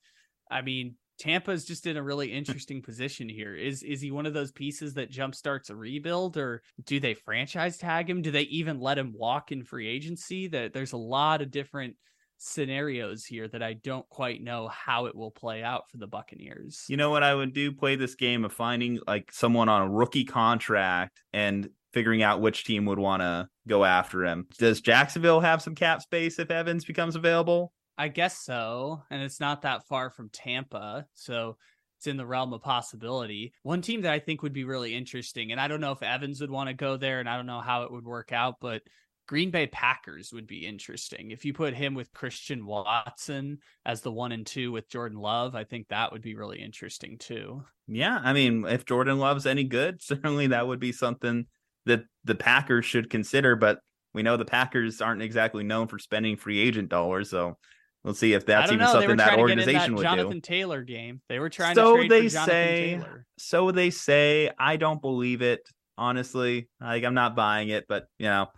I 0.50 0.62
mean, 0.62 0.96
Tampa 1.20 1.52
is 1.52 1.64
just 1.64 1.86
in 1.86 1.96
a 1.96 2.02
really 2.02 2.32
interesting 2.32 2.82
position 2.82 3.28
here. 3.28 3.54
Is 3.54 3.84
is 3.84 4.00
he 4.00 4.10
one 4.10 4.26
of 4.26 4.34
those 4.34 4.50
pieces 4.50 4.94
that 4.94 5.12
jumpstarts 5.12 5.70
a 5.70 5.76
rebuild, 5.76 6.36
or 6.36 6.62
do 6.86 6.98
they 6.98 7.14
franchise 7.14 7.76
tag 7.76 8.10
him? 8.10 8.20
Do 8.20 8.32
they 8.32 8.42
even 8.42 8.80
let 8.80 8.98
him 8.98 9.14
walk 9.16 9.52
in 9.52 9.62
free 9.62 9.86
agency? 9.86 10.48
That 10.48 10.72
there's 10.72 10.92
a 10.92 10.96
lot 10.96 11.40
of 11.40 11.52
different 11.52 11.94
scenarios 12.38 13.24
here 13.24 13.48
that 13.48 13.62
I 13.62 13.74
don't 13.74 14.08
quite 14.08 14.42
know 14.42 14.68
how 14.68 15.06
it 15.06 15.14
will 15.14 15.30
play 15.30 15.62
out 15.62 15.90
for 15.90 15.98
the 15.98 16.06
Buccaneers. 16.06 16.84
You 16.88 16.96
know 16.96 17.10
what 17.10 17.22
I 17.22 17.34
would 17.34 17.52
do? 17.52 17.72
Play 17.72 17.96
this 17.96 18.14
game 18.14 18.44
of 18.44 18.52
finding 18.52 19.00
like 19.06 19.32
someone 19.32 19.68
on 19.68 19.82
a 19.82 19.90
rookie 19.90 20.24
contract 20.24 21.22
and 21.32 21.68
figuring 21.92 22.22
out 22.22 22.40
which 22.40 22.64
team 22.64 22.84
would 22.84 22.98
want 22.98 23.22
to 23.22 23.48
go 23.66 23.84
after 23.84 24.24
him. 24.24 24.46
Does 24.58 24.80
Jacksonville 24.80 25.40
have 25.40 25.62
some 25.62 25.74
cap 25.74 26.00
space 26.02 26.38
if 26.38 26.50
Evans 26.50 26.84
becomes 26.84 27.16
available? 27.16 27.72
I 27.96 28.08
guess 28.08 28.38
so. 28.38 29.02
And 29.10 29.22
it's 29.22 29.40
not 29.40 29.62
that 29.62 29.86
far 29.88 30.10
from 30.10 30.30
Tampa. 30.30 31.06
So 31.14 31.56
it's 31.98 32.06
in 32.06 32.16
the 32.16 32.26
realm 32.26 32.52
of 32.52 32.62
possibility. 32.62 33.52
One 33.64 33.82
team 33.82 34.02
that 34.02 34.12
I 34.12 34.20
think 34.20 34.42
would 34.42 34.52
be 34.52 34.62
really 34.62 34.94
interesting, 34.94 35.50
and 35.50 35.60
I 35.60 35.66
don't 35.66 35.80
know 35.80 35.90
if 35.90 36.02
Evans 36.02 36.40
would 36.40 36.50
want 36.50 36.68
to 36.68 36.74
go 36.74 36.96
there, 36.96 37.18
and 37.18 37.28
I 37.28 37.36
don't 37.36 37.46
know 37.46 37.60
how 37.60 37.82
it 37.82 37.90
would 37.90 38.06
work 38.06 38.30
out, 38.30 38.56
but 38.60 38.82
Green 39.28 39.50
Bay 39.50 39.66
Packers 39.66 40.32
would 40.32 40.46
be 40.46 40.66
interesting. 40.66 41.30
If 41.30 41.44
you 41.44 41.52
put 41.52 41.74
him 41.74 41.94
with 41.94 42.12
Christian 42.14 42.64
Watson 42.64 43.58
as 43.84 44.00
the 44.00 44.10
one 44.10 44.32
and 44.32 44.46
two 44.46 44.72
with 44.72 44.88
Jordan 44.88 45.18
Love, 45.18 45.54
I 45.54 45.64
think 45.64 45.88
that 45.88 46.10
would 46.12 46.22
be 46.22 46.34
really 46.34 46.60
interesting 46.60 47.18
too. 47.18 47.62
Yeah. 47.86 48.18
I 48.24 48.32
mean, 48.32 48.64
if 48.66 48.86
Jordan 48.86 49.18
Love's 49.18 49.44
any 49.44 49.64
good, 49.64 50.02
certainly 50.02 50.48
that 50.48 50.66
would 50.66 50.80
be 50.80 50.92
something 50.92 51.44
that 51.84 52.04
the 52.24 52.34
Packers 52.34 52.86
should 52.86 53.10
consider. 53.10 53.54
But 53.54 53.80
we 54.14 54.22
know 54.22 54.38
the 54.38 54.46
Packers 54.46 55.02
aren't 55.02 55.22
exactly 55.22 55.62
known 55.62 55.88
for 55.88 55.98
spending 55.98 56.38
free 56.38 56.58
agent 56.58 56.88
dollars. 56.88 57.28
So 57.28 57.58
we'll 58.04 58.14
see 58.14 58.32
if 58.32 58.46
that's 58.46 58.72
even 58.72 58.78
know. 58.78 58.92
something 58.92 59.18
that 59.18 59.38
organization 59.38 59.92
that 59.92 59.98
would 59.98 60.02
Jonathan 60.04 60.32
do. 60.32 60.40
Taylor 60.40 60.82
game. 60.82 61.20
They 61.28 61.38
were 61.38 61.50
trying 61.50 61.74
so 61.74 61.98
to 61.98 62.08
they 62.08 62.30
say, 62.30 62.98
Taylor. 62.98 63.26
So 63.36 63.72
they 63.72 63.90
say. 63.90 64.50
I 64.58 64.78
don't 64.78 65.02
believe 65.02 65.42
it, 65.42 65.68
honestly. 65.98 66.70
Like 66.80 67.04
I'm 67.04 67.12
not 67.12 67.36
buying 67.36 67.68
it, 67.68 67.84
but 67.86 68.06
you 68.18 68.26
know 68.26 68.48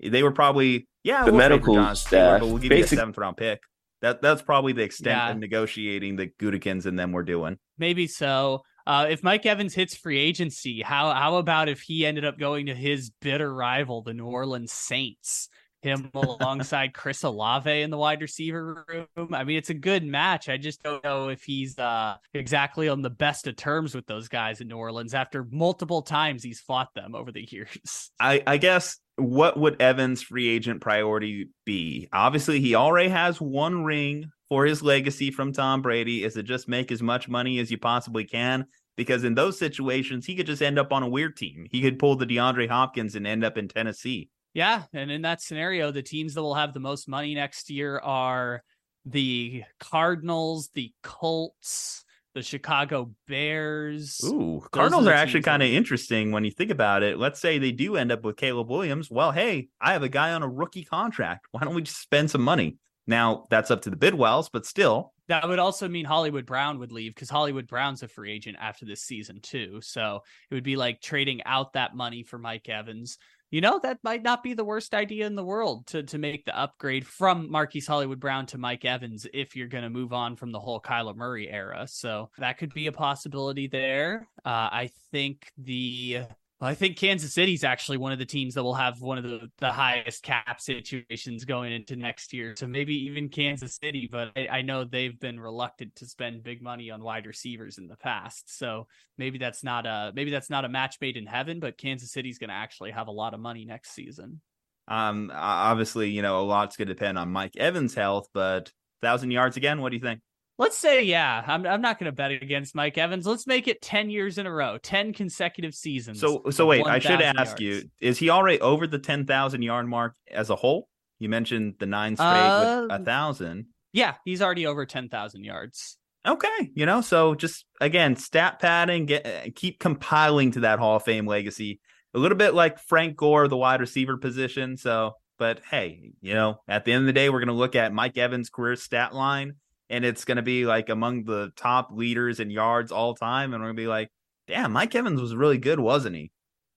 they 0.00 0.22
were 0.22 0.32
probably 0.32 0.86
yeah 1.02 1.24
the 1.24 1.32
we'll 1.32 1.38
medical 1.38 1.94
staff, 1.94 2.40
but 2.40 2.46
we'll 2.46 2.58
give 2.58 2.70
basic... 2.70 2.92
you 2.92 2.98
a 2.98 3.00
seventh 3.00 3.18
round 3.18 3.36
pick. 3.36 3.60
That 4.00 4.22
that's 4.22 4.42
probably 4.42 4.72
the 4.72 4.82
extent 4.82 5.16
yeah. 5.16 5.30
of 5.30 5.38
negotiating 5.38 6.16
that 6.16 6.38
Gutekunst 6.38 6.86
and 6.86 6.98
them 6.98 7.12
were 7.12 7.24
doing. 7.24 7.58
Maybe 7.78 8.06
so. 8.06 8.62
Uh, 8.86 9.06
if 9.10 9.22
Mike 9.22 9.44
Evans 9.44 9.74
hits 9.74 9.94
free 9.94 10.18
agency, 10.18 10.82
how 10.82 11.12
how 11.12 11.36
about 11.36 11.68
if 11.68 11.82
he 11.82 12.06
ended 12.06 12.24
up 12.24 12.38
going 12.38 12.66
to 12.66 12.74
his 12.74 13.10
bitter 13.20 13.52
rival, 13.52 14.02
the 14.02 14.14
New 14.14 14.26
Orleans 14.26 14.72
Saints? 14.72 15.48
Him 15.80 16.10
alongside 16.14 16.92
Chris 16.92 17.22
Olave 17.22 17.70
in 17.70 17.90
the 17.90 17.98
wide 17.98 18.20
receiver 18.20 18.84
room. 18.88 19.32
I 19.32 19.44
mean, 19.44 19.58
it's 19.58 19.70
a 19.70 19.74
good 19.74 20.04
match. 20.04 20.48
I 20.48 20.56
just 20.56 20.82
don't 20.82 21.04
know 21.04 21.28
if 21.28 21.44
he's 21.44 21.78
uh, 21.78 22.16
exactly 22.34 22.88
on 22.88 23.00
the 23.00 23.10
best 23.10 23.46
of 23.46 23.54
terms 23.54 23.94
with 23.94 24.06
those 24.06 24.26
guys 24.26 24.60
in 24.60 24.66
New 24.66 24.76
Orleans 24.76 25.14
after 25.14 25.46
multiple 25.52 26.02
times 26.02 26.42
he's 26.42 26.58
fought 26.58 26.88
them 26.94 27.14
over 27.14 27.30
the 27.30 27.46
years. 27.48 28.10
I, 28.18 28.42
I 28.44 28.56
guess 28.56 28.98
what 29.18 29.58
would 29.58 29.80
Evans' 29.80 30.22
free 30.22 30.48
agent 30.48 30.80
priority 30.80 31.48
be? 31.64 32.08
Obviously, 32.12 32.60
he 32.60 32.74
already 32.74 33.08
has 33.08 33.40
one 33.40 33.84
ring 33.84 34.30
for 34.48 34.64
his 34.64 34.82
legacy 34.82 35.30
from 35.30 35.52
Tom 35.52 35.82
Brady. 35.82 36.24
Is 36.24 36.34
to 36.34 36.42
just 36.42 36.68
make 36.68 36.92
as 36.92 37.02
much 37.02 37.28
money 37.28 37.58
as 37.58 37.70
you 37.70 37.78
possibly 37.78 38.24
can? 38.24 38.66
Because 38.96 39.24
in 39.24 39.34
those 39.34 39.58
situations, 39.58 40.26
he 40.26 40.34
could 40.34 40.46
just 40.46 40.62
end 40.62 40.78
up 40.78 40.92
on 40.92 41.02
a 41.02 41.08
weird 41.08 41.36
team. 41.36 41.66
He 41.70 41.82
could 41.82 41.98
pull 41.98 42.16
the 42.16 42.26
DeAndre 42.26 42.68
Hopkins 42.68 43.14
and 43.14 43.26
end 43.26 43.44
up 43.44 43.58
in 43.58 43.68
Tennessee. 43.68 44.30
Yeah, 44.54 44.84
and 44.92 45.10
in 45.10 45.22
that 45.22 45.40
scenario, 45.40 45.90
the 45.90 46.02
teams 46.02 46.34
that 46.34 46.42
will 46.42 46.54
have 46.54 46.72
the 46.72 46.80
most 46.80 47.08
money 47.08 47.34
next 47.34 47.70
year 47.70 47.98
are 47.98 48.62
the 49.04 49.62
Cardinals, 49.78 50.70
the 50.74 50.92
Colts, 51.02 52.04
the 52.34 52.42
Chicago 52.42 53.10
Bears. 53.26 54.20
Ooh, 54.24 54.62
Cardinals 54.70 55.06
are, 55.06 55.10
are 55.10 55.14
actually 55.14 55.42
kind 55.42 55.62
of 55.62 55.68
interesting 55.68 56.32
when 56.32 56.44
you 56.44 56.50
think 56.50 56.70
about 56.70 57.02
it. 57.02 57.18
Let's 57.18 57.40
say 57.40 57.58
they 57.58 57.72
do 57.72 57.96
end 57.96 58.12
up 58.12 58.24
with 58.24 58.36
Caleb 58.36 58.70
Williams. 58.70 59.10
Well, 59.10 59.32
hey, 59.32 59.68
I 59.80 59.92
have 59.92 60.02
a 60.02 60.08
guy 60.08 60.32
on 60.32 60.42
a 60.42 60.48
rookie 60.48 60.84
contract. 60.84 61.46
Why 61.50 61.60
don't 61.62 61.74
we 61.74 61.82
just 61.82 62.00
spend 62.00 62.30
some 62.30 62.42
money? 62.42 62.76
Now 63.06 63.46
that's 63.48 63.70
up 63.70 63.82
to 63.82 63.90
the 63.90 63.96
Bidwells, 63.96 64.50
but 64.52 64.66
still. 64.66 65.14
That 65.28 65.48
would 65.48 65.58
also 65.58 65.88
mean 65.88 66.04
Hollywood 66.04 66.46
Brown 66.46 66.78
would 66.78 66.92
leave 66.92 67.14
because 67.14 67.28
Hollywood 67.28 67.66
Brown's 67.66 68.02
a 68.02 68.08
free 68.08 68.32
agent 68.32 68.56
after 68.60 68.86
this 68.86 69.02
season 69.02 69.40
too. 69.40 69.80
So 69.82 70.22
it 70.50 70.54
would 70.54 70.64
be 70.64 70.76
like 70.76 71.00
trading 71.00 71.42
out 71.44 71.72
that 71.72 71.94
money 71.94 72.22
for 72.22 72.38
Mike 72.38 72.68
Evans 72.68 73.18
you 73.50 73.60
know 73.60 73.78
that 73.82 73.98
might 74.02 74.22
not 74.22 74.42
be 74.42 74.54
the 74.54 74.64
worst 74.64 74.94
idea 74.94 75.26
in 75.26 75.34
the 75.34 75.44
world 75.44 75.86
to 75.88 76.02
to 76.02 76.18
make 76.18 76.44
the 76.44 76.58
upgrade 76.58 77.06
from 77.06 77.50
Marquise 77.50 77.86
Hollywood 77.86 78.20
Brown 78.20 78.46
to 78.46 78.58
Mike 78.58 78.84
Evans 78.84 79.26
if 79.32 79.56
you're 79.56 79.68
going 79.68 79.84
to 79.84 79.90
move 79.90 80.12
on 80.12 80.36
from 80.36 80.52
the 80.52 80.60
whole 80.60 80.80
Kyler 80.80 81.16
Murray 81.16 81.48
era. 81.48 81.86
So 81.88 82.30
that 82.38 82.58
could 82.58 82.74
be 82.74 82.86
a 82.86 82.92
possibility 82.92 83.66
there. 83.66 84.28
Uh, 84.44 84.68
I 84.70 84.90
think 85.12 85.50
the 85.56 86.20
I 86.60 86.74
think 86.74 86.96
Kansas 86.96 87.32
City's 87.32 87.62
actually 87.62 87.98
one 87.98 88.10
of 88.10 88.18
the 88.18 88.24
teams 88.24 88.54
that 88.54 88.64
will 88.64 88.74
have 88.74 89.00
one 89.00 89.16
of 89.16 89.22
the, 89.22 89.48
the 89.58 89.70
highest 89.70 90.24
cap 90.24 90.60
situations 90.60 91.44
going 91.44 91.72
into 91.72 91.94
next 91.94 92.32
year. 92.32 92.54
So 92.58 92.66
maybe 92.66 92.94
even 93.06 93.28
Kansas 93.28 93.78
City, 93.80 94.08
but 94.10 94.30
I, 94.36 94.48
I, 94.48 94.62
know 94.62 94.82
they've 94.82 95.18
been 95.18 95.38
reluctant 95.38 95.94
to 95.96 96.06
spend 96.06 96.42
big 96.42 96.60
money 96.60 96.90
on 96.90 97.00
wide 97.00 97.26
receivers 97.26 97.78
in 97.78 97.86
the 97.86 97.96
past. 97.96 98.58
So 98.58 98.88
maybe 99.18 99.38
that's 99.38 99.62
not 99.62 99.86
a 99.86 100.12
maybe 100.16 100.32
that's 100.32 100.50
not 100.50 100.64
a 100.64 100.68
match 100.68 100.96
made 101.00 101.16
in 101.16 101.26
heaven, 101.26 101.60
but 101.60 101.78
Kansas 101.78 102.10
City's 102.10 102.38
going 102.38 102.50
to 102.50 102.56
actually 102.56 102.90
have 102.90 103.06
a 103.06 103.12
lot 103.12 103.34
of 103.34 103.40
money 103.40 103.64
next 103.64 103.92
season. 103.92 104.40
Um, 104.88 105.30
obviously, 105.32 106.10
you 106.10 106.22
know, 106.22 106.40
a 106.40 106.42
lot's 106.42 106.76
going 106.76 106.88
to 106.88 106.94
depend 106.94 107.18
on 107.18 107.30
Mike 107.30 107.56
Evans' 107.56 107.94
health, 107.94 108.28
but 108.34 108.72
thousand 109.00 109.30
yards 109.30 109.56
again. 109.56 109.80
What 109.80 109.90
do 109.90 109.96
you 109.96 110.02
think? 110.02 110.20
Let's 110.58 110.76
say, 110.76 111.04
yeah, 111.04 111.44
I'm, 111.46 111.64
I'm 111.64 111.80
not 111.80 112.00
going 112.00 112.06
to 112.06 112.12
bet 112.12 112.32
against 112.32 112.74
Mike 112.74 112.98
Evans. 112.98 113.26
Let's 113.26 113.46
make 113.46 113.68
it 113.68 113.80
10 113.80 114.10
years 114.10 114.38
in 114.38 114.46
a 114.46 114.52
row, 114.52 114.76
10 114.76 115.12
consecutive 115.12 115.72
seasons. 115.72 116.20
So, 116.20 116.42
so 116.50 116.66
wait, 116.66 116.84
I 116.84 116.98
should 116.98 117.22
ask 117.22 117.60
yards. 117.60 117.60
you, 117.60 117.90
is 118.00 118.18
he 118.18 118.28
already 118.28 118.60
over 118.60 118.88
the 118.88 118.98
10,000 118.98 119.62
yard 119.62 119.86
mark 119.86 120.14
as 120.28 120.50
a 120.50 120.56
whole? 120.56 120.88
You 121.20 121.28
mentioned 121.28 121.74
the 121.78 121.86
nine 121.86 122.16
straight 122.16 122.26
uh, 122.26 122.82
with 122.82 123.00
a 123.00 123.04
thousand. 123.04 123.66
Yeah, 123.92 124.14
he's 124.24 124.42
already 124.42 124.66
over 124.66 124.84
10,000 124.84 125.44
yards. 125.44 125.96
Okay. 126.26 126.70
You 126.74 126.86
know, 126.86 127.02
so 127.02 127.36
just 127.36 127.64
again, 127.80 128.16
stat 128.16 128.58
padding, 128.58 129.06
get, 129.06 129.54
keep 129.54 129.78
compiling 129.78 130.50
to 130.52 130.60
that 130.60 130.80
Hall 130.80 130.96
of 130.96 131.04
Fame 131.04 131.26
legacy. 131.26 131.80
A 132.14 132.18
little 132.18 132.38
bit 132.38 132.54
like 132.54 132.80
Frank 132.80 133.16
Gore, 133.16 133.46
the 133.46 133.56
wide 133.56 133.80
receiver 133.80 134.16
position. 134.16 134.76
So, 134.76 135.12
but 135.38 135.60
hey, 135.70 136.10
you 136.20 136.34
know, 136.34 136.60
at 136.66 136.84
the 136.84 136.92
end 136.92 137.02
of 137.02 137.06
the 137.06 137.12
day, 137.12 137.30
we're 137.30 137.38
going 137.38 137.46
to 137.46 137.54
look 137.54 137.76
at 137.76 137.92
Mike 137.92 138.18
Evans' 138.18 138.50
career 138.50 138.74
stat 138.74 139.14
line 139.14 139.54
and 139.90 140.04
it's 140.04 140.24
going 140.24 140.36
to 140.36 140.42
be 140.42 140.66
like 140.66 140.88
among 140.88 141.24
the 141.24 141.50
top 141.56 141.90
leaders 141.92 142.40
in 142.40 142.50
yards 142.50 142.92
all 142.92 143.14
time. 143.14 143.52
And 143.52 143.62
we're 143.62 143.68
going 143.68 143.76
to 143.76 143.82
be 143.82 143.86
like, 143.86 144.10
damn, 144.46 144.72
Mike 144.72 144.94
Evans 144.94 145.20
was 145.20 145.34
really 145.34 145.58
good, 145.58 145.80
wasn't 145.80 146.16
he? 146.16 146.30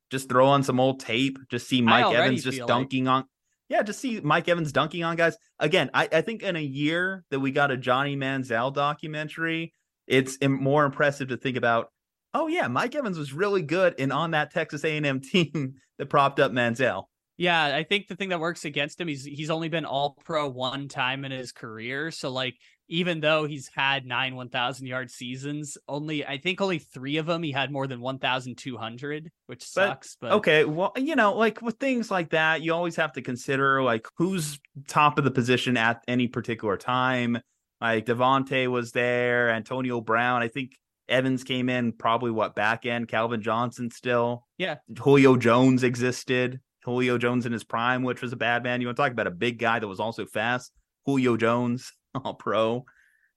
Just 0.09 0.29
throw 0.29 0.47
on 0.47 0.63
some 0.63 0.79
old 0.79 0.99
tape, 0.99 1.37
just 1.49 1.67
see 1.67 1.81
Mike 1.81 2.13
Evans 2.13 2.43
just 2.43 2.65
dunking 2.67 3.05
like... 3.05 3.13
on. 3.13 3.23
Yeah, 3.69 3.83
just 3.83 4.01
see 4.01 4.19
Mike 4.19 4.49
Evans 4.49 4.73
dunking 4.73 5.05
on 5.05 5.15
guys. 5.15 5.37
Again, 5.57 5.89
I, 5.93 6.09
I 6.11 6.21
think 6.21 6.43
in 6.43 6.57
a 6.57 6.61
year 6.61 7.23
that 7.31 7.39
we 7.39 7.51
got 7.51 7.71
a 7.71 7.77
Johnny 7.77 8.17
Manziel 8.17 8.73
documentary, 8.73 9.73
it's 10.07 10.37
more 10.41 10.83
impressive 10.83 11.29
to 11.29 11.37
think 11.37 11.55
about. 11.55 11.87
Oh 12.33 12.47
yeah, 12.47 12.67
Mike 12.67 12.95
Evans 12.95 13.17
was 13.17 13.31
really 13.31 13.61
good 13.61 13.95
and 13.97 14.11
on 14.11 14.31
that 14.31 14.51
Texas 14.51 14.83
A&M 14.83 15.21
team 15.31 15.75
that 15.97 16.09
propped 16.09 16.41
up 16.41 16.51
Manziel. 16.51 17.05
Yeah, 17.37 17.75
I 17.75 17.83
think 17.83 18.07
the 18.07 18.15
thing 18.15 18.29
that 18.29 18.39
works 18.39 18.65
against 18.65 18.99
him, 18.99 19.07
he's 19.07 19.23
he's 19.23 19.49
only 19.49 19.69
been 19.69 19.85
all 19.85 20.17
pro 20.25 20.49
one 20.49 20.87
time 20.89 21.25
in 21.25 21.31
his 21.31 21.51
career. 21.51 22.11
So 22.11 22.29
like 22.29 22.55
even 22.91 23.21
though 23.21 23.45
he's 23.45 23.69
had 23.73 24.05
nine 24.05 24.35
1000 24.35 24.85
yard 24.85 25.09
seasons 25.09 25.77
only 25.87 26.23
i 26.25 26.37
think 26.37 26.61
only 26.61 26.77
three 26.77 27.17
of 27.17 27.25
them 27.25 27.41
he 27.41 27.51
had 27.51 27.71
more 27.71 27.87
than 27.87 28.01
1200 28.01 29.31
which 29.47 29.63
sucks 29.63 30.17
but, 30.19 30.29
but, 30.29 30.35
okay 30.35 30.65
well 30.65 30.91
you 30.97 31.15
know 31.15 31.33
like 31.33 31.61
with 31.61 31.77
things 31.77 32.11
like 32.11 32.29
that 32.29 32.61
you 32.61 32.73
always 32.73 32.95
have 32.95 33.13
to 33.13 33.21
consider 33.21 33.81
like 33.81 34.05
who's 34.17 34.59
top 34.87 35.17
of 35.17 35.23
the 35.23 35.31
position 35.31 35.77
at 35.77 36.03
any 36.07 36.27
particular 36.27 36.77
time. 36.77 37.39
Like 37.79 38.05
Davante 38.05 38.67
was 38.67 38.91
there 38.91 39.49
antonio 39.49 40.01
brown 40.01 40.43
i 40.43 40.47
think 40.47 40.77
evans 41.09 41.43
came 41.43 41.69
in 41.69 41.93
probably 41.93 42.29
what 42.29 42.55
back 42.55 42.85
end 42.85 43.07
calvin 43.07 43.41
johnson 43.41 43.89
still. 43.89 44.45
Yeah. 44.57 44.75
Julio 44.99 45.35
jones 45.37 45.83
existed. 45.83 46.59
Julio 46.83 47.17
jones 47.17 47.45
in 47.45 47.53
his 47.53 47.63
prime 47.63 48.03
which 48.03 48.21
was 48.21 48.33
a 48.33 48.37
bad 48.37 48.63
man. 48.63 48.81
You 48.81 48.87
want 48.87 48.97
to 48.97 49.03
talk 49.03 49.11
about 49.11 49.27
a 49.27 49.31
big 49.31 49.57
guy 49.57 49.79
that 49.79 49.87
was 49.87 49.99
also 49.99 50.25
fast? 50.25 50.71
Julio 51.05 51.37
jones 51.37 51.91
all 52.15 52.33
pro. 52.39 52.85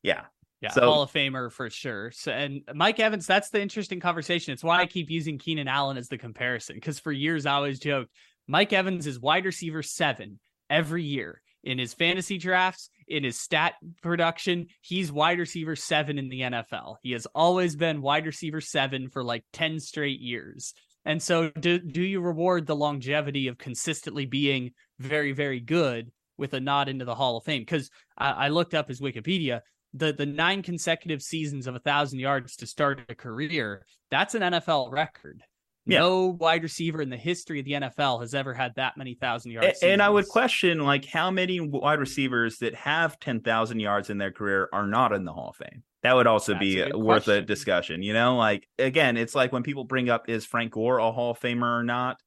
Yeah. 0.03 0.23
Yeah, 0.61 0.71
so, 0.71 0.81
Hall 0.81 1.03
of 1.03 1.13
Famer 1.13 1.53
for 1.53 1.69
sure. 1.69 2.11
So, 2.13 2.33
and 2.33 2.63
Mike 2.75 2.99
Evans, 2.99 3.27
that's 3.27 3.51
the 3.51 3.61
interesting 3.61 4.01
conversation. 4.01 4.55
It's 4.55 4.65
why 4.65 4.81
I 4.81 4.87
keep 4.87 5.11
using 5.11 5.37
Keenan 5.37 5.69
Allen 5.69 5.99
as 5.99 6.09
the 6.09 6.17
comparison 6.17 6.77
because 6.77 6.99
for 6.99 7.13
years 7.13 7.45
I 7.45 7.53
always 7.53 7.79
joked 7.79 8.11
Mike 8.47 8.73
Evans 8.73 9.07
is 9.07 9.21
wide 9.21 9.45
receiver 9.45 9.83
seven 9.83 10.39
every 10.71 11.03
year 11.03 11.43
in 11.63 11.79
his 11.79 11.95
fantasy 11.95 12.39
drafts, 12.39 12.91
in 13.09 13.25
his 13.25 13.39
stat 13.39 13.75
production. 14.03 14.67
He's 14.81 15.11
wide 15.11 15.39
receiver 15.39 15.77
seven 15.77 16.19
in 16.19 16.29
the 16.29 16.41
NFL. 16.41 16.97
He 17.03 17.13
has 17.13 17.27
always 17.35 17.77
been 17.77 18.03
wide 18.03 18.27
receiver 18.27 18.61
seven 18.61 19.09
for 19.09 19.25
like 19.25 19.45
10 19.53 19.81
straight 19.81 20.21
years. 20.21 20.75
And 21.07 21.23
so, 21.23 21.51
do, 21.51 21.79
do 21.79 22.03
you 22.03 22.21
reward 22.21 22.67
the 22.67 22.77
longevity 22.77 23.49
of 23.49 23.59
consistently 23.59 24.25
being 24.25 24.73
very, 24.99 25.33
very 25.33 25.61
good 25.61 26.11
with 26.37 26.55
a 26.55 26.61
nod 26.61 26.89
into 26.89 27.05
the 27.05 27.15
Hall 27.15 27.37
of 27.37 27.45
Fame 27.45 27.63
because 27.63 27.91
I, 28.17 28.31
I, 28.31 28.49
looked 28.49 28.75
up 28.75 28.89
his 28.89 29.01
Wikipedia. 29.01 29.61
The 29.93 30.13
the 30.13 30.27
nine 30.27 30.63
consecutive 30.63 31.23
seasons 31.23 31.67
of 31.67 31.77
a 31.77 31.79
thousand 31.79 32.19
yards 32.19 32.57
to 32.57 32.67
start 32.67 33.03
a 33.09 33.15
career, 33.15 33.87
that's 34.11 34.35
an 34.35 34.43
NFL 34.43 34.91
record. 34.91 35.43
Yeah. 35.87 36.01
No 36.01 36.27
wide 36.27 36.63
receiver 36.63 37.03
in 37.03 37.11
the 37.11 37.17
history 37.17 37.61
of 37.61 37.67
the 37.67 37.73
NFL 37.73 38.21
has 38.21 38.35
ever 38.35 38.55
had 38.55 38.73
that 38.77 38.97
many 38.97 39.15
thousand 39.15 39.53
yards. 39.53 39.83
And, 39.83 40.01
I 40.01 40.09
would 40.09 40.27
question 40.29 40.79
like 40.81 41.05
how 41.05 41.31
many 41.31 41.61
wide 41.61 42.01
receivers 42.01 42.59
that 42.59 42.75
have 42.75 43.21
ten 43.21 43.41
thousand 43.41 43.81
yards 43.81 44.11
in 44.11 44.19
their 44.19 44.33
career 44.33 44.69
are 44.73 44.87
not 44.87 45.13
in 45.13 45.25
the 45.25 45.33
Hall 45.33 45.51
of 45.51 45.57
Fame. 45.57 45.83
That 46.03 46.17
would 46.17 46.27
also 46.27 46.53
That's 46.53 46.61
be 46.61 46.81
a 46.81 46.97
worth 46.97 47.25
question. 47.25 47.45
a 47.45 47.47
discussion. 47.47 48.03
You 48.03 48.15
know, 48.15 48.37
like 48.37 48.67
again, 48.79 49.17
it's 49.17 49.35
like 49.35 49.53
when 49.53 49.63
people 49.63 49.85
bring 49.85 50.09
up 50.09 50.29
is 50.29 50.47
Frank 50.47 50.73
Gore 50.73 50.99
a 50.99 51.13
Hall 51.13 51.33
of 51.33 51.41
Famer 51.41 51.81
or 51.81 51.85
not. 51.85 52.19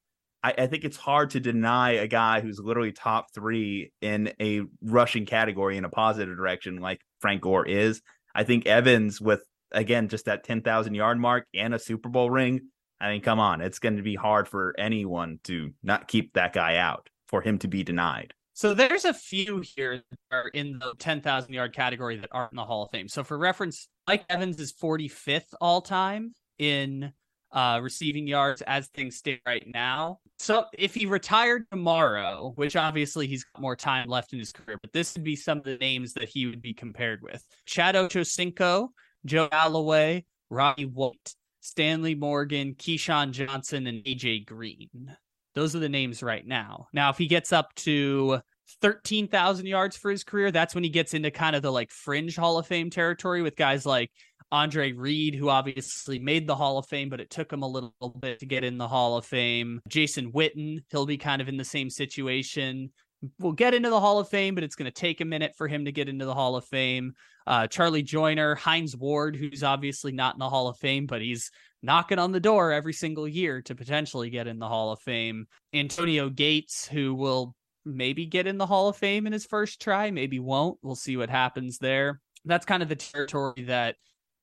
I, 0.42 0.54
I, 0.56 0.66
think 0.66 0.84
it's 0.84 0.96
hard 0.96 1.30
to 1.30 1.40
deny 1.40 1.92
a 1.92 2.06
guy 2.06 2.40
who's 2.40 2.60
literally 2.60 2.92
top 2.92 3.34
three 3.34 3.92
in 4.00 4.32
a 4.40 4.62
rushing 4.82 5.26
category 5.26 5.76
in 5.76 5.84
a 5.84 5.88
positive 5.88 6.36
direction, 6.36 6.76
like 6.76 7.00
Frank 7.20 7.42
Gore 7.42 7.66
is. 7.66 8.02
I 8.34 8.44
think 8.44 8.66
Evans, 8.66 9.20
with 9.20 9.42
again 9.72 10.08
just 10.08 10.26
that 10.26 10.44
ten 10.44 10.62
thousand 10.62 10.94
yard 10.94 11.18
mark 11.18 11.46
and 11.54 11.74
a 11.74 11.78
Super 11.78 12.08
Bowl 12.08 12.30
ring, 12.30 12.68
I 13.00 13.10
mean, 13.10 13.20
come 13.20 13.40
on, 13.40 13.60
it's 13.60 13.78
going 13.78 13.96
to 13.96 14.02
be 14.02 14.14
hard 14.14 14.48
for 14.48 14.74
anyone 14.78 15.40
to 15.44 15.72
not 15.82 16.08
keep 16.08 16.34
that 16.34 16.52
guy 16.52 16.76
out 16.76 17.08
for 17.26 17.40
him 17.40 17.58
to 17.58 17.68
be 17.68 17.84
denied. 17.84 18.34
So 18.54 18.74
there's 18.74 19.04
a 19.04 19.14
few 19.14 19.60
here 19.60 20.02
that 20.10 20.18
are 20.32 20.48
in 20.48 20.80
the 20.80 20.92
10,000 20.98 21.52
yard 21.52 21.72
category 21.72 22.16
that 22.16 22.30
aren't 22.32 22.52
in 22.52 22.56
the 22.56 22.64
Hall 22.64 22.82
of 22.82 22.90
Fame. 22.90 23.06
So 23.06 23.22
for 23.22 23.38
reference, 23.38 23.88
Mike 24.08 24.24
Evans 24.28 24.58
is 24.58 24.72
45th 24.72 25.54
all 25.60 25.80
time 25.80 26.34
in 26.58 27.12
uh, 27.52 27.80
receiving 27.82 28.26
yards 28.26 28.62
as 28.62 28.88
things 28.88 29.16
stand 29.16 29.40
right 29.46 29.66
now. 29.72 30.20
So 30.38 30.64
if 30.76 30.94
he 30.94 31.06
retired 31.06 31.66
tomorrow, 31.70 32.52
which 32.56 32.76
obviously 32.76 33.26
he's 33.26 33.44
got 33.44 33.60
more 33.60 33.76
time 33.76 34.08
left 34.08 34.32
in 34.32 34.38
his 34.38 34.52
career, 34.52 34.78
but 34.80 34.92
this 34.92 35.14
would 35.14 35.24
be 35.24 35.36
some 35.36 35.58
of 35.58 35.64
the 35.64 35.76
names 35.76 36.12
that 36.14 36.28
he 36.28 36.46
would 36.46 36.62
be 36.62 36.74
compared 36.74 37.22
with: 37.22 37.44
Chad 37.66 37.94
Ochocinco, 37.94 38.88
Joey 39.24 39.48
Galloway, 39.48 40.24
Roddy 40.50 40.86
White, 40.86 41.34
Stanley 41.60 42.14
Morgan, 42.14 42.74
Keyshawn 42.74 43.32
Johnson, 43.32 43.86
and 43.86 44.04
AJ 44.04 44.46
Green. 44.46 45.16
Those 45.54 45.74
are 45.74 45.80
the 45.80 45.88
names 45.88 46.22
right 46.22 46.46
now. 46.46 46.86
Now, 46.92 47.10
if 47.10 47.18
he 47.18 47.26
gets 47.26 47.52
up 47.52 47.74
to 47.76 48.40
13,000 48.80 49.66
yards 49.66 49.96
for 49.96 50.10
his 50.10 50.24
career, 50.24 50.50
that's 50.50 50.74
when 50.74 50.84
he 50.84 50.90
gets 50.90 51.14
into 51.14 51.30
kind 51.30 51.56
of 51.56 51.62
the 51.62 51.72
like 51.72 51.90
fringe 51.90 52.36
Hall 52.36 52.58
of 52.58 52.66
Fame 52.66 52.90
territory 52.90 53.42
with 53.42 53.56
guys 53.56 53.86
like 53.86 54.10
Andre 54.50 54.92
Reed, 54.92 55.34
who 55.34 55.48
obviously 55.48 56.18
made 56.18 56.46
the 56.46 56.56
Hall 56.56 56.78
of 56.78 56.86
Fame, 56.86 57.08
but 57.08 57.20
it 57.20 57.30
took 57.30 57.52
him 57.52 57.62
a 57.62 57.68
little 57.68 58.16
bit 58.20 58.40
to 58.40 58.46
get 58.46 58.64
in 58.64 58.78
the 58.78 58.88
Hall 58.88 59.16
of 59.16 59.26
Fame. 59.26 59.80
Jason 59.88 60.32
Witten, 60.32 60.78
he'll 60.90 61.06
be 61.06 61.18
kind 61.18 61.42
of 61.42 61.48
in 61.48 61.56
the 61.56 61.64
same 61.64 61.90
situation. 61.90 62.90
We'll 63.38 63.52
get 63.52 63.74
into 63.74 63.90
the 63.90 64.00
Hall 64.00 64.18
of 64.18 64.28
Fame, 64.28 64.54
but 64.54 64.64
it's 64.64 64.76
going 64.76 64.90
to 64.90 64.92
take 64.92 65.20
a 65.20 65.24
minute 65.24 65.54
for 65.56 65.68
him 65.68 65.84
to 65.84 65.92
get 65.92 66.08
into 66.08 66.24
the 66.24 66.34
Hall 66.34 66.56
of 66.56 66.64
Fame. 66.64 67.14
Uh, 67.46 67.66
Charlie 67.66 68.02
Joiner, 68.02 68.54
Hines 68.54 68.96
Ward, 68.96 69.34
who's 69.36 69.62
obviously 69.62 70.12
not 70.12 70.34
in 70.34 70.38
the 70.38 70.48
Hall 70.48 70.68
of 70.68 70.78
Fame, 70.78 71.06
but 71.06 71.20
he's 71.20 71.50
knocking 71.82 72.18
on 72.18 72.32
the 72.32 72.40
door 72.40 72.72
every 72.72 72.92
single 72.92 73.26
year 73.26 73.60
to 73.62 73.74
potentially 73.74 74.30
get 74.30 74.46
in 74.46 74.58
the 74.58 74.68
Hall 74.68 74.92
of 74.92 75.00
Fame. 75.00 75.46
Antonio 75.74 76.28
Gates, 76.28 76.86
who 76.86 77.14
will 77.14 77.54
maybe 77.84 78.26
get 78.26 78.46
in 78.46 78.58
the 78.58 78.66
Hall 78.66 78.88
of 78.88 78.96
Fame 78.96 79.26
in 79.26 79.32
his 79.32 79.46
first 79.46 79.80
try, 79.80 80.10
maybe 80.10 80.38
won't. 80.38 80.78
We'll 80.82 80.94
see 80.94 81.16
what 81.16 81.30
happens 81.30 81.78
there. 81.78 82.20
That's 82.44 82.66
kind 82.66 82.82
of 82.82 82.88
the 82.88 82.96
territory 82.96 83.64
that 83.64 83.96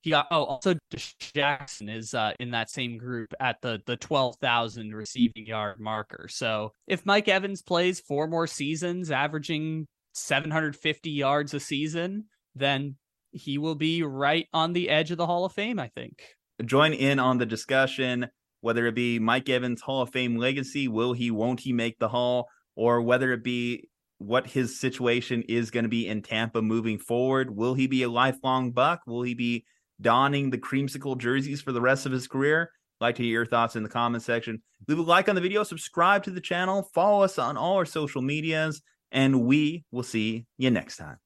he 0.06 0.12
got 0.12 0.28
oh 0.30 0.44
also 0.46 0.76
Jackson 1.20 1.90
is 1.90 2.14
uh, 2.14 2.32
in 2.40 2.52
that 2.52 2.70
same 2.70 2.98
group 2.98 3.34
at 3.40 3.58
the 3.64 3.82
the 3.88 3.98
12,000 3.98 4.94
receiving 4.94 5.48
yard 5.48 5.80
marker. 5.80 6.28
So 6.30 6.74
if 6.88 7.08
Mike 7.08 7.28
Evans 7.28 7.64
plays 7.64 8.00
four 8.00 8.28
more 8.28 8.46
seasons 8.46 9.10
averaging 9.10 9.88
750 10.14 11.10
yards 11.10 11.56
a 11.56 11.60
season, 11.60 12.26
then 12.54 12.98
he 13.32 13.58
will 13.58 13.74
be 13.74 14.04
right 14.04 14.46
on 14.54 14.74
the 14.74 14.90
edge 14.92 15.10
of 15.10 15.18
the 15.18 15.26
Hall 15.26 15.44
of 15.44 15.54
Fame, 15.54 15.80
I 15.80 15.90
think. 15.90 16.22
Join 16.64 16.94
in 16.94 17.20
on 17.20 17.40
the 17.40 17.46
discussion 17.46 18.28
whether 18.62 18.86
it 18.86 18.96
be 18.96 19.20
Mike 19.20 19.50
Evans 19.50 19.82
Hall 19.82 20.04
of 20.04 20.12
Fame 20.12 20.38
legacy, 20.38 20.88
will 20.88 21.14
he 21.14 21.30
won't 21.32 21.60
he 21.60 21.74
make 21.74 22.00
the 22.00 22.08
hall 22.10 22.48
or 22.76 23.02
whether 23.02 23.34
it 23.34 23.44
be 23.44 23.90
what 24.20 24.48
his 24.48 24.80
situation 24.80 25.44
is 25.50 25.72
going 25.72 25.84
to 25.84 25.90
be 25.90 26.08
in 26.08 26.22
Tampa 26.22 26.62
moving 26.62 26.98
forward. 26.98 27.56
Will 27.56 27.74
he 27.74 27.88
be 27.88 28.04
a 28.04 28.10
lifelong 28.10 28.72
buck? 28.72 29.02
Will 29.06 29.24
he 29.24 29.34
be 29.34 29.66
donning 30.02 30.50
the 30.50 30.58
creamsicle 30.58 31.18
jerseys 31.18 31.62
for 31.62 31.72
the 31.72 31.82
rest 31.82 32.06
of 32.06 32.12
his 32.12 32.28
career? 32.28 32.72
Like 33.02 33.16
to 33.16 33.24
hear 33.24 33.32
your 33.32 33.46
thoughts 33.46 33.76
in 33.76 33.84
the 33.84 33.90
comment 33.90 34.24
section. 34.24 34.62
Leave 34.88 35.00
a 35.00 35.02
like 35.02 35.28
on 35.28 35.36
the 35.36 35.42
video, 35.42 35.64
subscribe 35.64 36.24
to 36.24 36.32
the 36.32 36.42
channel, 36.42 36.90
follow 36.94 37.24
us 37.24 37.38
on 37.38 37.58
all 37.58 37.76
our 37.76 37.86
social 37.86 38.22
medias, 38.22 38.82
and 39.12 39.46
we 39.46 39.84
will 39.92 40.04
see 40.04 40.46
you 40.58 40.72
next 40.72 40.98
time. 40.98 41.18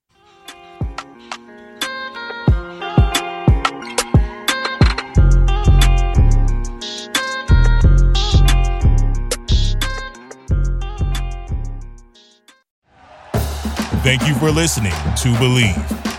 Thank 14.01 14.27
you 14.27 14.33
for 14.35 14.49
listening 14.49 14.91
to 14.91 15.29
Bleav. 15.37 16.18